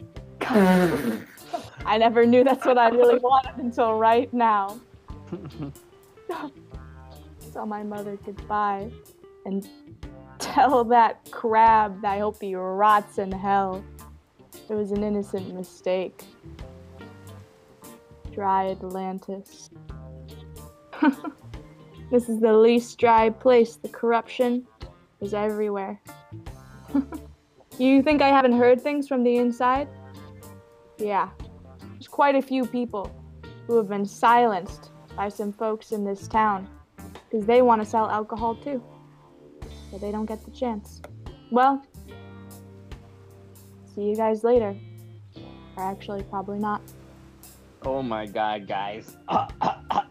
I 1.86 1.98
never 1.98 2.24
knew 2.26 2.44
that's 2.44 2.64
what 2.64 2.78
I 2.78 2.88
really 2.90 3.18
wanted 3.18 3.56
until 3.56 3.94
right 3.94 4.32
now. 4.32 4.78
Tell 7.54 7.66
my 7.66 7.84
mother 7.84 8.18
goodbye 8.24 8.90
and 9.46 9.68
tell 10.40 10.82
that 10.86 11.30
crab 11.30 12.02
that 12.02 12.14
I 12.14 12.18
hope 12.18 12.40
he 12.40 12.56
rots 12.56 13.18
in 13.18 13.30
hell. 13.30 13.84
It 14.68 14.74
was 14.74 14.90
an 14.90 15.04
innocent 15.04 15.54
mistake. 15.54 16.24
Dry 18.32 18.72
Atlantis. 18.72 19.70
this 22.10 22.28
is 22.28 22.40
the 22.40 22.52
least 22.52 22.98
dry 22.98 23.30
place. 23.30 23.76
The 23.76 23.88
corruption 23.88 24.66
is 25.20 25.32
everywhere. 25.32 26.00
you 27.78 28.02
think 28.02 28.20
I 28.20 28.30
haven't 28.30 28.58
heard 28.58 28.80
things 28.80 29.06
from 29.06 29.22
the 29.22 29.36
inside? 29.36 29.86
Yeah, 30.98 31.30
there's 31.92 32.08
quite 32.08 32.34
a 32.34 32.42
few 32.42 32.66
people 32.66 33.14
who 33.68 33.76
have 33.76 33.88
been 33.88 34.06
silenced 34.06 34.90
by 35.16 35.28
some 35.28 35.52
folks 35.52 35.92
in 35.92 36.04
this 36.04 36.26
town 36.26 36.68
because 37.34 37.48
they 37.48 37.62
want 37.62 37.82
to 37.82 37.84
sell 37.84 38.08
alcohol 38.08 38.54
too, 38.54 38.80
but 39.90 40.00
they 40.00 40.12
don't 40.12 40.26
get 40.26 40.44
the 40.44 40.52
chance. 40.52 41.02
Well, 41.50 41.84
see 43.92 44.02
you 44.02 44.14
guys 44.14 44.44
later. 44.44 44.76
Or 45.76 45.82
actually, 45.82 46.22
probably 46.22 46.60
not. 46.60 46.80
Oh 47.82 48.02
my 48.02 48.26
god, 48.26 48.68
guys. 48.68 49.16
Uh, 49.26 49.48
uh, 49.60 49.74
uh, 49.90 50.02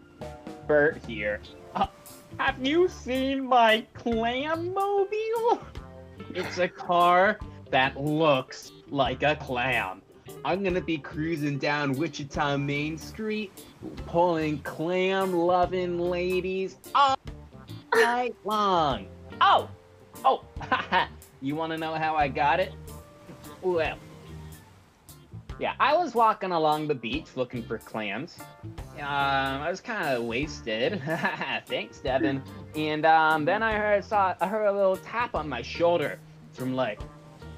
Bert 0.68 0.98
here. 1.08 1.40
Have 2.40 2.66
you 2.66 2.90
seen 2.90 3.46
my 3.46 3.88
clam 3.94 4.74
mobile? 4.74 5.62
It's 6.36 6.58
a 6.58 6.68
car 6.68 7.40
that 7.70 8.00
looks 8.00 8.72
like 8.90 9.24
a 9.24 9.36
clam. 9.36 10.03
I'm 10.46 10.62
gonna 10.62 10.82
be 10.82 10.98
cruising 10.98 11.58
down 11.58 11.94
Wichita 11.94 12.58
Main 12.58 12.98
Street, 12.98 13.52
pulling 14.06 14.60
clam 14.60 15.34
loving 15.34 15.98
ladies 16.00 16.78
all 16.94 17.18
night 17.96 18.36
long. 18.44 19.08
Oh! 19.40 19.70
Oh! 20.26 20.44
you 21.42 21.56
wanna 21.56 21.78
know 21.78 21.94
how 21.96 22.16
I 22.16 22.28
got 22.28 22.60
it? 22.60 22.74
Well, 23.62 23.98
yeah, 25.60 25.76
I 25.80 25.96
was 25.96 26.14
walking 26.14 26.52
along 26.52 26.90
the 26.90 26.96
beach 26.96 27.28
looking 27.36 27.64
for 27.64 27.78
clams. 27.78 28.38
Um, 28.98 29.02
I 29.02 29.70
was 29.70 29.80
kind 29.80 30.10
of 30.10 30.24
wasted. 30.26 31.02
Thanks, 31.68 32.00
Devon. 32.00 32.44
And 32.76 33.06
um, 33.06 33.46
then 33.46 33.64
I 33.64 33.78
heard 33.78 34.04
saw 34.04 34.36
I 34.42 34.48
heard 34.48 34.66
a 34.66 34.74
little 34.74 34.98
tap 34.98 35.36
on 35.36 35.48
my 35.48 35.62
shoulder 35.62 36.20
from 36.52 36.76
like 36.76 37.00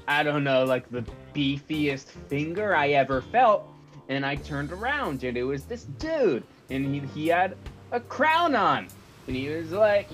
I 0.06 0.22
don't 0.22 0.44
know, 0.44 0.64
like 0.64 0.88
the 0.90 1.04
beefiest 1.36 2.06
finger 2.28 2.74
I 2.74 2.88
ever 2.90 3.20
felt. 3.20 3.68
And 4.08 4.24
I 4.24 4.36
turned 4.36 4.72
around 4.72 5.24
and 5.24 5.36
it 5.36 5.42
was 5.42 5.64
this 5.64 5.84
dude, 5.98 6.44
and 6.70 6.94
he 6.94 7.00
he 7.14 7.26
had 7.26 7.56
a 7.90 8.00
crown 8.00 8.54
on, 8.54 8.86
and 9.26 9.36
he 9.36 9.48
was 9.48 9.72
like, 9.72 10.08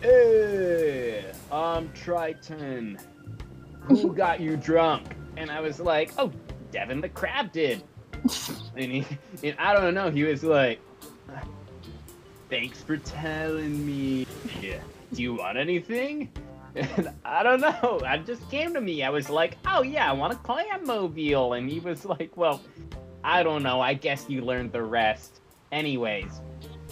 "Hey, 0.00 1.24
I'm 1.50 1.92
Triton. 1.92 2.98
Who 3.82 4.12
got 4.14 4.40
you 4.40 4.56
drunk?" 4.56 5.14
And 5.36 5.50
I 5.50 5.60
was 5.60 5.78
like, 5.78 6.10
"Oh, 6.18 6.32
Devon 6.72 7.00
the 7.00 7.08
crab 7.08 7.52
did." 7.52 7.84
and 8.76 8.92
he, 8.92 9.06
and 9.44 9.56
I 9.58 9.72
don't 9.72 9.94
know, 9.94 10.10
he 10.10 10.24
was 10.24 10.42
like, 10.42 10.80
"Thanks 12.50 12.82
for 12.82 12.96
telling 12.96 13.86
me. 13.86 14.26
Do 15.12 15.22
you 15.22 15.34
want 15.34 15.58
anything?" 15.58 16.32
And 16.74 17.10
I 17.24 17.42
don't 17.42 17.60
know. 17.60 18.00
It 18.04 18.26
just 18.26 18.48
came 18.50 18.72
to 18.74 18.80
me. 18.80 19.02
I 19.02 19.10
was 19.10 19.28
like, 19.28 19.58
"Oh 19.66 19.82
yeah, 19.82 20.08
I 20.08 20.12
want 20.12 20.32
a 20.32 20.36
clam 20.36 20.86
mobile," 20.86 21.52
and 21.52 21.70
he 21.70 21.80
was 21.80 22.04
like, 22.04 22.36
"Well, 22.36 22.60
I 23.22 23.42
don't 23.42 23.62
know. 23.62 23.80
I 23.80 23.94
guess 23.94 24.26
you 24.28 24.42
learned 24.42 24.72
the 24.72 24.82
rest." 24.82 25.40
Anyways, 25.70 26.40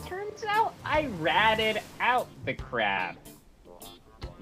turns 0.06 0.44
out 0.48 0.74
I 0.84 1.06
ratted 1.18 1.80
out 2.00 2.28
the 2.44 2.54
crab. 2.54 3.16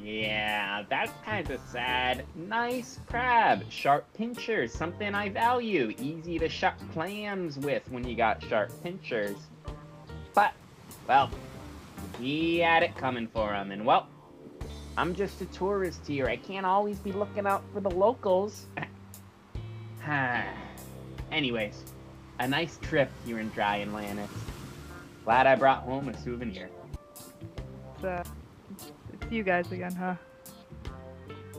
Yeah, 0.01 0.84
that's 0.89 1.12
kind 1.24 1.51
of 1.51 1.61
sad. 1.70 2.24
Nice 2.36 3.01
crab, 3.09 3.64
sharp 3.68 4.07
pinchers, 4.14 4.72
something 4.72 5.14
I 5.14 5.28
value. 5.28 5.93
Easy 5.99 6.39
to 6.39 6.49
shuck 6.49 6.76
clams 6.93 7.59
with 7.59 7.82
when 7.91 8.07
you 8.07 8.14
got 8.14 8.43
sharp 8.45 8.70
pinchers. 8.82 9.36
But, 10.34 10.53
well, 11.09 11.30
he 12.20 12.59
had 12.59 12.84
it 12.84 12.97
coming 12.97 13.26
for 13.26 13.53
him, 13.53 13.72
and 13.72 13.84
well, 13.84 14.07
I'm 14.99 15.14
just 15.14 15.40
a 15.40 15.46
tourist 15.46 16.05
here. 16.05 16.26
I 16.26 16.34
can't 16.34 16.66
always 16.66 16.99
be 16.99 17.12
looking 17.12 17.46
out 17.46 17.62
for 17.72 17.78
the 17.80 17.88
locals. 17.88 18.66
Anyways, 21.30 21.84
a 22.40 22.49
nice 22.49 22.78
trip 22.82 23.09
here 23.24 23.38
in 23.38 23.49
Dry 23.51 23.82
Atlantis. 23.82 24.28
Glad 25.24 25.46
I 25.46 25.55
brought 25.55 25.84
home 25.84 26.09
a 26.09 26.20
souvenir. 26.20 26.68
It's, 27.94 28.05
uh, 28.05 28.24
it's 29.12 29.30
you 29.32 29.44
guys 29.44 29.70
again, 29.70 29.94
huh? 29.94 30.16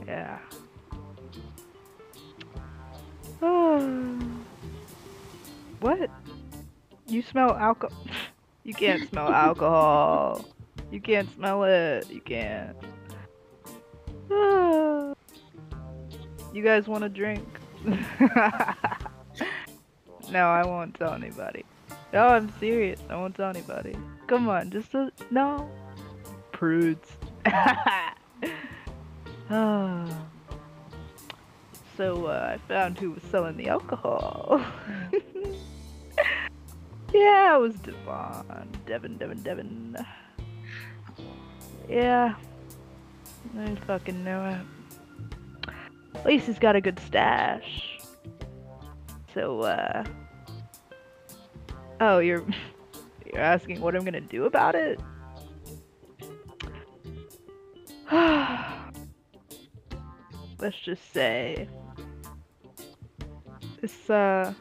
Yeah. 0.06 0.40
what? 5.80 6.10
You 7.08 7.22
smell 7.22 7.56
alcohol? 7.56 8.06
You 8.66 8.74
can't 8.76 9.10
smell 9.10 9.30
alcohol. 9.30 10.46
You 10.92 11.00
can't 11.00 11.34
smell 11.34 11.64
it. 11.64 12.12
You 12.12 12.22
can't. 12.22 12.76
You 16.54 16.64
guys 16.64 16.88
want 16.88 17.04
a 17.04 17.10
drink? 17.10 17.46
no, 17.86 17.98
I 20.34 20.66
won't 20.66 20.96
tell 20.96 21.14
anybody. 21.14 21.66
No, 22.14 22.28
I'm 22.28 22.52
serious. 22.60 23.00
I 23.10 23.16
won't 23.16 23.36
tell 23.36 23.50
anybody. 23.50 23.96
Come 24.28 24.50
on, 24.50 24.72
just 24.72 24.94
a 24.94 25.12
no. 25.32 25.70
Prudes. 26.52 27.08
So 32.00 32.28
uh, 32.28 32.56
I 32.56 32.58
found 32.70 32.98
who 32.98 33.12
was 33.12 33.24
selling 33.24 33.58
the 33.58 33.68
alcohol. 33.68 34.64
yeah, 37.14 37.58
it 37.58 37.60
was 37.60 37.76
Devon. 37.76 38.70
Devon, 38.86 39.18
Devon, 39.18 39.42
Devon. 39.42 39.98
Yeah. 41.90 42.36
I 43.58 43.76
fucking 43.86 44.24
know 44.24 44.46
it. 44.46 44.79
At 46.20 46.26
least 46.26 46.48
he's 46.48 46.60
got 46.60 46.76
a 46.76 46.82
good 46.82 47.00
stash. 47.00 47.98
So, 49.34 49.62
uh. 49.62 50.04
Oh, 52.02 52.20
you're. 52.20 52.46
You're 53.32 53.44
asking 53.44 53.80
what 53.80 53.96
I'm 53.96 54.04
gonna 54.04 54.22
do 54.22 54.46
about 54.46 54.74
it? 54.74 55.00
Let's 60.60 60.80
just 60.84 61.14
say. 61.14 61.70
This, 63.80 64.10
uh. 64.10 64.52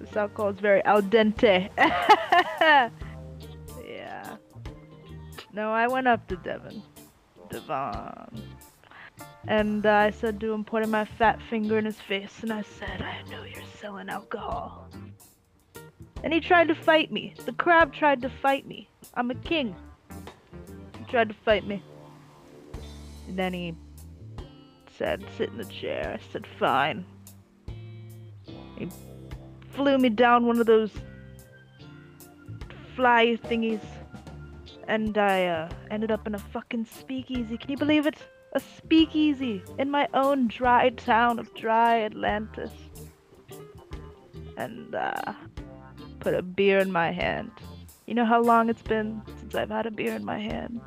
This 0.00 0.16
alcohol 0.16 0.50
is 0.50 0.60
very 0.60 0.82
al 0.84 1.02
dente. 1.02 1.68
yeah. 3.86 4.36
No, 5.52 5.72
I 5.72 5.86
went 5.86 6.08
up 6.08 6.26
to 6.28 6.36
Devon. 6.36 6.82
Devon. 7.50 8.55
And 9.48 9.86
uh, 9.86 9.92
I 9.92 10.10
said 10.10 10.40
to 10.40 10.52
him, 10.52 10.64
pointing 10.64 10.90
my 10.90 11.04
fat 11.04 11.40
finger 11.48 11.78
in 11.78 11.84
his 11.84 12.00
face, 12.00 12.42
and 12.42 12.52
I 12.52 12.62
said, 12.62 13.00
I 13.00 13.22
know 13.30 13.44
you're 13.44 13.62
selling 13.80 14.08
alcohol. 14.08 14.88
And 16.24 16.32
he 16.32 16.40
tried 16.40 16.68
to 16.68 16.74
fight 16.74 17.12
me. 17.12 17.34
The 17.44 17.52
crab 17.52 17.92
tried 17.92 18.22
to 18.22 18.28
fight 18.28 18.66
me. 18.66 18.88
I'm 19.14 19.30
a 19.30 19.34
king. 19.36 19.76
He 20.98 21.04
tried 21.04 21.28
to 21.28 21.34
fight 21.44 21.66
me. 21.66 21.82
And 23.28 23.38
then 23.38 23.52
he 23.52 23.74
said, 24.98 25.24
sit 25.36 25.50
in 25.50 25.58
the 25.58 25.64
chair. 25.64 26.18
I 26.18 26.32
said, 26.32 26.46
fine. 26.58 27.04
He 28.76 28.88
flew 29.70 29.98
me 29.98 30.08
down 30.08 30.46
one 30.46 30.58
of 30.58 30.66
those 30.66 30.90
fly 32.96 33.38
thingies. 33.44 33.84
And 34.88 35.16
I 35.16 35.46
uh, 35.46 35.68
ended 35.90 36.10
up 36.10 36.26
in 36.26 36.34
a 36.34 36.38
fucking 36.38 36.86
speakeasy. 36.86 37.56
Can 37.58 37.70
you 37.70 37.76
believe 37.76 38.06
it? 38.06 38.16
A 38.56 38.60
speakeasy 38.78 39.62
in 39.78 39.90
my 39.90 40.08
own 40.14 40.48
dry 40.48 40.88
town 40.88 41.38
of 41.38 41.52
dry 41.52 42.00
Atlantis. 42.04 42.70
And 44.56 44.94
uh, 44.94 45.34
put 46.20 46.32
a 46.32 46.40
beer 46.40 46.78
in 46.78 46.90
my 46.90 47.10
hand. 47.10 47.50
You 48.06 48.14
know 48.14 48.24
how 48.24 48.40
long 48.40 48.70
it's 48.70 48.80
been 48.80 49.20
since 49.40 49.54
I've 49.54 49.68
had 49.68 49.84
a 49.84 49.90
beer 49.90 50.14
in 50.14 50.24
my 50.24 50.38
hand? 50.38 50.80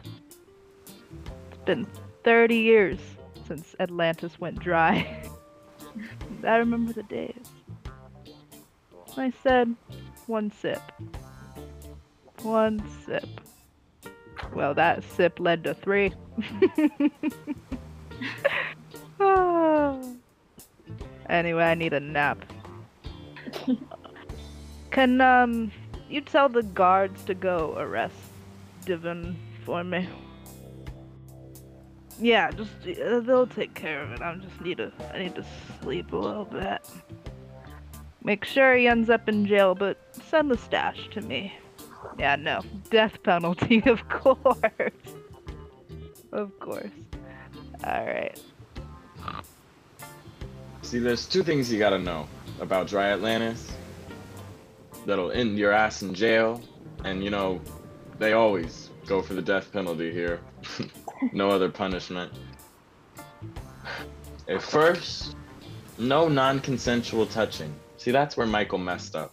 It's 1.51 1.63
been 1.65 1.85
30 2.23 2.55
years 2.55 2.97
since 3.47 3.75
Atlantis 3.79 4.39
went 4.39 4.57
dry. 4.57 5.21
I 6.43 6.55
remember 6.55 6.91
the 6.91 7.03
days. 7.03 7.45
I 9.15 9.31
said, 9.43 9.75
one 10.25 10.51
sip. 10.51 10.81
One 12.41 12.83
sip. 13.05 13.29
Well, 14.53 14.73
that 14.73 15.03
sip 15.03 15.39
led 15.39 15.63
to 15.63 15.73
three. 15.73 16.13
Anyway, 21.29 21.63
I 21.63 21.75
need 21.75 21.93
a 21.93 21.99
nap. 21.99 22.43
Can 24.91 25.21
um 25.21 25.71
you 26.09 26.21
tell 26.21 26.49
the 26.49 26.63
guards 26.63 27.23
to 27.25 27.35
go 27.35 27.75
arrest 27.77 28.15
Devon 28.85 29.37
for 29.63 29.83
me? 29.83 30.09
Yeah, 32.19 32.49
just 32.51 32.71
uh, 32.99 33.19
they'll 33.19 33.47
take 33.47 33.75
care 33.75 34.01
of 34.01 34.11
it. 34.11 34.21
I 34.21 34.35
just 34.35 34.59
need 34.59 34.77
to 34.77 34.91
I 35.13 35.19
need 35.19 35.35
to 35.35 35.45
sleep 35.81 36.11
a 36.11 36.17
little 36.17 36.45
bit. 36.45 36.81
Make 38.23 38.43
sure 38.43 38.75
he 38.75 38.87
ends 38.87 39.09
up 39.09 39.29
in 39.29 39.45
jail, 39.45 39.75
but 39.75 39.97
send 40.29 40.49
the 40.49 40.57
stash 40.57 41.09
to 41.11 41.21
me. 41.21 41.53
Yeah, 42.19 42.35
no. 42.35 42.61
Death 42.89 43.23
penalty, 43.23 43.81
of 43.89 44.07
course. 44.09 44.57
of 46.33 46.59
course. 46.59 46.91
Alright. 47.83 48.41
See, 50.81 50.99
there's 50.99 51.25
two 51.25 51.43
things 51.43 51.71
you 51.71 51.79
gotta 51.79 51.97
know 51.97 52.27
about 52.59 52.87
Dry 52.87 53.11
Atlantis 53.11 53.71
that'll 55.05 55.31
end 55.31 55.57
your 55.57 55.71
ass 55.71 56.01
in 56.01 56.13
jail, 56.13 56.61
and 57.05 57.23
you 57.23 57.29
know, 57.29 57.61
they 58.17 58.33
always 58.33 58.89
go 59.05 59.21
for 59.21 59.33
the 59.33 59.41
death 59.41 59.71
penalty 59.71 60.11
here. 60.11 60.41
no 61.31 61.49
other 61.49 61.69
punishment. 61.69 62.33
At 64.49 64.61
first, 64.61 65.35
no 65.97 66.27
non 66.27 66.59
consensual 66.59 67.27
touching. 67.27 67.73
See, 67.97 68.11
that's 68.11 68.35
where 68.35 68.47
Michael 68.47 68.79
messed 68.79 69.15
up. 69.15 69.31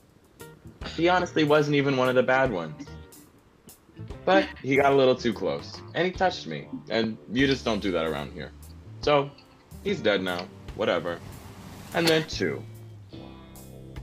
He 0.89 1.09
honestly 1.09 1.45
wasn't 1.45 1.76
even 1.76 1.97
one 1.97 2.09
of 2.09 2.14
the 2.14 2.22
bad 2.22 2.51
ones. 2.51 2.87
But 4.24 4.49
he 4.62 4.76
got 4.76 4.93
a 4.93 4.95
little 4.97 5.14
too 5.14 5.32
close, 5.32 5.80
and 5.95 6.05
he 6.05 6.11
touched 6.11 6.47
me, 6.47 6.68
and 6.91 7.16
you 7.32 7.47
just 7.47 7.64
don't 7.64 7.80
do 7.80 7.93
that 7.93 8.05
around 8.05 8.32
here. 8.32 8.51
So, 9.03 9.30
he's 9.84 10.01
dead 10.01 10.20
now, 10.20 10.47
whatever. 10.74 11.20
And 11.95 12.07
then 12.07 12.26
two, 12.26 12.62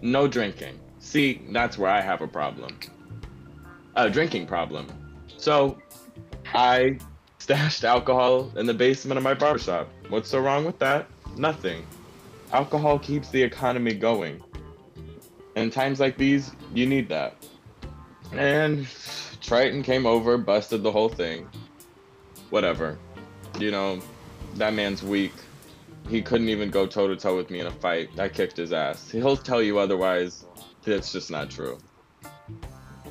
no 0.01 0.27
drinking. 0.27 0.79
See, 0.99 1.41
that's 1.51 1.77
where 1.77 1.91
I 1.91 1.99
have 1.99 2.21
a 2.21 2.27
problem. 2.27 2.79
A 3.95 4.09
drinking 4.09 4.47
problem. 4.47 4.87
So, 5.37 5.77
I 6.53 6.99
stashed 7.39 7.83
alcohol 7.83 8.49
in 8.55 8.65
the 8.65 8.73
basement 8.73 9.17
of 9.17 9.23
my 9.23 9.33
barbershop. 9.33 9.89
What's 10.07 10.29
so 10.29 10.39
wrong 10.39 10.63
with 10.63 10.79
that? 10.79 11.07
Nothing. 11.35 11.85
Alcohol 12.53 12.97
keeps 12.99 13.29
the 13.29 13.41
economy 13.41 13.93
going. 13.93 14.41
And 15.55 15.71
times 15.71 15.99
like 15.99 16.17
these, 16.17 16.51
you 16.73 16.85
need 16.85 17.09
that. 17.09 17.35
And 18.31 18.87
Triton 19.41 19.83
came 19.83 20.05
over, 20.05 20.37
busted 20.37 20.83
the 20.83 20.91
whole 20.91 21.09
thing. 21.09 21.47
Whatever. 22.49 22.97
You 23.59 23.71
know, 23.71 24.01
that 24.55 24.73
man's 24.73 25.03
weak. 25.03 25.33
He 26.09 26.21
couldn't 26.21 26.49
even 26.49 26.69
go 26.69 26.85
toe 26.85 27.07
to 27.07 27.15
toe 27.15 27.35
with 27.35 27.49
me 27.49 27.59
in 27.59 27.67
a 27.67 27.71
fight. 27.71 28.09
I 28.19 28.27
kicked 28.27 28.57
his 28.57 28.73
ass. 28.73 29.09
He'll 29.11 29.37
tell 29.37 29.61
you 29.61 29.79
otherwise. 29.79 30.45
That's 30.83 31.11
just 31.11 31.31
not 31.31 31.49
true. 31.49 31.77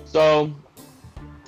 So, 0.04 0.52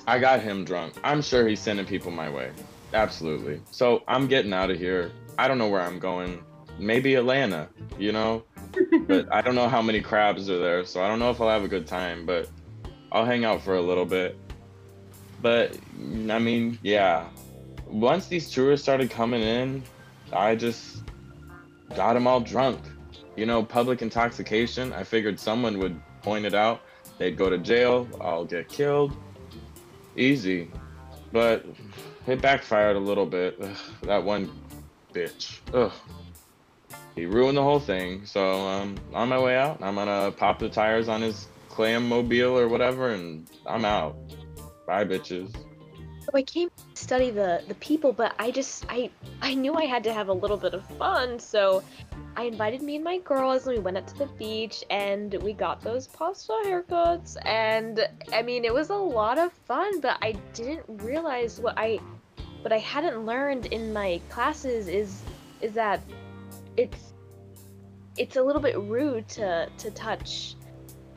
I 0.07 0.17
got 0.17 0.41
him 0.41 0.65
drunk. 0.65 0.95
I'm 1.03 1.21
sure 1.21 1.47
he's 1.47 1.59
sending 1.59 1.85
people 1.85 2.11
my 2.11 2.29
way. 2.29 2.51
Absolutely. 2.93 3.61
So, 3.69 4.03
I'm 4.07 4.27
getting 4.27 4.53
out 4.53 4.71
of 4.71 4.79
here. 4.79 5.11
I 5.37 5.47
don't 5.47 5.57
know 5.57 5.67
where 5.67 5.81
I'm 5.81 5.99
going. 5.99 6.43
Maybe 6.79 7.15
Atlanta, 7.15 7.69
you 7.97 8.11
know? 8.11 8.43
but 9.07 9.27
I 9.33 9.41
don't 9.41 9.55
know 9.55 9.69
how 9.69 9.81
many 9.81 10.01
crabs 10.01 10.49
are 10.49 10.59
there, 10.59 10.85
so 10.85 11.01
I 11.03 11.07
don't 11.07 11.19
know 11.19 11.29
if 11.31 11.39
I'll 11.39 11.49
have 11.49 11.63
a 11.63 11.67
good 11.67 11.87
time, 11.87 12.25
but 12.25 12.49
I'll 13.11 13.25
hang 13.25 13.45
out 13.45 13.61
for 13.61 13.75
a 13.75 13.81
little 13.81 14.05
bit. 14.05 14.37
But, 15.41 15.77
I 16.29 16.39
mean, 16.39 16.79
yeah. 16.81 17.27
Once 17.87 18.27
these 18.27 18.49
tourists 18.49 18.83
started 18.83 19.09
coming 19.11 19.41
in, 19.41 19.83
I 20.33 20.55
just 20.55 21.03
got 21.95 22.13
them 22.13 22.27
all 22.27 22.39
drunk. 22.39 22.79
You 23.35 23.45
know, 23.45 23.63
public 23.63 24.01
intoxication, 24.01 24.91
I 24.93 25.03
figured 25.03 25.39
someone 25.39 25.77
would 25.79 25.99
point 26.21 26.45
it 26.45 26.55
out. 26.55 26.81
They'd 27.17 27.37
go 27.37 27.49
to 27.49 27.57
jail, 27.57 28.07
I'll 28.19 28.45
get 28.45 28.67
killed. 28.67 29.15
Easy. 30.17 30.71
But 31.31 31.65
it 32.27 32.41
backfired 32.41 32.95
a 32.95 32.99
little 32.99 33.25
bit. 33.25 33.57
Ugh, 33.61 33.77
that 34.03 34.23
one 34.23 34.51
bitch. 35.13 35.59
Ugh. 35.73 35.91
He 37.15 37.25
ruined 37.25 37.57
the 37.57 37.63
whole 37.63 37.79
thing. 37.79 38.25
So 38.25 38.67
um, 38.67 38.95
on 39.13 39.29
my 39.29 39.39
way 39.39 39.55
out, 39.55 39.81
I'm 39.81 39.95
gonna 39.95 40.31
pop 40.31 40.59
the 40.59 40.69
tires 40.69 41.07
on 41.07 41.21
his 41.21 41.47
clam 41.69 42.07
mobile 42.07 42.57
or 42.57 42.67
whatever, 42.67 43.09
and 43.09 43.49
I'm 43.65 43.85
out. 43.85 44.17
Bye, 44.85 45.05
bitches. 45.05 45.53
So 45.53 46.31
I 46.33 46.41
came 46.41 46.69
to 46.69 47.01
study 47.01 47.29
the 47.29 47.63
the 47.67 47.75
people, 47.75 48.11
but 48.11 48.33
I 48.39 48.51
just 48.51 48.85
I 48.89 49.09
I 49.41 49.53
knew 49.53 49.73
I 49.75 49.85
had 49.85 50.03
to 50.05 50.13
have 50.13 50.27
a 50.27 50.33
little 50.33 50.57
bit 50.57 50.73
of 50.73 50.85
fun, 50.97 51.39
so 51.39 51.83
I 52.37 52.43
invited 52.43 52.81
me 52.81 52.95
and 52.95 53.03
my 53.03 53.19
girls 53.19 53.65
and 53.65 53.77
we 53.77 53.81
went 53.81 53.95
up 53.95 54.07
to 54.07 54.17
the 54.17 54.25
beach 54.25 54.83
and 54.89 55.33
we 55.41 55.53
got 55.53 55.81
those 55.81 56.07
pasta 56.07 56.53
haircuts 56.65 57.37
and 57.45 58.05
I 58.33 58.41
mean 58.41 58.65
it 58.65 58.73
was 58.73 58.89
a 58.89 58.95
lot 58.95 59.37
of 59.37 59.53
fun, 59.53 60.01
but 60.01 60.17
I 60.21 60.33
didn't 60.53 60.83
realize 60.87 61.61
what 61.61 61.75
I 61.77 61.99
what 62.61 62.73
I 62.73 62.79
hadn't 62.79 63.25
learned 63.25 63.67
in 63.67 63.93
my 63.93 64.19
classes 64.29 64.87
is 64.87 65.21
is 65.61 65.73
that 65.73 66.01
it's 66.77 67.13
it's 68.17 68.35
a 68.35 68.43
little 68.43 68.61
bit 68.61 68.77
rude 68.79 69.27
to 69.27 69.69
to 69.77 69.91
touch 69.91 70.55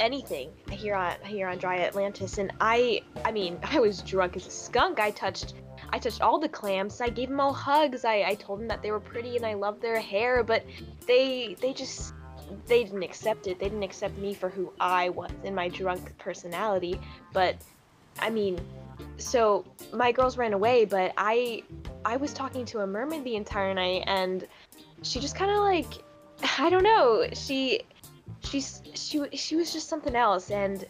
anything 0.00 0.50
here 0.70 0.94
on 0.94 1.14
here 1.24 1.48
on 1.48 1.58
dry 1.58 1.78
Atlantis. 1.80 2.38
And 2.38 2.52
I 2.60 3.02
I 3.24 3.32
mean 3.32 3.58
I 3.62 3.80
was 3.80 4.02
drunk 4.02 4.36
as 4.36 4.46
a 4.46 4.50
skunk. 4.50 5.00
I 5.00 5.10
touched 5.10 5.54
I 5.90 5.98
touched 5.98 6.20
all 6.20 6.38
the 6.38 6.48
clams. 6.48 7.00
I 7.00 7.08
gave 7.08 7.28
them 7.28 7.40
all 7.40 7.52
hugs. 7.52 8.04
I, 8.04 8.22
I 8.22 8.34
told 8.34 8.60
them 8.60 8.68
that 8.68 8.82
they 8.82 8.90
were 8.90 9.00
pretty 9.00 9.36
and 9.36 9.46
I 9.46 9.54
loved 9.54 9.80
their 9.80 10.00
hair, 10.00 10.42
but 10.42 10.64
they 11.06 11.56
they 11.60 11.72
just 11.72 12.14
they 12.66 12.84
didn't 12.84 13.02
accept 13.02 13.46
it. 13.46 13.58
They 13.58 13.66
didn't 13.66 13.82
accept 13.82 14.18
me 14.18 14.34
for 14.34 14.48
who 14.48 14.72
I 14.80 15.10
was 15.10 15.30
in 15.44 15.54
my 15.54 15.68
drunk 15.68 16.16
personality. 16.18 17.00
But 17.32 17.56
I 18.18 18.30
mean, 18.30 18.58
so 19.16 19.64
my 19.92 20.12
girls 20.12 20.36
ran 20.36 20.52
away, 20.52 20.84
but 20.84 21.12
I 21.16 21.62
I 22.04 22.16
was 22.16 22.32
talking 22.32 22.64
to 22.66 22.80
a 22.80 22.86
mermaid 22.86 23.24
the 23.24 23.36
entire 23.36 23.74
night 23.74 24.04
and 24.06 24.46
she 25.02 25.20
just 25.20 25.34
kind 25.34 25.50
of 25.50 25.58
like 25.58 26.04
I 26.58 26.70
don't 26.70 26.84
know. 26.84 27.26
She 27.32 27.80
she's 28.44 28.82
she 28.94 29.24
she 29.36 29.56
was 29.56 29.72
just 29.72 29.88
something 29.88 30.14
else 30.14 30.50
and 30.50 30.86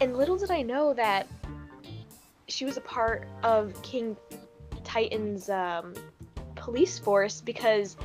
and 0.00 0.16
little 0.16 0.36
did 0.36 0.50
I 0.50 0.62
know 0.62 0.92
that 0.94 1.26
she 2.48 2.64
was 2.64 2.76
a 2.76 2.80
part 2.80 3.26
of 3.42 3.80
King 3.82 4.16
Titan's 4.82 5.48
um, 5.48 5.94
police 6.54 6.98
force 6.98 7.40
because 7.40 7.96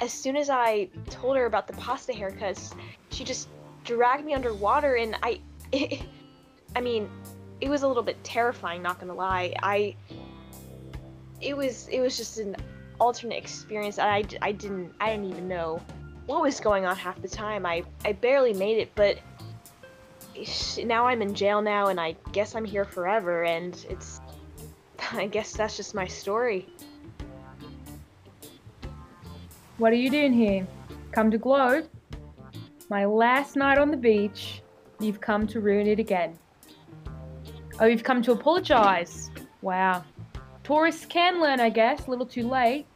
as 0.00 0.12
soon 0.12 0.36
as 0.36 0.50
I 0.50 0.88
told 1.08 1.36
her 1.36 1.46
about 1.46 1.66
the 1.66 1.72
pasta 1.74 2.12
haircuts, 2.12 2.74
she 3.10 3.24
just 3.24 3.48
dragged 3.84 4.24
me 4.24 4.34
underwater 4.34 4.96
and 4.96 5.16
I 5.22 5.40
it, 5.72 6.02
I 6.76 6.80
mean, 6.80 7.08
it 7.60 7.68
was 7.70 7.82
a 7.82 7.88
little 7.88 8.02
bit 8.02 8.22
terrifying, 8.22 8.82
not 8.82 8.98
gonna 9.00 9.14
lie. 9.14 9.54
I 9.62 9.96
it 11.40 11.56
was 11.56 11.88
it 11.88 12.00
was 12.00 12.16
just 12.16 12.38
an 12.38 12.56
alternate 12.98 13.36
experience. 13.36 13.98
I, 13.98 14.24
I 14.42 14.52
didn't 14.52 14.92
I 15.00 15.10
didn't 15.10 15.30
even 15.30 15.48
know 15.48 15.80
what 16.26 16.42
was 16.42 16.60
going 16.60 16.84
on 16.84 16.96
half 16.96 17.20
the 17.22 17.28
time. 17.28 17.66
I 17.66 17.82
I 18.04 18.12
barely 18.12 18.52
made 18.52 18.78
it, 18.78 18.90
but 18.94 19.18
now 20.84 21.06
I'm 21.06 21.22
in 21.22 21.34
jail 21.34 21.62
now, 21.62 21.88
and 21.88 22.00
I 22.00 22.16
guess 22.32 22.54
I'm 22.54 22.64
here 22.64 22.84
forever. 22.84 23.44
And 23.44 23.84
it's 23.88 24.20
I 25.12 25.26
guess 25.26 25.52
that's 25.52 25.76
just 25.76 25.94
my 25.94 26.06
story. 26.06 26.68
What 29.78 29.92
are 29.92 29.96
you 29.96 30.10
doing 30.10 30.32
here? 30.32 30.66
Come 31.12 31.30
to 31.30 31.38
Globe? 31.38 31.88
My 32.88 33.04
last 33.04 33.56
night 33.56 33.78
on 33.78 33.90
the 33.90 33.96
beach. 33.96 34.62
You've 34.98 35.20
come 35.20 35.46
to 35.48 35.60
ruin 35.60 35.86
it 35.86 35.98
again. 35.98 36.38
Oh, 37.78 37.84
you've 37.84 38.04
come 38.04 38.22
to 38.22 38.32
apologize. 38.32 39.30
Wow. 39.60 40.04
Tourists 40.66 41.06
can 41.06 41.40
learn, 41.40 41.60
I 41.60 41.68
guess. 41.68 42.08
A 42.08 42.10
little 42.10 42.26
too 42.26 42.48
late. 42.48 42.86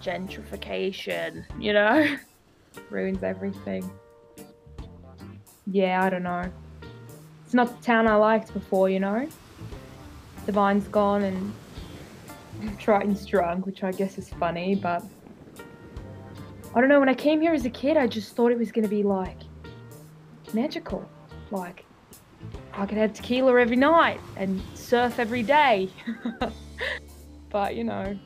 Gentrification, 0.00 1.44
you 1.60 1.74
know? 1.74 2.16
Ruins 2.90 3.22
everything. 3.22 3.90
Yeah, 5.66 6.02
I 6.02 6.08
don't 6.08 6.22
know. 6.22 6.50
It's 7.44 7.52
not 7.52 7.78
the 7.78 7.84
town 7.84 8.06
I 8.06 8.14
liked 8.14 8.54
before, 8.54 8.88
you 8.88 9.00
know? 9.00 9.28
Divine's 10.46 10.88
gone 10.88 11.24
and 11.24 11.52
Triton's 12.78 13.26
drunk, 13.26 13.66
which 13.66 13.84
I 13.84 13.92
guess 13.92 14.16
is 14.16 14.30
funny, 14.30 14.74
but 14.74 15.04
I 16.74 16.80
don't 16.80 16.88
know. 16.88 17.00
When 17.00 17.10
I 17.10 17.14
came 17.14 17.42
here 17.42 17.52
as 17.52 17.66
a 17.66 17.70
kid, 17.70 17.98
I 17.98 18.06
just 18.06 18.34
thought 18.34 18.50
it 18.50 18.56
was 18.58 18.72
going 18.72 18.84
to 18.84 18.88
be 18.88 19.02
like 19.02 19.40
magical. 20.54 21.06
Like, 21.50 21.84
I 22.72 22.86
could 22.86 22.96
have 22.96 23.12
tequila 23.12 23.60
every 23.60 23.76
night 23.76 24.20
and 24.38 24.62
surf 24.72 25.18
every 25.18 25.42
day. 25.42 25.90
but, 27.50 27.74
you 27.74 27.84
know, 27.84 28.18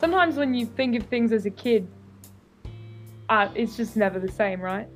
sometimes 0.00 0.36
when 0.36 0.54
you 0.54 0.66
think 0.66 0.96
of 0.96 1.04
things 1.04 1.32
as 1.32 1.46
a 1.46 1.50
kid, 1.50 1.88
uh, 3.28 3.48
it's 3.54 3.76
just 3.76 3.96
never 3.96 4.18
the 4.18 4.30
same, 4.30 4.60
right? 4.60 4.88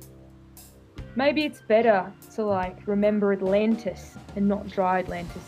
Maybe 1.15 1.43
it's 1.43 1.61
better 1.61 2.11
to 2.35 2.43
like 2.43 2.87
remember 2.87 3.33
Atlantis 3.33 4.17
and 4.35 4.47
not 4.47 4.67
dry 4.67 4.99
Atlantis. 4.99 5.43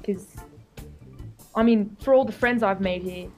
Because, 0.00 0.36
I 1.54 1.62
mean, 1.62 1.96
for 2.00 2.14
all 2.14 2.24
the 2.24 2.32
friends 2.32 2.62
I've 2.62 2.80
made 2.80 3.02
here, 3.02 3.28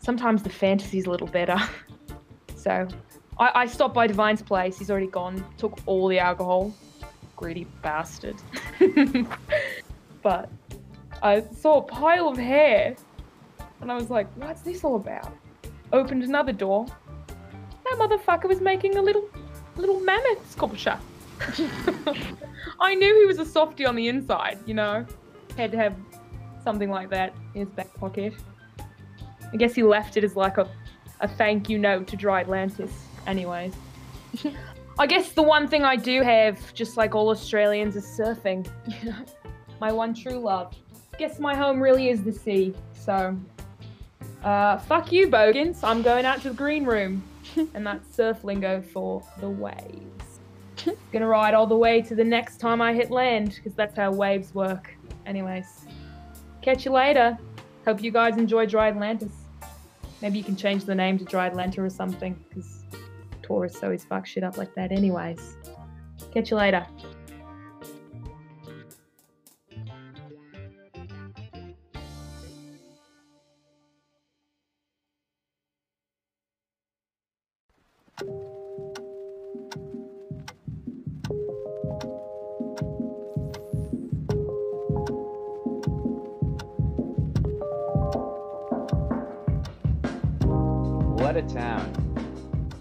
sometimes 0.00 0.42
the 0.42 0.50
fantasy's 0.50 1.06
a 1.06 1.10
little 1.10 1.26
better. 1.26 1.56
so, 2.56 2.86
I, 3.38 3.62
I 3.62 3.66
stopped 3.66 3.94
by 3.94 4.06
Divine's 4.06 4.42
place. 4.42 4.78
He's 4.78 4.90
already 4.90 5.06
gone. 5.06 5.44
Took 5.56 5.78
all 5.86 6.08
the 6.08 6.18
alcohol. 6.18 6.74
Greedy 7.36 7.66
bastard. 7.82 8.36
but 10.22 10.50
I 11.22 11.42
saw 11.54 11.78
a 11.78 11.82
pile 11.82 12.28
of 12.28 12.36
hair, 12.36 12.96
and 13.80 13.92
I 13.92 13.94
was 13.94 14.10
like, 14.10 14.26
"What's 14.36 14.62
this 14.62 14.84
all 14.84 14.96
about?" 14.96 15.32
Opened 15.92 16.24
another 16.24 16.52
door. 16.52 16.86
That 17.84 17.96
motherfucker 17.98 18.48
was 18.48 18.60
making 18.60 18.96
a 18.96 19.02
little, 19.02 19.28
little 19.76 20.00
mammoth 20.00 20.50
sculpture. 20.50 20.98
I 22.80 22.94
knew 22.94 23.20
he 23.20 23.26
was 23.26 23.38
a 23.38 23.46
softie 23.46 23.86
on 23.86 23.94
the 23.94 24.08
inside. 24.08 24.58
You 24.66 24.74
know, 24.74 25.06
had 25.56 25.70
to 25.72 25.78
have 25.78 25.94
something 26.64 26.90
like 26.90 27.08
that 27.10 27.34
in 27.54 27.66
his 27.66 27.68
back 27.70 27.92
pocket. 27.94 28.34
I 29.52 29.56
guess 29.56 29.74
he 29.74 29.82
left 29.82 30.16
it 30.16 30.24
as 30.24 30.34
like 30.34 30.58
a, 30.58 30.68
a 31.20 31.28
thank 31.28 31.68
you 31.68 31.78
note 31.78 32.06
to 32.08 32.16
Dry 32.16 32.40
Atlantis. 32.40 32.92
Anyways. 33.26 33.74
I 34.98 35.06
guess 35.06 35.32
the 35.32 35.42
one 35.42 35.68
thing 35.68 35.84
I 35.84 35.96
do 35.96 36.22
have, 36.22 36.74
just 36.74 36.96
like 36.96 37.14
all 37.14 37.30
Australians, 37.30 37.96
is 37.96 38.04
surfing. 38.04 38.68
You 39.02 39.10
know, 39.10 39.24
my 39.80 39.92
one 39.92 40.14
true 40.14 40.38
love. 40.38 40.74
Guess 41.18 41.38
my 41.38 41.54
home 41.54 41.80
really 41.80 42.08
is 42.08 42.22
the 42.22 42.32
sea. 42.32 42.74
So, 42.94 43.36
uh, 44.42 44.78
fuck 44.78 45.12
you, 45.12 45.28
Bogans. 45.28 45.84
I'm 45.84 46.02
going 46.02 46.24
out 46.24 46.40
to 46.42 46.48
the 46.48 46.54
green 46.54 46.84
room, 46.84 47.22
and 47.74 47.86
that's 47.86 48.14
surf 48.14 48.44
lingo 48.44 48.80
for 48.80 49.22
the 49.38 49.48
waves. 49.48 50.40
Gonna 51.12 51.28
ride 51.28 51.54
all 51.54 51.66
the 51.66 51.76
way 51.76 52.00
to 52.02 52.14
the 52.14 52.24
next 52.24 52.58
time 52.58 52.80
I 52.80 52.94
hit 52.94 53.10
land, 53.10 53.54
because 53.56 53.74
that's 53.74 53.96
how 53.96 54.10
waves 54.10 54.54
work. 54.54 54.94
Anyways, 55.26 55.84
catch 56.62 56.84
you 56.84 56.92
later. 56.92 57.38
Hope 57.84 58.02
you 58.02 58.10
guys 58.10 58.36
enjoy 58.36 58.66
Dry 58.66 58.88
Atlantis. 58.88 59.32
Maybe 60.22 60.38
you 60.38 60.44
can 60.44 60.56
change 60.56 60.84
the 60.84 60.94
name 60.94 61.18
to 61.18 61.24
Dry 61.24 61.46
Atlanta 61.46 61.82
or 61.82 61.90
something, 61.90 62.42
because 62.48 62.84
tourists 63.42 63.82
always 63.82 64.04
fuck 64.04 64.26
shit 64.26 64.44
up 64.44 64.56
like 64.56 64.74
that, 64.74 64.92
anyways. 64.92 65.56
Catch 66.32 66.50
you 66.50 66.56
later. 66.56 66.86
What 91.32 91.44
a 91.44 91.54
town. 91.54 91.90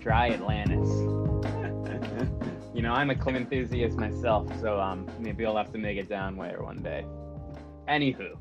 Dry 0.02 0.32
Atlantis. 0.32 0.90
you 2.76 2.82
know, 2.82 2.92
I'm 2.92 3.10
a 3.10 3.16
clam 3.16 3.38
enthusiast 3.38 3.98
myself, 3.98 4.46
so 4.60 4.78
um, 4.78 5.10
maybe 5.20 5.46
I'll 5.46 5.56
have 5.56 5.72
to 5.72 5.78
make 5.78 5.98
it 5.98 6.10
down 6.10 6.36
there 6.36 6.62
one 6.62 6.84
day. 6.84 7.06
Anywho, 7.88 8.36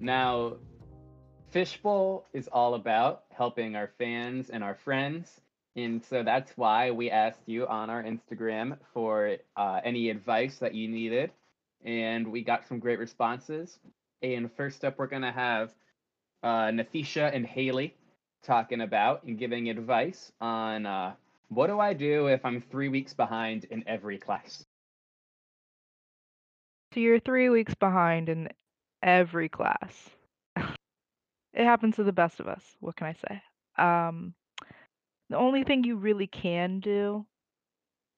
now, 0.00 0.56
Fishbowl 1.50 2.26
is 2.34 2.46
all 2.48 2.74
about 2.74 3.24
helping 3.30 3.74
our 3.74 3.90
fans 3.96 4.50
and 4.50 4.62
our 4.62 4.74
friends. 4.74 5.40
And 5.76 6.04
so 6.04 6.22
that's 6.22 6.52
why 6.56 6.90
we 6.90 7.10
asked 7.10 7.40
you 7.46 7.66
on 7.68 7.88
our 7.88 8.02
Instagram 8.02 8.76
for 8.92 9.38
uh, 9.56 9.80
any 9.82 10.10
advice 10.10 10.58
that 10.58 10.74
you 10.74 10.88
needed. 10.88 11.30
And 11.86 12.30
we 12.30 12.44
got 12.44 12.68
some 12.68 12.80
great 12.80 12.98
responses. 12.98 13.78
And 14.22 14.52
first 14.58 14.84
up, 14.84 14.98
we're 14.98 15.06
going 15.06 15.22
to 15.22 15.32
have 15.32 15.72
uh, 16.42 16.66
Nathisha 16.66 17.34
and 17.34 17.46
Haley 17.46 17.94
talking 18.42 18.80
about 18.80 19.24
and 19.24 19.38
giving 19.38 19.68
advice 19.68 20.32
on 20.40 20.86
uh, 20.86 21.14
what 21.48 21.66
do 21.68 21.80
I 21.80 21.92
do 21.94 22.26
if 22.28 22.44
I'm 22.44 22.60
three 22.60 22.88
weeks 22.88 23.14
behind 23.14 23.64
in 23.64 23.84
every 23.86 24.18
class? 24.18 24.64
So 26.92 27.00
you're 27.00 27.20
three 27.20 27.50
weeks 27.50 27.74
behind 27.74 28.28
in 28.28 28.48
every 29.02 29.48
class. 29.48 30.10
it 30.56 31.64
happens 31.64 31.96
to 31.96 32.04
the 32.04 32.12
best 32.12 32.40
of 32.40 32.48
us. 32.48 32.76
What 32.80 32.96
can 32.96 33.06
I 33.06 33.12
say? 33.12 33.42
Um, 33.78 34.34
the 35.30 35.36
only 35.36 35.64
thing 35.64 35.84
you 35.84 35.96
really 35.96 36.26
can 36.26 36.80
do 36.80 37.26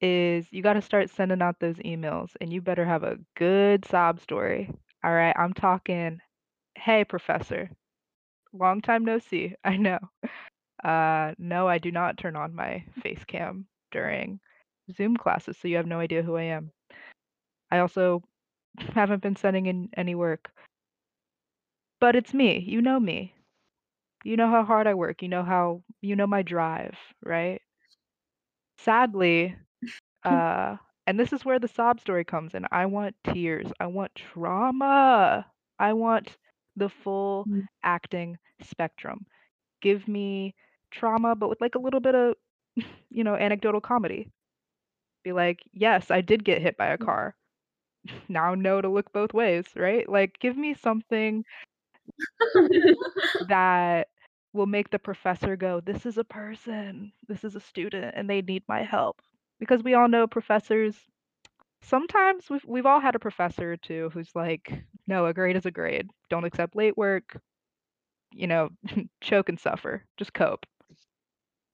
is 0.01 0.47
you 0.53 0.62
got 0.62 0.75
to 0.75 0.83
start 0.83 1.11
sending 1.11 1.43
out 1.43 1.59
those 1.61 1.77
emails 1.79 2.31
and 2.41 2.53
you 2.53 2.61
better 2.61 2.85
have 2.85 3.03
a 3.05 3.18
good 3.37 3.85
sob 3.85 4.21
story. 4.21 4.71
All 5.05 5.12
right. 5.12 5.35
I'm 5.39 5.53
talking, 5.53 6.21
hey, 6.77 7.05
professor, 7.05 7.71
long 8.53 8.80
time 8.80 9.05
no 9.05 9.18
see. 9.18 9.55
I 9.64 9.76
know. 9.76 9.98
Uh, 10.84 11.34
no, 11.38 11.68
I 11.68 11.78
do 11.78 11.90
not 11.92 12.18
turn 12.18 12.36
on 12.36 12.55
my 12.55 12.84
face 13.03 13.24
cam 13.26 13.66
during 13.92 14.40
Zoom 14.92 15.16
classes, 15.16 15.57
so 15.59 15.68
you 15.68 15.76
have 15.76 15.86
no 15.86 16.01
idea 16.01 16.22
who 16.22 16.36
I 16.36 16.44
am. 16.44 16.72
I 17.70 17.78
also 17.80 18.22
haven't 18.94 19.22
been 19.22 19.36
sending 19.36 19.66
in 19.66 19.90
any 19.96 20.14
work. 20.14 20.51
But 22.01 22.16
it's 22.16 22.34
me. 22.34 22.59
You 22.59 22.82
know 22.82 22.98
me. 22.98 23.36
You 24.24 24.36
know 24.36 24.48
how 24.51 24.64
hard 24.64 24.86
I 24.86 24.94
work. 24.94 25.22
You 25.22 25.28
know 25.28 25.44
how 25.44 25.82
you 26.01 26.16
know 26.16 26.26
my 26.26 26.42
drive, 26.42 26.98
right? 27.22 27.62
Sadly, 28.78 29.57
uh, 30.24 30.76
and 31.07 31.18
this 31.18 31.32
is 31.32 31.44
where 31.44 31.59
the 31.59 31.68
sob 31.68 32.01
story 32.01 32.24
comes 32.24 32.55
in. 32.55 32.66
I 32.70 32.86
want 32.86 33.16
tears. 33.24 33.72
I 33.80 33.86
want 33.86 34.14
trauma. 34.14 35.46
I 35.78 35.92
want 35.94 36.36
the 36.81 36.91
full 36.91 37.49
Mm. 37.49 37.68
acting 37.85 38.39
spectrum. 38.62 39.26
Give 39.83 40.09
me 40.09 40.55
trauma, 40.91 41.37
but 41.37 41.49
with 41.51 41.61
like 41.62 41.76
a 41.76 41.81
little 41.81 42.01
bit 42.01 42.14
of, 42.16 42.35
you 43.11 43.24
know, 43.24 43.37
anecdotal 43.37 43.81
comedy. 43.81 44.31
Be 45.24 45.33
like, 45.33 45.61
yes, 45.72 46.11
I 46.11 46.20
did 46.22 46.45
get 46.45 46.62
hit 46.62 46.76
by 46.78 46.89
a 46.89 46.99
car. 46.99 47.37
Now 48.28 48.55
know 48.55 48.81
to 48.81 48.89
look 48.89 49.12
both 49.12 49.35
ways, 49.35 49.66
right? 49.76 50.09
Like, 50.09 50.39
give 50.41 50.57
me 50.57 50.74
something 50.74 51.45
that 53.41 54.09
will 54.53 54.66
make 54.66 54.91
the 54.91 54.99
professor 54.99 55.57
go, 55.57 55.81
this 55.81 56.07
is 56.07 56.18
a 56.18 56.24
person, 56.24 57.12
this 57.28 57.45
is 57.45 57.57
a 57.57 57.61
student, 57.61 58.14
and 58.16 58.28
they 58.28 58.43
need 58.43 58.64
my 58.68 58.83
help. 58.83 59.20
Because 59.59 59.83
we 59.83 59.95
all 59.95 60.09
know 60.09 60.26
professors, 60.26 60.97
sometimes 61.83 62.49
we've, 62.51 62.64
we've 62.66 62.87
all 62.87 63.01
had 63.01 63.14
a 63.14 63.20
professor 63.20 63.72
or 63.72 63.76
two 63.76 64.11
who's 64.12 64.31
like, 64.35 64.83
no, 65.07 65.26
a 65.26 65.35
grade 65.35 65.57
is 65.57 65.66
a 65.66 65.70
grade. 65.70 66.09
Don't 66.28 66.45
accept 66.45 66.76
late 66.76 66.97
work, 66.97 67.41
you 68.33 68.47
know, 68.47 68.70
choke 69.20 69.49
and 69.49 69.59
suffer, 69.59 70.05
just 70.16 70.35
cope. 70.35 70.66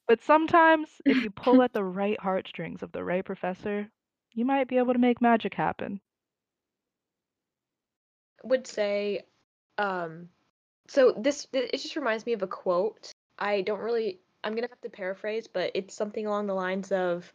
But 0.09 0.23
sometimes, 0.23 0.89
if 1.05 1.23
you 1.23 1.31
pull 1.31 1.63
at 1.63 1.73
the 1.75 1.85
right 1.85 2.19
heartstrings 2.21 2.83
of 2.83 2.93
the 2.93 3.03
right 3.03 3.25
professor, 3.25 3.89
you 4.33 4.45
might 4.45 4.69
be 4.69 4.79
able 4.79 4.93
to 4.93 4.99
make 5.01 5.21
magic 5.21 5.55
happen. 5.55 6.01
would 8.47 8.67
say 8.67 9.23
um 9.79 10.29
so 10.89 11.13
this 11.19 11.47
it 11.53 11.73
just 11.73 11.97
reminds 11.97 12.25
me 12.27 12.33
of 12.33 12.43
a 12.43 12.47
quote 12.47 13.11
i 13.39 13.61
don't 13.63 13.81
really 13.81 14.21
i'm 14.45 14.55
gonna 14.55 14.69
have 14.69 14.81
to 14.81 14.89
paraphrase 14.89 15.49
but 15.49 15.71
it's 15.75 15.95
something 15.95 16.27
along 16.27 16.47
the 16.47 16.55
lines 16.55 16.93
of 16.93 17.33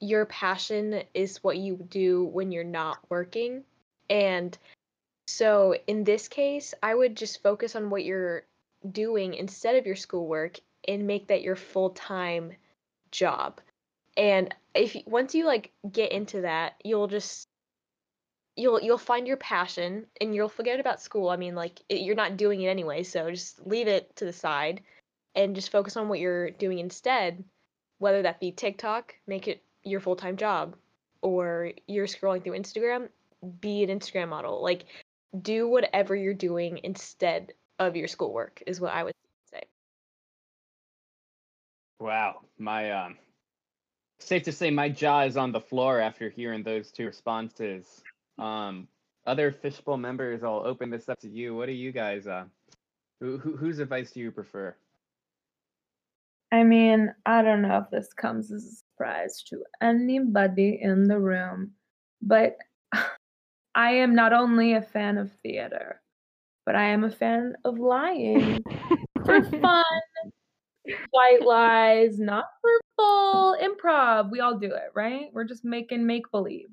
your 0.00 0.26
passion 0.26 1.02
is 1.14 1.42
what 1.42 1.58
you 1.58 1.76
do 1.88 2.24
when 2.24 2.52
you're 2.52 2.64
not 2.64 2.98
working 3.08 3.64
and 4.08 4.56
so 5.26 5.74
in 5.86 6.04
this 6.04 6.28
case 6.28 6.74
i 6.82 6.94
would 6.94 7.16
just 7.16 7.42
focus 7.42 7.74
on 7.74 7.90
what 7.90 8.04
you're 8.04 8.44
doing 8.92 9.34
instead 9.34 9.76
of 9.76 9.86
your 9.86 9.96
schoolwork 9.96 10.58
and 10.86 11.06
make 11.06 11.26
that 11.26 11.42
your 11.42 11.56
full-time 11.56 12.52
job 13.10 13.60
and 14.16 14.54
if 14.74 14.96
once 15.06 15.34
you 15.34 15.44
like 15.44 15.72
get 15.90 16.12
into 16.12 16.42
that 16.42 16.74
you'll 16.84 17.08
just 17.08 17.48
you'll 18.58 18.80
you'll 18.82 18.98
find 18.98 19.26
your 19.26 19.36
passion 19.36 20.04
and 20.20 20.34
you'll 20.34 20.48
forget 20.48 20.80
about 20.80 21.00
school. 21.00 21.30
I 21.30 21.36
mean, 21.36 21.54
like 21.54 21.80
it, 21.88 22.00
you're 22.00 22.16
not 22.16 22.36
doing 22.36 22.60
it 22.60 22.68
anyway, 22.68 23.04
so 23.04 23.30
just 23.30 23.64
leave 23.64 23.86
it 23.86 24.14
to 24.16 24.24
the 24.24 24.32
side 24.32 24.82
and 25.34 25.54
just 25.54 25.70
focus 25.70 25.96
on 25.96 26.08
what 26.08 26.18
you're 26.18 26.50
doing 26.50 26.80
instead. 26.80 27.44
Whether 27.98 28.22
that 28.22 28.40
be 28.40 28.52
TikTok, 28.52 29.14
make 29.26 29.48
it 29.48 29.62
your 29.84 30.00
full 30.00 30.16
time 30.16 30.36
job, 30.36 30.76
or 31.22 31.72
you're 31.86 32.06
scrolling 32.06 32.42
through 32.42 32.58
Instagram, 32.58 33.08
be 33.60 33.82
an 33.82 33.90
Instagram 33.90 34.28
model. 34.28 34.62
Like 34.62 34.86
do 35.42 35.68
whatever 35.68 36.16
you're 36.16 36.34
doing 36.34 36.80
instead 36.84 37.52
of 37.78 37.96
your 37.96 38.08
schoolwork 38.08 38.62
is 38.66 38.80
what 38.80 38.92
I 38.92 39.04
would 39.04 39.14
say. 39.52 39.62
Wow, 42.00 42.40
my 42.58 42.90
um, 42.90 43.16
safe 44.18 44.44
to 44.44 44.52
say 44.52 44.70
my 44.70 44.88
jaw 44.88 45.22
is 45.22 45.36
on 45.36 45.52
the 45.52 45.60
floor 45.60 46.00
after 46.00 46.28
hearing 46.28 46.62
those 46.62 46.90
two 46.90 47.06
responses. 47.06 48.02
Um, 48.38 48.88
other 49.26 49.52
fishbowl 49.52 49.96
members, 49.96 50.42
I'll 50.42 50.62
open 50.64 50.90
this 50.90 51.08
up 51.08 51.20
to 51.20 51.28
you. 51.28 51.54
What 51.54 51.66
do 51.66 51.72
you 51.72 51.92
guys 51.92 52.26
uh, 52.26 52.44
who, 53.20 53.36
who 53.38 53.56
whose 53.56 53.78
advice 53.78 54.12
do 54.12 54.20
you 54.20 54.30
prefer? 54.30 54.74
I 56.50 56.64
mean, 56.64 57.12
I 57.26 57.42
don't 57.42 57.62
know 57.62 57.78
if 57.78 57.90
this 57.90 58.12
comes 58.14 58.50
as 58.50 58.64
a 58.64 58.87
surprise 58.98 59.44
to 59.44 59.62
anybody 59.80 60.80
in 60.82 61.04
the 61.04 61.18
room, 61.18 61.70
but 62.20 62.56
I 63.74 63.92
am 63.92 64.14
not 64.14 64.32
only 64.32 64.74
a 64.74 64.82
fan 64.82 65.18
of 65.18 65.30
theater, 65.42 66.00
but 66.66 66.74
I 66.74 66.84
am 66.84 67.04
a 67.04 67.10
fan 67.10 67.54
of 67.64 67.78
lying 67.78 68.62
for 69.24 69.42
fun, 69.44 69.84
white 71.10 71.42
lies, 71.42 72.18
not 72.18 72.46
for 72.60 72.70
full 72.96 73.56
improv. 73.58 74.32
We 74.32 74.40
all 74.40 74.58
do 74.58 74.72
it, 74.72 74.90
right? 74.94 75.26
We're 75.32 75.44
just 75.44 75.64
making 75.64 76.04
make 76.04 76.28
believe. 76.32 76.68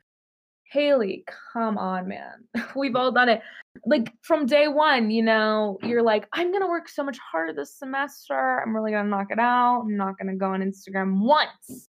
Haley, 0.71 1.26
come 1.53 1.78
on, 1.78 2.07
man. 2.07 2.43
We've 2.76 2.95
all 2.95 3.11
done 3.11 3.30
it. 3.30 3.41
Like 3.86 4.11
from 4.23 4.47
day 4.47 4.67
one, 4.67 5.11
you 5.11 5.21
know, 5.21 5.78
you're 5.84 6.01
like, 6.01 6.28
I'm 6.34 6.51
gonna 6.51 6.67
work 6.67 6.89
so 6.89 7.03
much 7.03 7.19
harder 7.19 7.53
this 7.53 7.78
semester. 7.78 8.63
I'm 8.63 8.76
really 8.76 8.91
gonna 8.91 9.09
knock 9.09 9.28
it 9.30 9.38
out. 9.38 9.82
I'm 9.82 9.95
not 9.95 10.17
gonna 10.17 10.36
go 10.36 10.53
on 10.53 10.61
Instagram 10.61 11.19
once. 11.19 11.88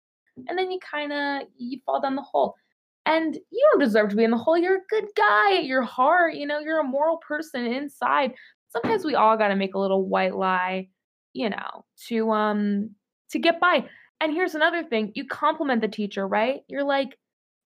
And 0.49 0.59
then 0.59 0.71
you 0.71 0.79
kind 0.79 1.13
of 1.13 1.49
you 1.57 1.81
fall 1.87 2.01
down 2.01 2.17
the 2.17 2.23
hole. 2.23 2.55
And 3.07 3.35
you 3.35 3.69
don't 3.71 3.81
deserve 3.81 4.11
to 4.11 4.17
be 4.17 4.25
in 4.25 4.31
the 4.31 4.39
hole. 4.39 4.57
You're 4.57 4.79
a 4.79 4.89
good 4.89 5.09
guy 5.15 5.59
at 5.59 5.65
your 5.65 5.83
heart. 5.83 6.35
You 6.35 6.47
know, 6.47 6.59
you're 6.61 6.81
a 6.81 6.85
moral 6.85 7.19
person 7.19 7.67
inside. 7.67 8.33
Sometimes 8.69 9.05
we 9.05 9.15
all 9.15 9.37
gotta 9.37 9.57
make 9.57 9.75
a 9.75 9.79
little 9.79 10.09
white 10.09 10.35
lie, 10.35 10.89
you 11.33 11.51
know, 11.51 11.85
to 12.09 12.31
um 12.31 12.91
to 13.31 13.39
get 13.39 13.61
by. 13.61 13.87
And 14.21 14.33
here's 14.33 14.55
another 14.55 14.83
thing: 14.83 15.13
you 15.15 15.27
compliment 15.27 15.81
the 15.83 15.89
teacher, 15.89 16.27
right? 16.27 16.63
You're 16.69 16.85
like, 16.85 17.19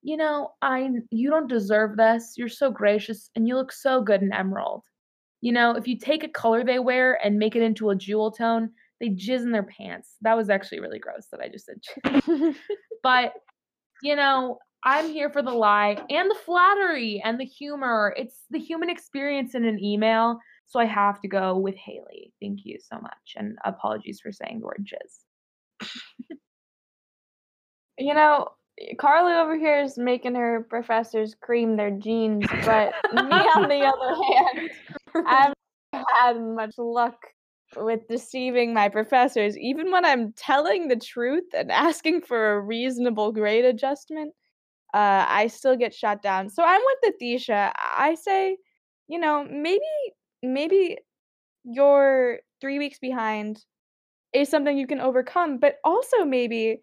you 0.03 0.17
know, 0.17 0.51
I 0.63 0.89
you 1.11 1.31
don't 1.31 1.49
deserve 1.49 1.97
this. 1.97 2.35
You're 2.37 2.49
so 2.49 2.71
gracious 2.71 3.31
and 3.37 3.47
you 3.47 3.57
look 3.57 3.73
so 3.73 4.03
good 4.03 4.23
in 4.23 4.33
emerald. 4.33 4.85
You 5.41 5.53
know, 5.53 5.77
if 5.77 5.87
you 5.87 5.99
take 5.99 6.25
a 6.25 6.29
color 6.29 6.65
they 6.65 6.79
wear 6.79 7.15
and 7.25 7.39
make 7.39 7.55
it 7.57 7.63
into 7.63 7.91
a 7.91 7.97
jewel 7.97 8.33
tone, 8.33 8.71
they 9.01 9.11
jizz 9.11 9.43
in 9.43 9.53
their 9.53 9.63
pants. 9.63 10.17
That 10.23 10.37
was 10.37 10.51
actually 10.51 10.81
really 10.81 10.99
gross 10.99 11.29
that 11.33 11.41
I 11.41 11.49
just 11.49 11.67
said. 11.67 12.55
but, 13.03 13.33
you 14.03 14.17
know, 14.17 14.59
I'm 14.85 15.11
here 15.11 15.31
for 15.31 15.43
the 15.43 15.51
lie 15.51 15.97
and 16.09 16.31
the 16.31 16.37
flattery 16.45 17.21
and 17.25 17.39
the 17.39 17.45
humor. 17.45 18.15
It's 18.17 18.45
the 18.51 18.59
human 18.59 18.91
experience 18.91 19.55
in 19.55 19.65
an 19.65 19.83
email. 19.83 20.39
So 20.67 20.79
I 20.79 20.85
have 20.85 21.21
to 21.23 21.29
go 21.29 21.57
with 21.57 21.77
Haley. 21.77 22.33
Thank 22.41 22.61
you 22.65 22.79
so 22.81 23.01
much. 23.01 23.35
And 23.37 23.57
apologies 23.65 24.21
for 24.21 24.33
saying 24.33 24.61
the 24.61 24.67
word 24.67 24.87
jizz. 24.87 26.29
You 28.01 28.15
know, 28.15 28.49
Carly 28.99 29.33
over 29.33 29.59
here 29.59 29.83
is 29.83 29.99
making 29.99 30.35
her 30.37 30.65
professors 30.71 31.35
cream 31.41 31.77
their 31.77 31.91
jeans, 31.91 32.47
but 32.65 32.93
me 33.13 33.21
on 33.23 33.69
the 33.69 33.93
other 33.93 34.15
hand, 34.55 34.71
I 35.27 35.53
haven't 35.93 36.07
had 36.15 36.41
much 36.41 36.75
luck 36.79 37.17
with 37.77 38.09
deceiving 38.09 38.73
my 38.75 38.89
professors. 38.89 39.57
Even 39.59 39.91
when 39.91 40.05
I'm 40.05 40.33
telling 40.33 40.89
the 40.89 40.97
truth 40.97 41.45
and 41.57 41.71
asking 41.89 42.23
for 42.23 42.55
a 42.55 42.61
reasonable 42.61 43.33
grade 43.33 43.65
adjustment, 43.65 44.33
uh, 44.95 45.27
I 45.29 45.49
still 45.49 45.77
get 45.77 45.95
shut 45.95 46.23
down. 46.23 46.49
So 46.49 46.63
I'm 46.65 46.81
with 47.03 47.15
Atisha. 47.15 47.73
I 47.77 48.15
say, 48.15 48.57
you 49.07 49.19
know, 49.19 49.45
maybe 49.51 49.81
maybe 50.43 50.99
you're 51.65 52.41
three 52.61 52.79
weeks 52.79 52.99
behind 52.99 53.65
is 54.33 54.49
something 54.49 54.77
you 54.77 54.87
can 54.87 55.01
overcome, 55.01 55.59
but 55.59 55.77
also 55.85 56.25
maybe 56.25 56.81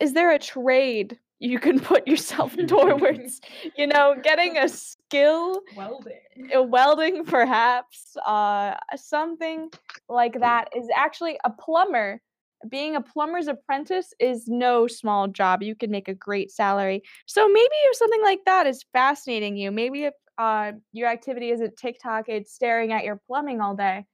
is 0.00 0.12
there 0.12 0.30
a 0.32 0.38
trade 0.38 1.18
you 1.38 1.58
can 1.58 1.80
put 1.92 2.06
yourself 2.06 2.54
towards? 2.66 3.40
you 3.76 3.86
know, 3.86 4.16
getting 4.22 4.56
a 4.58 4.68
skill, 4.68 5.60
Welding. 5.76 6.20
uh, 6.56 6.62
welding 6.62 7.24
perhaps, 7.24 8.16
uh, 8.26 8.74
something 8.96 9.70
like 10.08 10.40
that 10.40 10.68
is 10.76 10.88
actually 10.94 11.38
a 11.44 11.50
plumber. 11.50 12.20
Being 12.68 12.96
a 12.96 13.02
plumber's 13.02 13.48
apprentice 13.48 14.12
is 14.18 14.48
no 14.48 14.86
small 14.86 15.28
job. 15.28 15.62
You 15.62 15.74
can 15.74 15.90
make 15.90 16.08
a 16.08 16.14
great 16.14 16.50
salary. 16.50 17.02
So 17.26 17.48
maybe 17.48 17.74
if 17.84 17.96
something 17.96 18.22
like 18.22 18.40
that 18.46 18.66
is 18.66 18.84
fascinating 18.92 19.56
you, 19.56 19.70
maybe 19.70 20.04
if 20.04 20.14
uh, 20.38 20.72
your 20.92 21.08
activity 21.08 21.50
isn't 21.50 21.76
TikTok, 21.76 22.28
it's 22.28 22.52
staring 22.54 22.92
at 22.92 23.04
your 23.04 23.20
plumbing 23.26 23.60
all 23.60 23.74
day. 23.76 24.06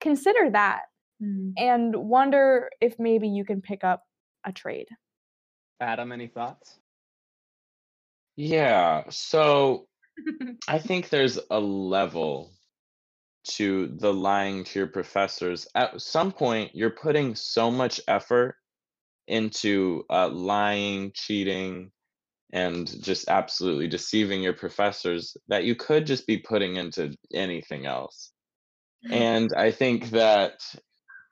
Consider 0.00 0.50
that 0.50 0.82
Mm. 1.22 1.54
and 1.56 1.96
wonder 1.96 2.68
if 2.78 2.98
maybe 2.98 3.28
you 3.28 3.44
can 3.44 3.62
pick 3.62 3.84
up 3.84 4.02
a 4.44 4.52
trade. 4.52 4.88
Adam, 5.80 6.12
any 6.12 6.26
thoughts? 6.26 6.78
Yeah. 8.36 9.04
So 9.08 9.86
I 10.68 10.78
think 10.78 11.08
there's 11.08 11.38
a 11.50 11.58
level 11.58 12.52
to 13.46 13.88
the 13.98 14.12
lying 14.12 14.64
to 14.64 14.78
your 14.78 14.88
professors. 14.88 15.66
At 15.74 16.00
some 16.00 16.32
point, 16.32 16.74
you're 16.74 16.90
putting 16.90 17.34
so 17.34 17.70
much 17.70 18.00
effort 18.08 18.56
into 19.28 20.04
uh, 20.10 20.28
lying, 20.28 21.12
cheating, 21.14 21.90
and 22.52 23.02
just 23.02 23.28
absolutely 23.28 23.88
deceiving 23.88 24.42
your 24.42 24.52
professors 24.52 25.36
that 25.48 25.64
you 25.64 25.74
could 25.74 26.06
just 26.06 26.26
be 26.26 26.38
putting 26.38 26.76
into 26.76 27.14
anything 27.34 27.86
else. 27.86 28.32
And 29.08 29.52
I 29.52 29.70
think 29.70 30.10
that 30.10 30.54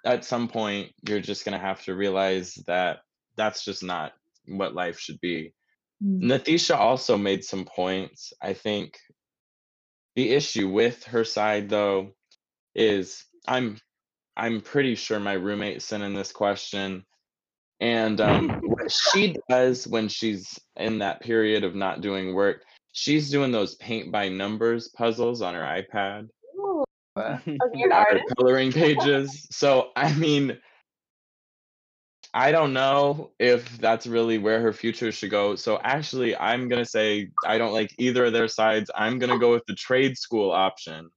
at 0.05 0.25
some 0.25 0.47
point, 0.47 0.93
you're 1.09 1.19
just 1.19 1.45
going 1.45 1.59
to 1.59 1.67
have 1.67 1.83
to 1.85 1.95
realize 1.95 2.55
that 2.67 2.99
that's 3.37 3.65
just 3.65 3.83
not 3.83 4.13
what 4.47 4.75
life 4.75 5.01
should 5.01 5.21
be. 5.21 5.55
Mm. 6.05 6.23
Nathisha 6.25 6.77
also 6.77 7.17
made 7.17 7.43
some 7.43 7.65
points. 7.65 8.33
I 8.41 8.53
think 8.53 8.97
the 10.17 10.31
issue 10.31 10.69
with 10.69 11.05
her 11.05 11.25
side, 11.25 11.69
though, 11.69 12.13
is 12.75 13.25
I'm 13.47 13.79
I'm 14.37 14.61
pretty 14.61 14.95
sure 14.95 15.21
my 15.21 15.35
roommate 15.35 15.83
sent 15.83 16.03
in 16.03 16.15
this 16.15 16.33
question. 16.33 17.05
And 17.81 18.21
um, 18.21 18.49
what 18.63 18.91
she 18.91 19.37
does 19.49 19.87
when 19.87 20.09
she's 20.09 20.59
in 20.77 20.99
that 20.99 21.21
period 21.21 21.65
of 21.65 21.75
not 21.75 22.01
doing 22.01 22.35
work, 22.35 22.63
she's 22.93 23.31
doing 23.31 23.53
those 23.53 23.75
paint 23.77 24.11
by 24.11 24.29
numbers 24.29 24.89
puzzles 24.89 25.43
on 25.43 25.55
her 25.55 25.61
iPad, 25.63 26.29
Ooh. 26.57 26.85
Coloring 28.37 28.73
pages. 28.73 29.47
So, 29.51 29.91
I 29.97 30.13
mean, 30.15 30.59
I 32.35 32.53
don't 32.53 32.73
know 32.75 33.31
if 33.39 33.79
that's 33.79 34.07
really 34.09 34.39
where 34.39 34.61
her 34.61 34.73
future 34.73 35.13
should 35.13 35.31
go. 35.31 35.55
So, 35.57 35.81
actually, 35.85 36.37
I'm 36.37 36.69
going 36.69 36.83
to 36.85 36.91
say 36.91 37.31
I 37.47 37.59
don't 37.59 37.73
like 37.73 37.95
either 37.99 38.27
of 38.27 38.33
their 38.33 38.49
sides. 38.49 38.91
I'm 38.95 39.19
going 39.21 39.31
to 39.33 39.39
go 39.39 39.53
with 39.53 39.65
the 39.67 39.75
trade 39.77 40.19
school 40.19 40.51
option. 40.53 41.11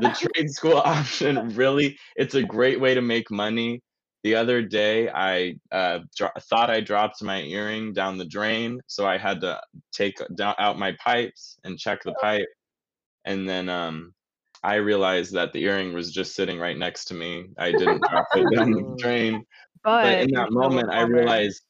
the 0.00 0.10
trade 0.10 0.50
school 0.50 0.76
option 0.84 1.50
really 1.56 1.98
it's 2.16 2.34
a 2.34 2.42
great 2.42 2.80
way 2.80 2.94
to 2.94 3.02
make 3.02 3.30
money 3.30 3.82
the 4.24 4.34
other 4.34 4.62
day 4.62 5.08
i 5.10 5.54
uh, 5.72 6.00
dro- 6.16 6.30
thought 6.40 6.70
i 6.70 6.80
dropped 6.80 7.22
my 7.22 7.42
earring 7.42 7.92
down 7.92 8.18
the 8.18 8.24
drain 8.24 8.80
so 8.88 9.06
i 9.06 9.18
had 9.18 9.40
to 9.40 9.60
take 9.92 10.16
down, 10.36 10.54
out 10.58 10.78
my 10.78 10.92
pipes 11.04 11.58
and 11.64 11.78
check 11.78 12.02
the 12.04 12.14
pipe 12.14 12.48
and 13.24 13.48
then 13.48 13.68
um, 13.68 14.12
i 14.64 14.76
realized 14.76 15.32
that 15.34 15.52
the 15.52 15.62
earring 15.64 15.92
was 15.94 16.12
just 16.12 16.34
sitting 16.34 16.58
right 16.58 16.78
next 16.78 17.06
to 17.06 17.14
me 17.14 17.46
i 17.58 17.72
didn't 17.72 18.02
drop 18.10 18.26
it 18.34 18.56
down 18.56 18.70
the 18.72 18.96
drain 18.98 19.44
But, 19.86 20.02
but 20.02 20.18
in 20.22 20.30
that 20.32 20.50
moment 20.50 20.90
i 20.90 20.96
plumber. 20.96 21.14
realized 21.18 21.62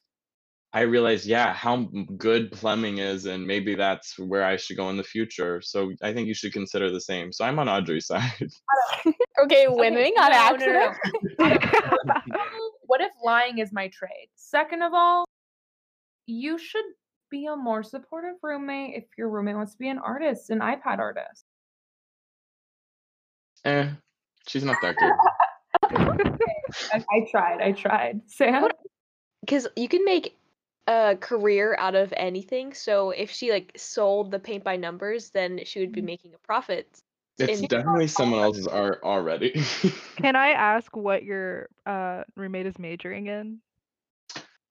i 0.72 0.80
realized 0.80 1.26
yeah 1.26 1.52
how 1.52 1.86
good 2.16 2.50
plumbing 2.50 2.96
is 2.98 3.26
and 3.26 3.46
maybe 3.46 3.74
that's 3.74 4.18
where 4.18 4.42
i 4.42 4.56
should 4.56 4.78
go 4.78 4.88
in 4.88 4.96
the 4.96 5.04
future 5.04 5.60
so 5.60 5.92
i 6.02 6.14
think 6.14 6.26
you 6.26 6.32
should 6.32 6.54
consider 6.54 6.90
the 6.90 7.00
same 7.00 7.30
so 7.30 7.44
i'm 7.44 7.58
on 7.58 7.68
audrey's 7.68 8.06
side 8.12 8.48
Okay, 9.44 9.66
winning 9.68 10.14
on 10.18 10.30
no, 10.30 10.36
no, 10.38 10.56
no, 10.56 10.88
accident. 10.88 10.96
no. 11.38 12.32
what 12.86 13.02
if 13.02 13.12
lying 13.22 13.58
is 13.58 13.70
my 13.70 13.88
trade? 13.88 14.28
Second 14.34 14.82
of 14.82 14.94
all, 14.94 15.26
you 16.26 16.56
should 16.58 16.84
be 17.30 17.44
a 17.44 17.54
more 17.54 17.82
supportive 17.82 18.36
roommate 18.42 18.94
if 18.96 19.04
your 19.18 19.28
roommate 19.28 19.56
wants 19.56 19.72
to 19.72 19.78
be 19.78 19.88
an 19.90 19.98
artist, 19.98 20.48
an 20.48 20.60
iPad 20.60 20.98
artist. 20.98 21.44
eh 23.66 23.90
she's 24.48 24.64
not 24.64 24.76
that 24.80 24.96
good 24.96 25.12
I, 26.92 27.04
I 27.10 27.26
tried. 27.30 27.60
I 27.60 27.72
tried. 27.72 28.20
Sam? 28.26 28.68
because 29.40 29.68
you 29.76 29.88
can 29.88 30.04
make 30.04 30.36
a 30.86 31.16
career 31.20 31.76
out 31.78 31.94
of 31.94 32.12
anything. 32.16 32.74
So 32.74 33.10
if 33.10 33.30
she 33.30 33.50
like 33.50 33.72
sold 33.76 34.30
the 34.30 34.38
paint 34.38 34.64
by 34.64 34.76
numbers, 34.76 35.30
then 35.30 35.60
she 35.64 35.80
would 35.80 35.92
be 35.92 36.02
making 36.02 36.34
a 36.34 36.38
profit. 36.38 37.00
It's 37.38 37.60
in- 37.60 37.68
definitely 37.68 38.06
someone 38.06 38.40
else's 38.40 38.66
art 38.66 39.00
already. 39.02 39.50
Can 40.16 40.36
I 40.36 40.48
ask 40.50 40.96
what 40.96 41.22
your 41.22 41.68
uh, 41.84 42.24
roommate 42.34 42.66
is 42.66 42.78
majoring 42.78 43.26
in? 43.26 43.60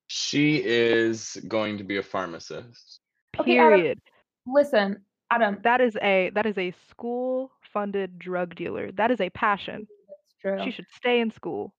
she 0.07 0.61
is 0.63 1.37
going 1.47 1.77
to 1.77 1.83
be 1.83 1.97
a 1.97 2.03
pharmacist. 2.03 2.99
Okay, 3.39 3.59
Adam- 3.59 3.79
Period. 3.79 3.99
Listen, 4.47 5.01
Adam. 5.31 5.57
That 5.63 5.81
is 5.81 5.97
a 6.01 6.31
that 6.35 6.45
is 6.45 6.57
a 6.57 6.73
school 6.89 7.51
funded 7.73 8.19
drug 8.19 8.55
dealer. 8.55 8.91
That 8.91 9.11
is 9.11 9.19
a 9.19 9.29
passion. 9.31 9.87
That's 10.07 10.35
true. 10.41 10.63
She 10.63 10.71
should 10.71 10.85
stay 10.95 11.19
in 11.19 11.31
school. 11.31 11.73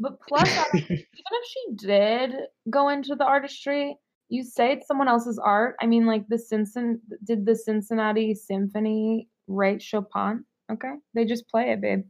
But 0.00 0.20
plus, 0.28 0.48
Adam, 0.48 0.70
even 0.74 0.90
if 0.90 1.48
she 1.48 1.64
did 1.74 2.34
go 2.70 2.88
into 2.88 3.16
the 3.16 3.24
artistry, 3.24 3.96
you 4.28 4.44
say 4.44 4.72
it's 4.72 4.86
someone 4.86 5.08
else's 5.08 5.38
art. 5.38 5.74
I 5.80 5.86
mean, 5.86 6.06
like 6.06 6.28
the 6.28 6.36
Cincin 6.36 7.00
did 7.24 7.44
the 7.44 7.56
Cincinnati 7.56 8.34
Symphony 8.34 9.28
write 9.46 9.82
Chopin? 9.82 10.44
Okay, 10.70 10.92
they 11.14 11.24
just 11.24 11.48
play 11.48 11.72
it, 11.72 11.80
babe. 11.80 12.02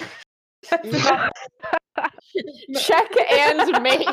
Check 2.78 3.10
and 3.30 3.82
mate. 3.82 4.06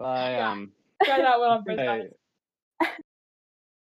I 0.00 0.40
um. 0.40 0.72
Try 1.04 1.18
that 1.18 1.38
one 1.38 1.50
on 1.50 1.64
first 1.64 2.14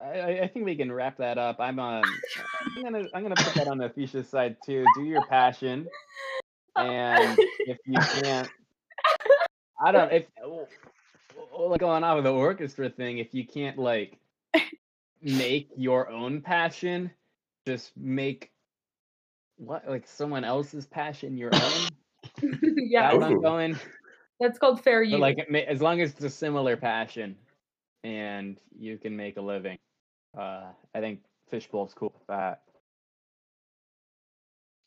I. 0.03 0.19
I, 0.19 0.41
I 0.43 0.47
think 0.47 0.65
we 0.65 0.75
can 0.75 0.91
wrap 0.91 1.17
that 1.17 1.37
up. 1.37 1.57
I'm 1.59 1.79
um, 1.79 2.03
I'm 2.75 2.83
gonna 2.83 3.03
I'm 3.13 3.23
gonna 3.23 3.35
put 3.35 3.53
that 3.55 3.67
on 3.67 3.77
the 3.77 3.89
Fuchsia 3.89 4.23
side 4.23 4.57
too. 4.65 4.85
Do 4.95 5.03
your 5.03 5.25
passion, 5.27 5.87
and 6.75 7.37
if 7.59 7.77
you 7.85 7.99
can't, 8.21 8.49
I 9.83 9.91
don't 9.91 10.11
if 10.11 10.25
oh, 10.43 10.67
oh, 11.53 11.67
like 11.67 11.79
going 11.79 12.03
on 12.03 12.15
with 12.15 12.25
the 12.25 12.33
orchestra 12.33 12.89
thing. 12.89 13.19
If 13.19 13.33
you 13.33 13.45
can't 13.45 13.77
like 13.77 14.17
make 15.21 15.69
your 15.75 16.09
own 16.09 16.41
passion, 16.41 17.11
just 17.67 17.95
make 17.95 18.51
what 19.57 19.87
like 19.87 20.07
someone 20.07 20.43
else's 20.43 20.85
passion 20.85 21.37
your 21.37 21.51
own. 21.53 21.87
yeah, 22.41 23.03
That's 23.03 23.15
what 23.15 23.23
I'm 23.23 23.41
going. 23.41 23.77
that's 24.39 24.57
called 24.57 24.83
fair 24.83 25.01
But 25.01 25.09
use. 25.09 25.19
like, 25.19 25.37
as 25.67 25.81
long 25.81 26.01
as 26.01 26.11
it's 26.11 26.23
a 26.23 26.29
similar 26.29 26.75
passion, 26.77 27.35
and 28.03 28.57
you 28.77 28.97
can 28.97 29.15
make 29.15 29.37
a 29.37 29.41
living, 29.41 29.77
uh, 30.37 30.65
I 30.93 30.99
think 30.99 31.19
Fishbowl's 31.49 31.93
cool 31.93 32.13
with 32.13 32.27
that. 32.27 32.61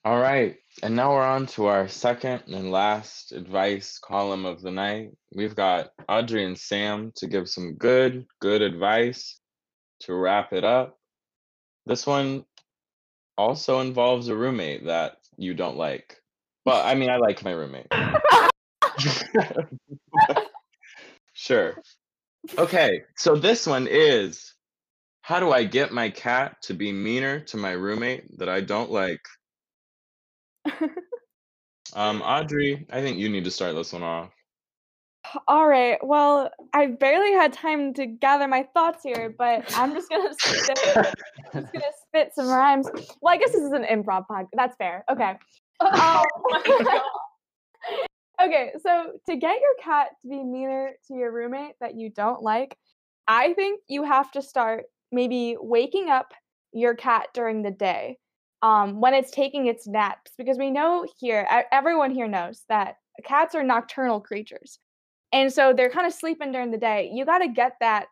All 0.06 0.20
right, 0.20 0.56
and 0.82 0.94
now 0.94 1.12
we're 1.12 1.22
on 1.22 1.46
to 1.46 1.64
our 1.66 1.88
second 1.88 2.42
and 2.48 2.70
last 2.70 3.32
advice 3.32 3.98
column 3.98 4.44
of 4.44 4.60
the 4.60 4.70
night. 4.70 5.12
We've 5.34 5.54
got 5.54 5.92
Audrey 6.08 6.44
and 6.44 6.58
Sam 6.58 7.12
to 7.16 7.26
give 7.26 7.48
some 7.48 7.76
good, 7.76 8.26
good 8.38 8.60
advice 8.60 9.40
to 10.00 10.14
wrap 10.14 10.52
it 10.52 10.62
up. 10.62 10.98
This 11.86 12.06
one 12.06 12.44
also 13.38 13.80
involves 13.80 14.28
a 14.28 14.36
roommate 14.36 14.84
that 14.86 15.16
you 15.38 15.54
don't 15.54 15.78
like. 15.78 16.20
Well, 16.66 16.82
I 16.84 16.94
mean, 16.94 17.08
I 17.08 17.16
like 17.16 17.42
my 17.42 17.52
roommate. 17.52 17.88
sure. 21.32 21.76
Okay, 22.58 23.02
so 23.16 23.36
this 23.36 23.66
one 23.66 23.86
is 23.90 24.53
how 25.24 25.40
do 25.40 25.52
I 25.52 25.64
get 25.64 25.90
my 25.90 26.10
cat 26.10 26.60
to 26.64 26.74
be 26.74 26.92
meaner 26.92 27.40
to 27.40 27.56
my 27.56 27.70
roommate 27.70 28.38
that 28.38 28.50
I 28.50 28.60
don't 28.60 28.90
like? 28.90 29.26
Um, 31.94 32.22
Audrey, 32.22 32.86
I 32.90 33.00
think 33.02 33.18
you 33.18 33.28
need 33.28 33.44
to 33.44 33.50
start 33.50 33.74
this 33.76 33.92
one 33.92 34.02
off. 34.02 34.30
All 35.46 35.68
right. 35.68 35.96
Well, 36.04 36.50
I 36.72 36.88
barely 36.88 37.32
had 37.32 37.52
time 37.52 37.94
to 37.94 38.06
gather 38.06 38.48
my 38.48 38.66
thoughts 38.74 39.02
here, 39.02 39.32
but 39.36 39.64
I'm 39.76 39.94
just 39.94 40.10
gonna 40.10 40.34
spit, 40.36 40.76
just 40.76 40.94
gonna 41.54 41.68
spit 42.08 42.32
some 42.34 42.48
rhymes. 42.48 42.88
Well, 43.20 43.32
I 43.32 43.36
guess 43.36 43.52
this 43.52 43.62
is 43.62 43.72
an 43.72 43.84
improv 43.84 44.26
podcast. 44.28 44.48
That's 44.54 44.76
fair. 44.76 45.04
Okay. 45.10 45.34
Um, 45.80 46.24
okay. 48.42 48.72
So 48.80 49.12
to 49.28 49.36
get 49.36 49.60
your 49.60 49.74
cat 49.82 50.10
to 50.22 50.28
be 50.28 50.42
meaner 50.42 50.92
to 51.08 51.14
your 51.14 51.32
roommate 51.32 51.74
that 51.80 51.96
you 51.96 52.10
don't 52.10 52.42
like, 52.42 52.76
I 53.26 53.54
think 53.54 53.80
you 53.88 54.04
have 54.04 54.30
to 54.32 54.42
start 54.42 54.84
maybe 55.14 55.56
waking 55.60 56.08
up 56.08 56.32
your 56.72 56.94
cat 56.94 57.28
during 57.32 57.62
the 57.62 57.70
day 57.70 58.18
um, 58.62 59.00
when 59.00 59.14
it's 59.14 59.30
taking 59.30 59.66
its 59.66 59.86
naps, 59.86 60.32
because 60.36 60.58
we 60.58 60.70
know 60.70 61.06
here, 61.18 61.46
everyone 61.70 62.10
here 62.10 62.28
knows 62.28 62.64
that 62.68 62.96
cats 63.24 63.54
are 63.54 63.62
nocturnal 63.62 64.20
creatures. 64.20 64.78
And 65.32 65.52
so 65.52 65.72
they're 65.72 65.90
kind 65.90 66.06
of 66.06 66.12
sleeping 66.12 66.52
during 66.52 66.70
the 66.70 66.78
day. 66.78 67.10
You 67.12 67.24
got 67.24 67.38
to 67.38 67.48
get 67.48 67.72
that 67.80 68.06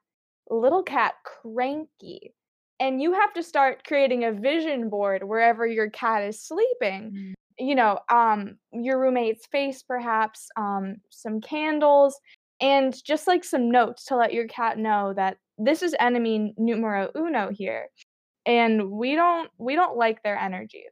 little 0.51 0.83
cat 0.83 1.15
cranky. 1.25 2.35
And 2.81 3.01
you 3.01 3.13
have 3.13 3.33
to 3.35 3.43
start 3.43 3.85
creating 3.87 4.25
a 4.25 4.33
vision 4.33 4.89
board 4.89 5.23
wherever 5.23 5.67
your 5.67 5.89
cat 5.91 6.25
is 6.25 6.43
sleeping. 6.43 7.35
You 7.59 7.75
know, 7.75 8.01
um, 8.11 8.57
your 8.73 8.99
roommate's 8.99 9.47
face, 9.47 9.83
perhaps, 9.83 10.49
um, 10.57 10.97
some 11.11 11.41
candles, 11.41 12.19
and 12.61 12.95
just 13.05 13.27
like 13.27 13.45
some 13.45 13.71
notes 13.71 14.05
to 14.07 14.17
let 14.17 14.33
your 14.33 14.49
cat 14.49 14.79
know 14.79 15.13
that 15.15 15.39
this 15.59 15.83
is 15.83 15.95
enemy 16.01 16.55
numero 16.59 17.11
uno 17.17 17.51
here. 17.53 17.89
And 18.47 18.91
we 18.91 19.15
don't 19.15 19.51
we 19.59 19.75
don't 19.77 19.97
like 19.97 20.23
their 20.23 20.39
energy. 20.39 20.85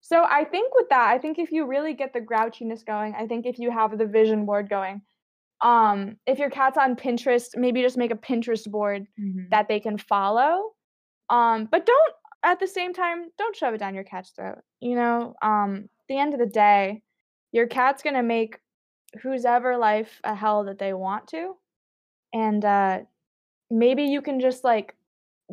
So 0.00 0.24
I 0.24 0.44
think 0.44 0.74
with 0.74 0.88
that, 0.90 1.08
I 1.10 1.18
think 1.18 1.38
if 1.38 1.50
you 1.52 1.66
really 1.66 1.94
get 1.94 2.12
the 2.12 2.20
grouchiness 2.20 2.84
going, 2.84 3.14
I 3.14 3.26
think 3.26 3.46
if 3.46 3.58
you 3.58 3.70
have 3.70 3.96
the 3.98 4.06
vision 4.06 4.46
board 4.46 4.68
going, 4.68 5.02
um 5.62 6.16
if 6.26 6.38
your 6.38 6.50
cat's 6.50 6.76
on 6.78 6.96
pinterest 6.96 7.56
maybe 7.56 7.82
just 7.82 7.96
make 7.96 8.10
a 8.10 8.16
pinterest 8.16 8.70
board 8.70 9.06
Mhm. 9.18 9.50
that 9.50 9.68
they 9.68 9.80
can 9.80 9.98
follow 9.98 10.72
um 11.30 11.66
but 11.70 11.86
don't 11.86 12.14
at 12.42 12.60
the 12.60 12.66
same 12.66 12.92
time 12.92 13.30
don't 13.38 13.56
shove 13.56 13.74
it 13.74 13.78
down 13.78 13.94
your 13.94 14.04
cat's 14.04 14.30
throat 14.30 14.58
you 14.80 14.94
know 14.96 15.34
um 15.42 15.84
at 15.84 16.06
the 16.08 16.18
end 16.18 16.34
of 16.34 16.40
the 16.40 16.46
day 16.46 17.02
your 17.52 17.66
cat's 17.66 18.02
going 18.02 18.14
to 18.16 18.22
make 18.22 18.58
whose 19.22 19.44
ever 19.44 19.76
life 19.78 20.20
a 20.24 20.34
hell 20.34 20.64
that 20.64 20.78
they 20.78 20.92
want 20.92 21.28
to 21.28 21.54
and 22.32 22.64
uh 22.64 23.00
maybe 23.70 24.04
you 24.04 24.22
can 24.22 24.40
just 24.40 24.64
like 24.64 24.94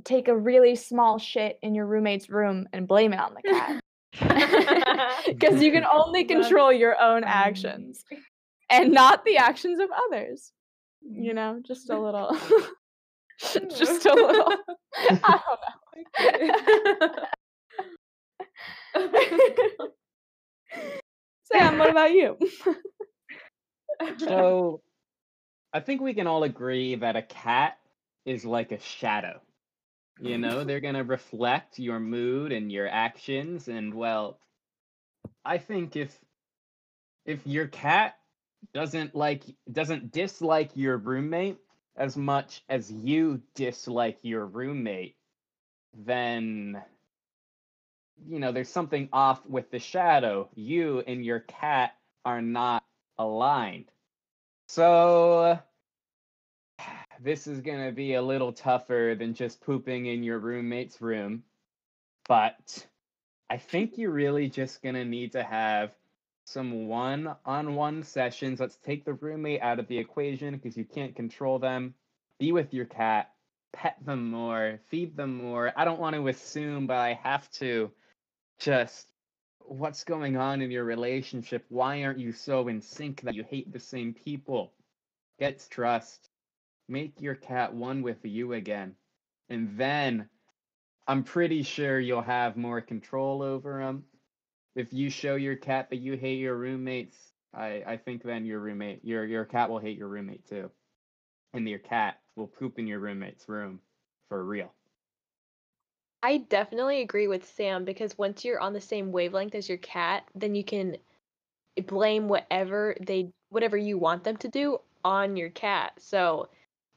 take 0.03 0.27
a 0.27 0.37
really 0.37 0.75
small 0.75 1.17
shit 1.17 1.59
in 1.61 1.75
your 1.75 1.85
roommate's 1.85 2.29
room 2.29 2.67
and 2.73 2.87
blame 2.87 3.13
it 3.13 3.19
on 3.19 3.33
the 3.33 3.41
cat 3.41 3.81
because 5.27 5.61
you 5.61 5.71
can 5.71 5.85
only 5.93 6.23
control 6.23 6.71
your 6.71 6.99
own 6.99 7.23
actions 7.23 8.03
and 8.69 8.91
not 8.91 9.23
the 9.25 9.37
actions 9.37 9.79
of 9.79 9.89
others. 10.07 10.51
You 11.03 11.33
know, 11.33 11.59
just 11.65 11.89
a 11.89 11.99
little. 11.99 12.37
just 13.39 14.05
a 14.05 14.13
little. 14.13 14.53
I 15.09 15.41
don't 18.93 19.11
know. 19.79 19.89
Sam, 21.51 21.79
what 21.79 21.89
about 21.89 22.11
you? 22.13 22.37
So, 24.19 24.81
I 25.73 25.79
think 25.79 26.01
we 26.01 26.13
can 26.13 26.27
all 26.27 26.43
agree 26.43 26.95
that 26.95 27.15
a 27.15 27.21
cat 27.21 27.77
is 28.25 28.45
like 28.45 28.71
a 28.71 28.79
shadow. 28.79 29.41
You 30.19 30.31
mm-hmm. 30.31 30.41
know, 30.41 30.63
they're 30.63 30.79
going 30.79 30.95
to 30.95 31.03
reflect 31.03 31.79
your 31.79 31.99
mood 31.99 32.51
and 32.51 32.71
your 32.71 32.87
actions 32.87 33.67
and 33.67 33.93
well, 33.93 34.39
I 35.43 35.57
think 35.57 35.95
if 35.95 36.17
if 37.25 37.45
your 37.45 37.67
cat 37.67 38.15
doesn't 38.73 39.15
like 39.15 39.43
doesn't 39.71 40.11
dislike 40.11 40.71
your 40.75 40.97
roommate 40.97 41.57
as 41.95 42.15
much 42.15 42.63
as 42.69 42.91
you 42.91 43.41
dislike 43.55 44.19
your 44.21 44.45
roommate, 44.45 45.15
then 45.93 46.81
you 48.27 48.39
know, 48.39 48.51
there's 48.51 48.69
something 48.69 49.09
off 49.11 49.45
with 49.47 49.71
the 49.71 49.79
shadow. 49.79 50.49
You 50.53 51.03
and 51.05 51.25
your 51.25 51.39
cat 51.39 51.95
are 52.23 52.41
not 52.41 52.83
aligned. 53.17 53.91
So 54.67 55.59
this 57.21 57.45
is 57.45 57.61
going 57.61 57.85
to 57.85 57.91
be 57.91 58.15
a 58.15 58.21
little 58.21 58.51
tougher 58.51 59.15
than 59.17 59.33
just 59.33 59.61
pooping 59.61 60.07
in 60.07 60.23
your 60.23 60.39
roommate's 60.39 61.01
room. 61.01 61.43
But 62.27 62.87
I 63.49 63.57
think 63.57 63.97
you're 63.97 64.11
really 64.11 64.49
just 64.49 64.81
going 64.81 64.95
to 64.95 65.05
need 65.05 65.33
to 65.33 65.43
have 65.43 65.91
some 66.45 66.87
one 66.87 67.35
on 67.45 67.75
one 67.75 68.03
sessions. 68.03 68.59
Let's 68.59 68.77
take 68.77 69.05
the 69.05 69.13
roommate 69.13 69.61
out 69.61 69.79
of 69.79 69.87
the 69.87 69.97
equation 69.97 70.55
because 70.55 70.75
you 70.75 70.85
can't 70.85 71.15
control 71.15 71.59
them. 71.59 71.93
Be 72.39 72.51
with 72.51 72.73
your 72.73 72.85
cat, 72.85 73.31
pet 73.71 73.97
them 74.03 74.31
more, 74.31 74.79
feed 74.89 75.15
them 75.15 75.35
more. 75.35 75.71
I 75.75 75.85
don't 75.85 75.99
want 75.99 76.15
to 76.15 76.27
assume, 76.27 76.87
but 76.87 76.97
I 76.97 77.19
have 77.21 77.49
to 77.53 77.91
just 78.59 79.07
what's 79.59 80.03
going 80.03 80.37
on 80.37 80.61
in 80.61 80.71
your 80.71 80.83
relationship? 80.83 81.65
Why 81.69 82.03
aren't 82.03 82.19
you 82.19 82.31
so 82.31 82.67
in 82.67 82.81
sync 82.81 83.21
that 83.21 83.35
you 83.35 83.43
hate 83.43 83.71
the 83.71 83.79
same 83.79 84.13
people? 84.13 84.73
Get 85.39 85.65
trust. 85.69 86.30
Make 86.87 87.21
your 87.21 87.35
cat 87.35 87.73
one 87.73 88.01
with 88.01 88.17
you 88.23 88.53
again. 88.53 88.95
And 89.49 89.77
then 89.77 90.27
I'm 91.07 91.23
pretty 91.23 91.63
sure 91.63 91.99
you'll 91.99 92.21
have 92.21 92.57
more 92.57 92.81
control 92.81 93.41
over 93.41 93.81
him. 93.81 94.03
If 94.75 94.93
you 94.93 95.09
show 95.09 95.35
your 95.35 95.55
cat 95.55 95.89
that 95.89 95.97
you 95.97 96.15
hate 96.15 96.39
your 96.39 96.55
roommates, 96.55 97.17
I, 97.53 97.83
I 97.85 97.97
think 97.97 98.23
then 98.23 98.45
your 98.45 98.59
roommate, 98.59 99.03
your 99.03 99.25
your 99.25 99.45
cat 99.45 99.69
will 99.69 99.79
hate 99.79 99.97
your 99.97 100.07
roommate 100.07 100.47
too. 100.47 100.71
And 101.53 101.67
your 101.67 101.79
cat 101.79 102.19
will 102.35 102.47
poop 102.47 102.79
in 102.79 102.87
your 102.87 102.99
roommate's 102.99 103.49
room 103.49 103.81
for 104.29 104.43
real. 104.43 104.71
I 106.23 106.37
definitely 106.37 107.01
agree 107.01 107.27
with 107.27 107.45
Sam 107.45 107.83
because 107.83 108.17
once 108.17 108.45
you're 108.45 108.59
on 108.59 108.73
the 108.73 108.81
same 108.81 109.11
wavelength 109.11 109.55
as 109.55 109.67
your 109.67 109.79
cat, 109.79 110.23
then 110.35 110.55
you 110.55 110.63
can 110.63 110.97
blame 111.87 112.27
whatever 112.27 112.95
they 113.05 113.31
whatever 113.49 113.75
you 113.75 113.97
want 113.97 114.23
them 114.23 114.37
to 114.37 114.47
do 114.47 114.79
on 115.03 115.35
your 115.35 115.49
cat. 115.49 115.93
So 115.99 116.47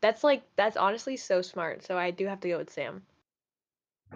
that's 0.05 0.23
like 0.23 0.43
that's 0.57 0.77
honestly 0.77 1.17
so 1.17 1.41
smart. 1.41 1.83
So 1.83 1.97
I 1.97 2.11
do 2.11 2.27
have 2.27 2.41
to 2.41 2.49
go 2.51 2.59
with 2.59 2.71
Sam. 2.71 3.03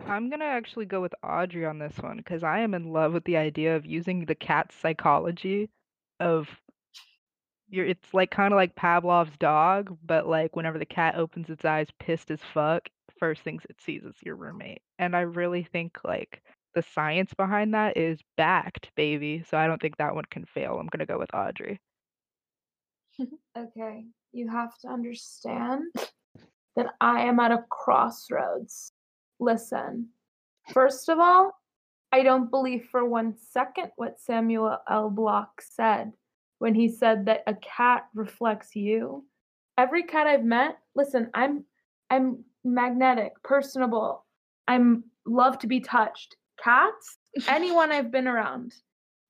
I'm 0.07 0.28
gonna 0.30 0.45
actually 0.45 0.86
go 0.86 1.01
with 1.01 1.14
Audrey 1.22 1.64
on 1.66 1.78
this 1.78 1.99
one 1.99 2.18
because 2.18 2.43
I 2.45 2.61
am 2.61 2.74
in 2.74 2.93
love 2.93 3.12
with 3.12 3.24
the 3.24 3.36
idea 3.36 3.76
of 3.76 3.86
using 3.86 4.24
the 4.26 4.34
cat's 4.34 4.74
psychology 4.74 5.70
of 6.20 6.49
you're 7.68 7.86
it's 7.86 8.14
like 8.14 8.30
kind 8.30 8.53
of 8.53 8.57
like 8.57 8.74
Pavlov's 8.76 9.36
dog, 9.39 9.97
but 10.05 10.26
like 10.26 10.57
whenever 10.57 10.78
the 10.78 10.86
cat 10.86 11.16
opens 11.16 11.51
its 11.51 11.64
eyes 11.64 11.89
pissed 11.99 12.30
as 12.30 12.41
fuck, 12.55 12.89
first 13.18 13.43
things 13.43 13.64
it 13.68 13.80
sees 13.80 14.05
is 14.05 14.16
your 14.22 14.36
roommate. 14.36 14.82
And 14.99 15.16
I 15.16 15.20
really 15.22 15.64
think 15.64 15.99
like 16.05 16.43
the 16.74 16.82
science 16.82 17.34
behind 17.34 17.74
that 17.74 17.97
is 17.97 18.20
backed, 18.36 18.91
baby. 18.97 19.43
So 19.49 19.59
I 19.59 19.66
don't 19.66 19.80
think 19.80 19.97
that 19.99 20.14
one 20.14 20.24
can 20.30 20.45
fail. 20.47 20.78
I'm 20.78 20.89
gonna 20.89 21.07
go 21.07 21.18
with 21.18 21.34
Audrey. 21.34 21.80
Okay, 23.57 24.07
you 24.32 24.48
have 24.48 24.76
to 24.78 24.88
understand 24.88 25.84
that 26.76 26.94
I 27.00 27.22
am 27.22 27.40
at 27.40 27.52
a 27.52 27.64
crossroads. 27.70 28.92
Listen, 29.40 30.08
first 30.72 31.08
of 31.08 31.18
all, 31.18 31.52
I 32.12 32.22
don't 32.22 32.50
believe 32.50 32.88
for 32.90 33.04
one 33.04 33.34
second 33.36 33.90
what 33.96 34.20
Samuel 34.20 34.78
L. 34.88 35.10
Block 35.10 35.60
said 35.60 36.12
when 36.58 36.74
he 36.74 36.88
said 36.88 37.26
that 37.26 37.42
a 37.46 37.54
cat 37.54 38.06
reflects 38.14 38.74
you. 38.74 39.24
Every 39.76 40.02
cat 40.04 40.26
I've 40.26 40.44
met, 40.44 40.78
listen, 40.94 41.30
I'm 41.34 41.64
I'm 42.10 42.44
magnetic, 42.64 43.32
personable. 43.42 44.24
I'm 44.66 45.04
love 45.26 45.58
to 45.60 45.66
be 45.66 45.80
touched. 45.80 46.36
Cats, 46.62 47.18
anyone 47.48 47.92
I've 47.92 48.10
been 48.10 48.26
around, 48.26 48.74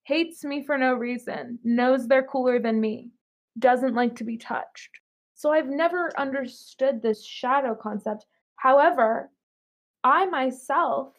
hates 0.03 0.43
me 0.43 0.63
for 0.63 0.77
no 0.77 0.93
reason, 0.93 1.59
knows 1.63 2.07
they're 2.07 2.23
cooler 2.23 2.59
than 2.59 2.79
me, 2.79 3.11
doesn't 3.57 3.95
like 3.95 4.15
to 4.17 4.23
be 4.23 4.37
touched. 4.37 4.99
So 5.35 5.51
I've 5.51 5.69
never 5.69 6.11
understood 6.17 7.01
this 7.01 7.25
shadow 7.25 7.73
concept. 7.73 8.25
However, 8.57 9.31
I 10.03 10.25
myself 10.25 11.13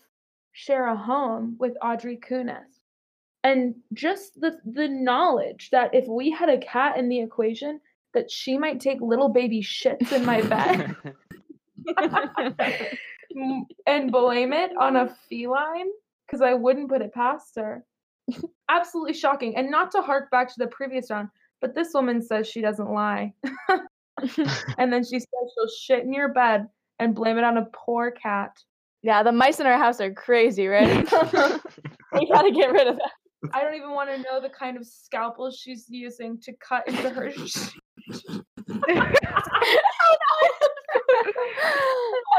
share 0.52 0.88
a 0.88 0.96
home 0.96 1.56
with 1.58 1.76
Audrey 1.82 2.18
Kunis. 2.18 2.80
And 3.42 3.74
just 3.94 4.38
the, 4.38 4.58
the 4.66 4.88
knowledge 4.88 5.70
that 5.72 5.94
if 5.94 6.06
we 6.06 6.30
had 6.30 6.50
a 6.50 6.58
cat 6.58 6.98
in 6.98 7.08
the 7.08 7.20
equation, 7.20 7.80
that 8.12 8.30
she 8.30 8.58
might 8.58 8.80
take 8.80 9.00
little 9.00 9.28
baby 9.28 9.62
shits 9.62 10.12
in 10.12 10.24
my 10.24 10.42
bed 10.42 10.96
and 13.86 14.12
blame 14.12 14.52
it 14.52 14.72
on 14.78 14.96
a 14.96 15.14
feline 15.28 15.88
because 16.26 16.42
I 16.42 16.54
wouldn't 16.54 16.88
put 16.90 17.02
it 17.02 17.14
past 17.14 17.56
her. 17.56 17.84
Absolutely 18.68 19.14
shocking. 19.14 19.56
And 19.56 19.70
not 19.70 19.90
to 19.92 20.02
hark 20.02 20.30
back 20.30 20.48
to 20.48 20.58
the 20.58 20.66
previous 20.66 21.10
round, 21.10 21.28
but 21.60 21.74
this 21.74 21.90
woman 21.94 22.22
says 22.22 22.48
she 22.48 22.60
doesn't 22.60 22.90
lie. 22.90 23.32
and 24.78 24.92
then 24.92 25.04
she 25.04 25.18
says 25.18 25.28
she'll 25.54 25.68
shit 25.80 26.04
in 26.04 26.12
your 26.12 26.28
bed 26.28 26.66
and 26.98 27.14
blame 27.14 27.38
it 27.38 27.44
on 27.44 27.56
a 27.58 27.66
poor 27.72 28.10
cat. 28.10 28.52
yeah, 29.02 29.22
the 29.22 29.32
mice 29.32 29.60
in 29.60 29.66
our 29.66 29.78
house 29.78 30.00
are 30.00 30.12
crazy, 30.12 30.66
right? 30.66 31.04
we 32.12 32.28
gotta 32.28 32.50
get 32.50 32.72
rid 32.72 32.86
of 32.86 32.96
that. 32.96 33.12
I 33.54 33.62
don't 33.62 33.74
even 33.74 33.92
want 33.92 34.10
to 34.10 34.18
know 34.18 34.40
the 34.40 34.50
kind 34.50 34.76
of 34.76 34.86
scalpel 34.86 35.50
she's 35.50 35.86
using 35.88 36.38
to 36.42 36.52
cut 36.56 36.86
into 36.86 37.08
her. 37.08 37.28
I 37.28 39.14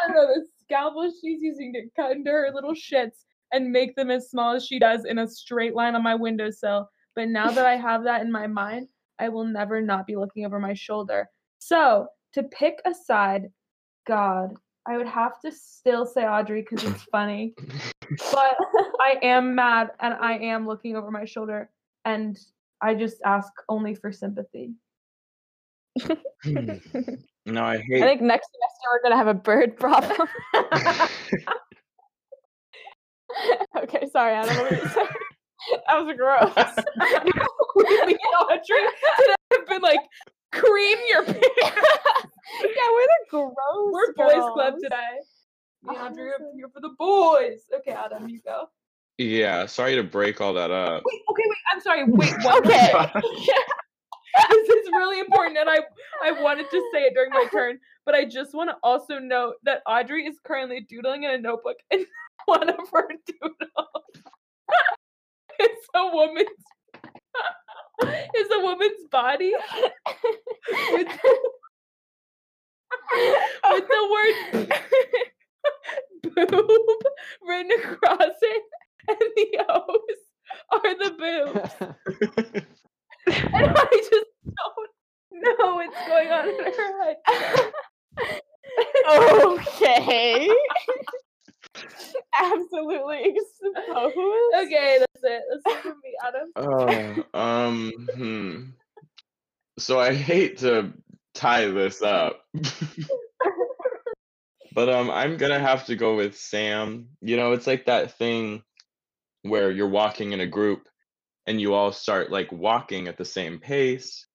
don't 0.07 0.15
know 0.15 0.27
the 0.27 0.45
scalpel 0.61 1.11
she's 1.21 1.41
using 1.41 1.73
to 1.73 1.81
cut 1.95 2.11
into 2.11 2.29
her 2.29 2.51
little 2.53 2.73
shits 2.73 3.25
and 3.51 3.71
make 3.71 3.95
them 3.95 4.11
as 4.11 4.29
small 4.29 4.55
as 4.55 4.65
she 4.65 4.77
does 4.77 5.05
in 5.05 5.17
a 5.17 5.27
straight 5.27 5.73
line 5.73 5.95
on 5.95 6.03
my 6.03 6.13
windowsill. 6.13 6.87
But 7.15 7.29
now 7.29 7.49
that 7.49 7.65
I 7.65 7.77
have 7.77 8.03
that 8.03 8.21
in 8.21 8.31
my 8.31 8.45
mind, 8.45 8.87
I 9.19 9.29
will 9.29 9.45
never 9.45 9.81
not 9.81 10.07
be 10.07 10.15
looking 10.15 10.45
over 10.45 10.59
my 10.59 10.73
shoulder. 10.73 11.29
So 11.59 12.07
to 12.33 12.43
pick 12.43 12.81
a 12.85 12.93
side, 12.93 13.49
God, 14.07 14.55
I 14.87 14.97
would 14.97 15.07
have 15.07 15.39
to 15.41 15.51
still 15.51 16.05
say 16.05 16.25
Audrey 16.25 16.61
because 16.61 16.83
it's 16.83 17.03
funny. 17.11 17.53
but 18.31 18.57
I 18.99 19.17
am 19.21 19.55
mad 19.55 19.91
and 19.99 20.13
I 20.15 20.37
am 20.37 20.67
looking 20.67 20.95
over 20.95 21.11
my 21.11 21.25
shoulder 21.25 21.69
and 22.05 22.39
I 22.81 22.95
just 22.95 23.17
ask 23.25 23.51
only 23.69 23.95
for 23.95 24.11
sympathy. 24.11 24.73
Hmm. 26.43 26.69
no, 27.45 27.63
I 27.63 27.77
hate 27.77 28.01
I 28.01 28.07
think 28.07 28.21
next 28.21 28.47
semester 28.47 28.87
we're 28.91 29.03
gonna 29.03 29.17
have 29.17 29.27
a 29.27 29.33
bird 29.33 29.77
problem. 29.77 30.27
okay, 33.77 34.07
sorry, 34.11 34.35
I 34.35 35.07
don't 35.69 35.83
know 35.87 36.05
what 36.05 36.57
you 36.57 36.63
said. 36.73 36.85
That 36.95 37.45
was 37.57 37.75
gross. 37.75 38.05
Me 38.07 38.17
and 38.17 38.35
Audrey 38.49 38.87
today 39.19 39.35
have 39.53 39.67
been 39.67 39.81
like, 39.81 39.99
cream 40.51 40.97
your 41.07 41.23
pants. 41.25 41.39
yeah, 41.39 42.87
we're 42.91 43.07
the 43.07 43.25
gross. 43.29 43.53
We're 43.91 44.13
boys 44.13 44.49
club 44.53 44.73
today. 44.81 44.97
Me 45.83 45.95
and 45.95 46.11
Audrey 46.11 46.29
are 46.29 46.35
listen. 46.39 46.53
here 46.55 46.69
for 46.73 46.79
the 46.81 46.93
boys. 46.97 47.61
Okay, 47.79 47.91
Adam, 47.91 48.27
you 48.29 48.39
go. 48.45 48.65
Yeah, 49.17 49.65
sorry 49.67 49.95
to 49.95 50.03
break 50.03 50.41
all 50.41 50.53
that 50.53 50.71
up. 50.71 51.03
Wait, 51.05 51.21
okay, 51.29 51.43
wait. 51.45 51.57
I'm 51.73 51.81
sorry. 51.81 52.03
Wait, 52.05 52.31
one 52.43 52.53
more 52.53 52.57
Okay. 52.57 52.91
thing. 52.91 53.45
this 54.49 54.69
is 54.69 54.87
really 54.93 55.19
important, 55.19 55.57
and 55.57 55.69
I 55.69 55.79
I 56.23 56.31
wanted 56.41 56.69
to 56.71 56.89
say 56.93 57.01
it 57.03 57.13
during 57.13 57.29
my 57.31 57.45
turn, 57.51 57.77
but 58.05 58.15
I 58.15 58.25
just 58.25 58.53
want 58.55 58.69
to 58.69 58.77
also 58.81 59.19
note 59.19 59.55
that 59.63 59.81
Audrey 59.85 60.25
is 60.25 60.39
currently 60.43 60.79
doodling 60.89 61.23
in 61.23 61.31
a 61.31 61.37
notebook, 61.37 61.77
and 61.91 62.05
one 62.45 62.69
of 62.69 62.77
her 62.93 63.07
doodles 63.27 64.23
is 65.61 65.87
a 65.95 66.07
woman's 66.11 66.49
is 68.35 68.47
a 68.51 68.59
woman's 68.61 69.07
body 69.11 69.53
with, 70.93 71.07
with 73.69 73.87
the 73.89 74.03
word 74.11 74.73
boob 76.23 77.03
written 77.47 77.71
across 77.83 78.35
it, 78.41 78.63
and 79.07 79.17
the 79.35 79.65
O's 79.69 80.21
are 80.71 80.95
the 80.97 81.11
boobs. 81.17 81.73
and 83.27 83.67
I 83.77 83.87
just 83.91 84.25
don't 84.45 84.89
know 85.59 85.75
what's 85.75 86.07
going 86.07 86.29
on 86.29 86.49
in 86.49 86.55
her 86.73 87.03
head. 87.03 87.71
okay. 89.11 90.49
absolutely 92.39 93.23
exposed. 93.25 94.15
Okay, 94.55 94.99
that's 94.99 95.23
it. 95.23 95.41
That's 95.49 95.77
it 95.77 95.81
from 95.81 95.95
me, 96.03 96.15
Adam. 96.25 96.51
Oh, 96.55 97.23
um, 97.39 97.91
hmm. 98.15 98.63
So 99.79 99.99
I 99.99 100.13
hate 100.13 100.59
to 100.59 100.93
tie 101.33 101.67
this 101.67 102.01
up, 102.01 102.45
but 104.73 104.89
um, 104.89 105.09
I'm 105.09 105.37
gonna 105.37 105.59
have 105.59 105.85
to 105.85 105.95
go 105.95 106.15
with 106.15 106.37
Sam. 106.37 107.07
You 107.21 107.37
know, 107.37 107.53
it's 107.53 107.67
like 107.67 107.85
that 107.85 108.17
thing 108.17 108.63
where 109.43 109.71
you're 109.71 109.87
walking 109.87 110.33
in 110.33 110.41
a 110.41 110.47
group 110.47 110.87
and 111.47 111.59
you 111.59 111.73
all 111.73 111.91
start 111.91 112.31
like 112.31 112.51
walking 112.51 113.07
at 113.07 113.17
the 113.17 113.25
same 113.25 113.59
pace. 113.59 114.25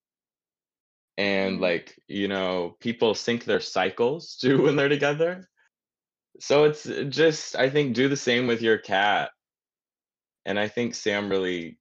And 1.19 1.61
like, 1.61 1.99
you 2.09 2.29
know, 2.29 2.77
people 2.81 3.15
sync 3.15 3.45
their 3.45 3.61
cycles 3.61 4.37
too 4.37 4.63
when 4.63 4.77
they're 4.77 4.89
together. 4.89 5.49
So 6.41 6.65
it's 6.65 6.89
uh, 6.89 7.05
just, 7.09 7.57
I 7.57 7.71
think, 7.71 7.95
do 7.95 8.09
the 8.09 8.17
same 8.17 8.47
with 8.47 8.63
your 8.63 8.79
cat. 8.79 9.31
And 10.45 10.59
I 10.59 10.69
think 10.69 10.95
Sam 10.95 11.29
really 11.29 11.79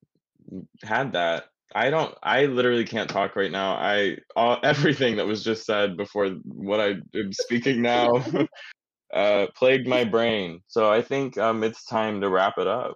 had 0.83 1.13
that. 1.13 1.45
I 1.73 1.89
don't, 1.89 2.15
I 2.23 2.45
literally 2.45 2.85
can't 2.85 3.09
talk 3.09 3.35
right 3.35 3.51
now. 3.51 3.73
I, 3.73 4.17
all, 4.35 4.59
everything 4.63 5.17
that 5.17 5.27
was 5.27 5.43
just 5.43 5.65
said 5.65 5.97
before 5.97 6.29
what 6.45 6.79
I 6.79 6.95
am 7.15 7.33
speaking 7.33 7.81
now 7.81 8.23
uh, 9.13 9.47
plagued 9.55 9.87
my 9.87 10.03
brain. 10.03 10.61
So 10.67 10.91
I 10.91 11.01
think 11.01 11.37
um, 11.37 11.63
it's 11.63 11.85
time 11.85 12.21
to 12.21 12.29
wrap 12.29 12.57
it 12.57 12.67
up. 12.67 12.95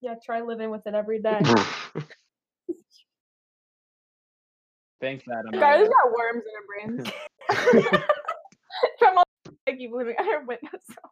Yeah, 0.00 0.14
try 0.24 0.42
living 0.42 0.70
with 0.70 0.86
it 0.86 0.94
every 0.94 1.20
day. 1.22 1.40
Thanks, 5.00 5.24
Adam. 5.28 5.52
Skylar's 5.52 5.88
got 5.88 6.12
worms 6.12 6.44
in 6.44 6.52
her 6.54 6.66
brains. 6.66 7.08
From 8.98 9.18
all 9.18 9.22
I 9.22 9.27
keep 9.76 9.92
living 9.92 10.14
on 10.18 10.24
her 10.26 10.40
windowsill. 10.46 11.10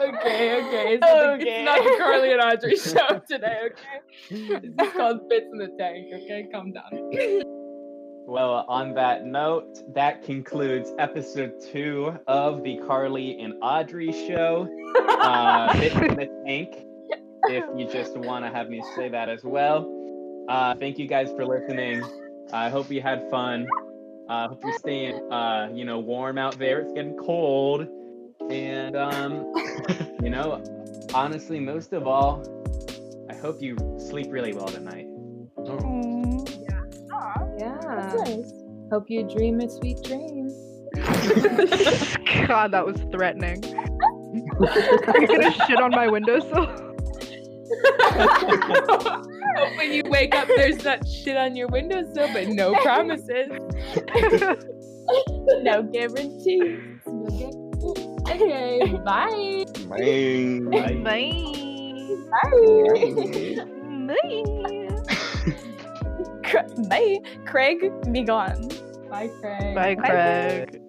Okay, 0.00 0.56
okay. 0.66 0.98
So 1.02 1.06
the- 1.06 1.32
Okay. 1.34 1.60
It's 1.60 1.64
not 1.64 1.84
the 1.84 1.96
Carly 1.98 2.32
and 2.32 2.40
Audrey 2.40 2.76
show 2.76 3.20
today, 3.28 3.58
okay? 3.66 4.00
This 4.30 4.86
is 4.88 4.92
called 4.94 5.28
Bits 5.28 5.46
in 5.52 5.58
the 5.58 5.68
Tank, 5.78 6.06
okay? 6.14 6.48
Calm 6.52 6.72
down. 6.72 6.90
Well, 8.26 8.64
on 8.68 8.94
that 8.94 9.26
note, 9.26 9.78
that 9.94 10.22
concludes 10.22 10.92
episode 10.98 11.52
two 11.72 12.16
of 12.26 12.62
the 12.62 12.78
Carly 12.86 13.38
and 13.40 13.54
Audrey 13.62 14.12
show. 14.12 14.68
Uh, 15.08 15.72
Bits 15.78 15.94
in 15.96 16.16
the 16.16 16.42
tank. 16.46 16.86
If 17.48 17.64
you 17.76 17.86
just 17.88 18.16
want 18.16 18.44
to 18.44 18.50
have 18.50 18.70
me 18.70 18.82
say 18.96 19.08
that 19.08 19.28
as 19.28 19.42
well. 19.44 19.86
Uh, 20.48 20.74
thank 20.76 20.98
you 20.98 21.06
guys 21.06 21.30
for 21.32 21.44
listening. 21.44 22.02
I 22.52 22.70
hope 22.70 22.90
you 22.90 23.02
had 23.02 23.28
fun. 23.30 23.66
I 24.32 24.46
hope 24.48 24.64
you're 24.64 24.78
staying, 24.78 25.30
uh, 25.30 25.68
you 25.74 25.84
know, 25.84 25.98
warm 25.98 26.38
out 26.38 26.58
there. 26.58 26.80
It's 26.80 26.94
getting 26.94 27.18
cold, 27.18 27.86
and 28.50 28.96
um, 28.96 29.52
you 30.22 30.30
know, 30.30 30.64
honestly, 31.12 31.60
most 31.60 31.92
of 31.92 32.06
all, 32.06 32.42
I 33.28 33.34
hope 33.34 33.60
you 33.60 33.76
sleep 33.98 34.28
really 34.30 34.54
well 34.54 34.68
tonight. 34.68 35.06
Yeah. 37.58 37.78
That's 37.84 38.14
nice. 38.30 38.52
Hope 38.90 39.10
you 39.10 39.28
dream 39.28 39.60
a 39.60 39.68
sweet 39.68 40.02
dream. 40.02 40.48
God, 42.48 42.70
that 42.70 42.86
was 42.86 42.96
threatening. 43.12 43.62
Are 45.06 45.20
you 45.20 45.26
gonna 45.26 45.52
shit 45.66 45.78
on 45.78 45.90
my 45.90 46.08
windowsill? 46.08 46.88
when 49.76 49.92
you 49.92 50.02
wake 50.06 50.34
up, 50.34 50.48
there's 50.56 50.78
that 50.78 51.06
shit 51.06 51.36
on 51.36 51.54
your 51.56 51.68
windowsill, 51.68 52.28
but 52.32 52.48
no 52.48 52.74
promises. 52.82 53.48
no 55.62 55.82
guarantees. 55.82 56.80
Okay, 58.28 58.98
bye. 59.04 59.64
Bang. 59.88 60.70
Bye. 60.70 61.02
Bye. 61.02 61.32
Bye. 61.32 61.36
Bye. 64.06 64.32
Bye. 66.88 67.18
Craig, 67.46 67.92
be 68.12 68.22
gone. 68.22 68.68
Bye, 69.10 69.28
Craig. 69.40 69.74
Bye, 69.74 69.94
Craig. 69.94 70.81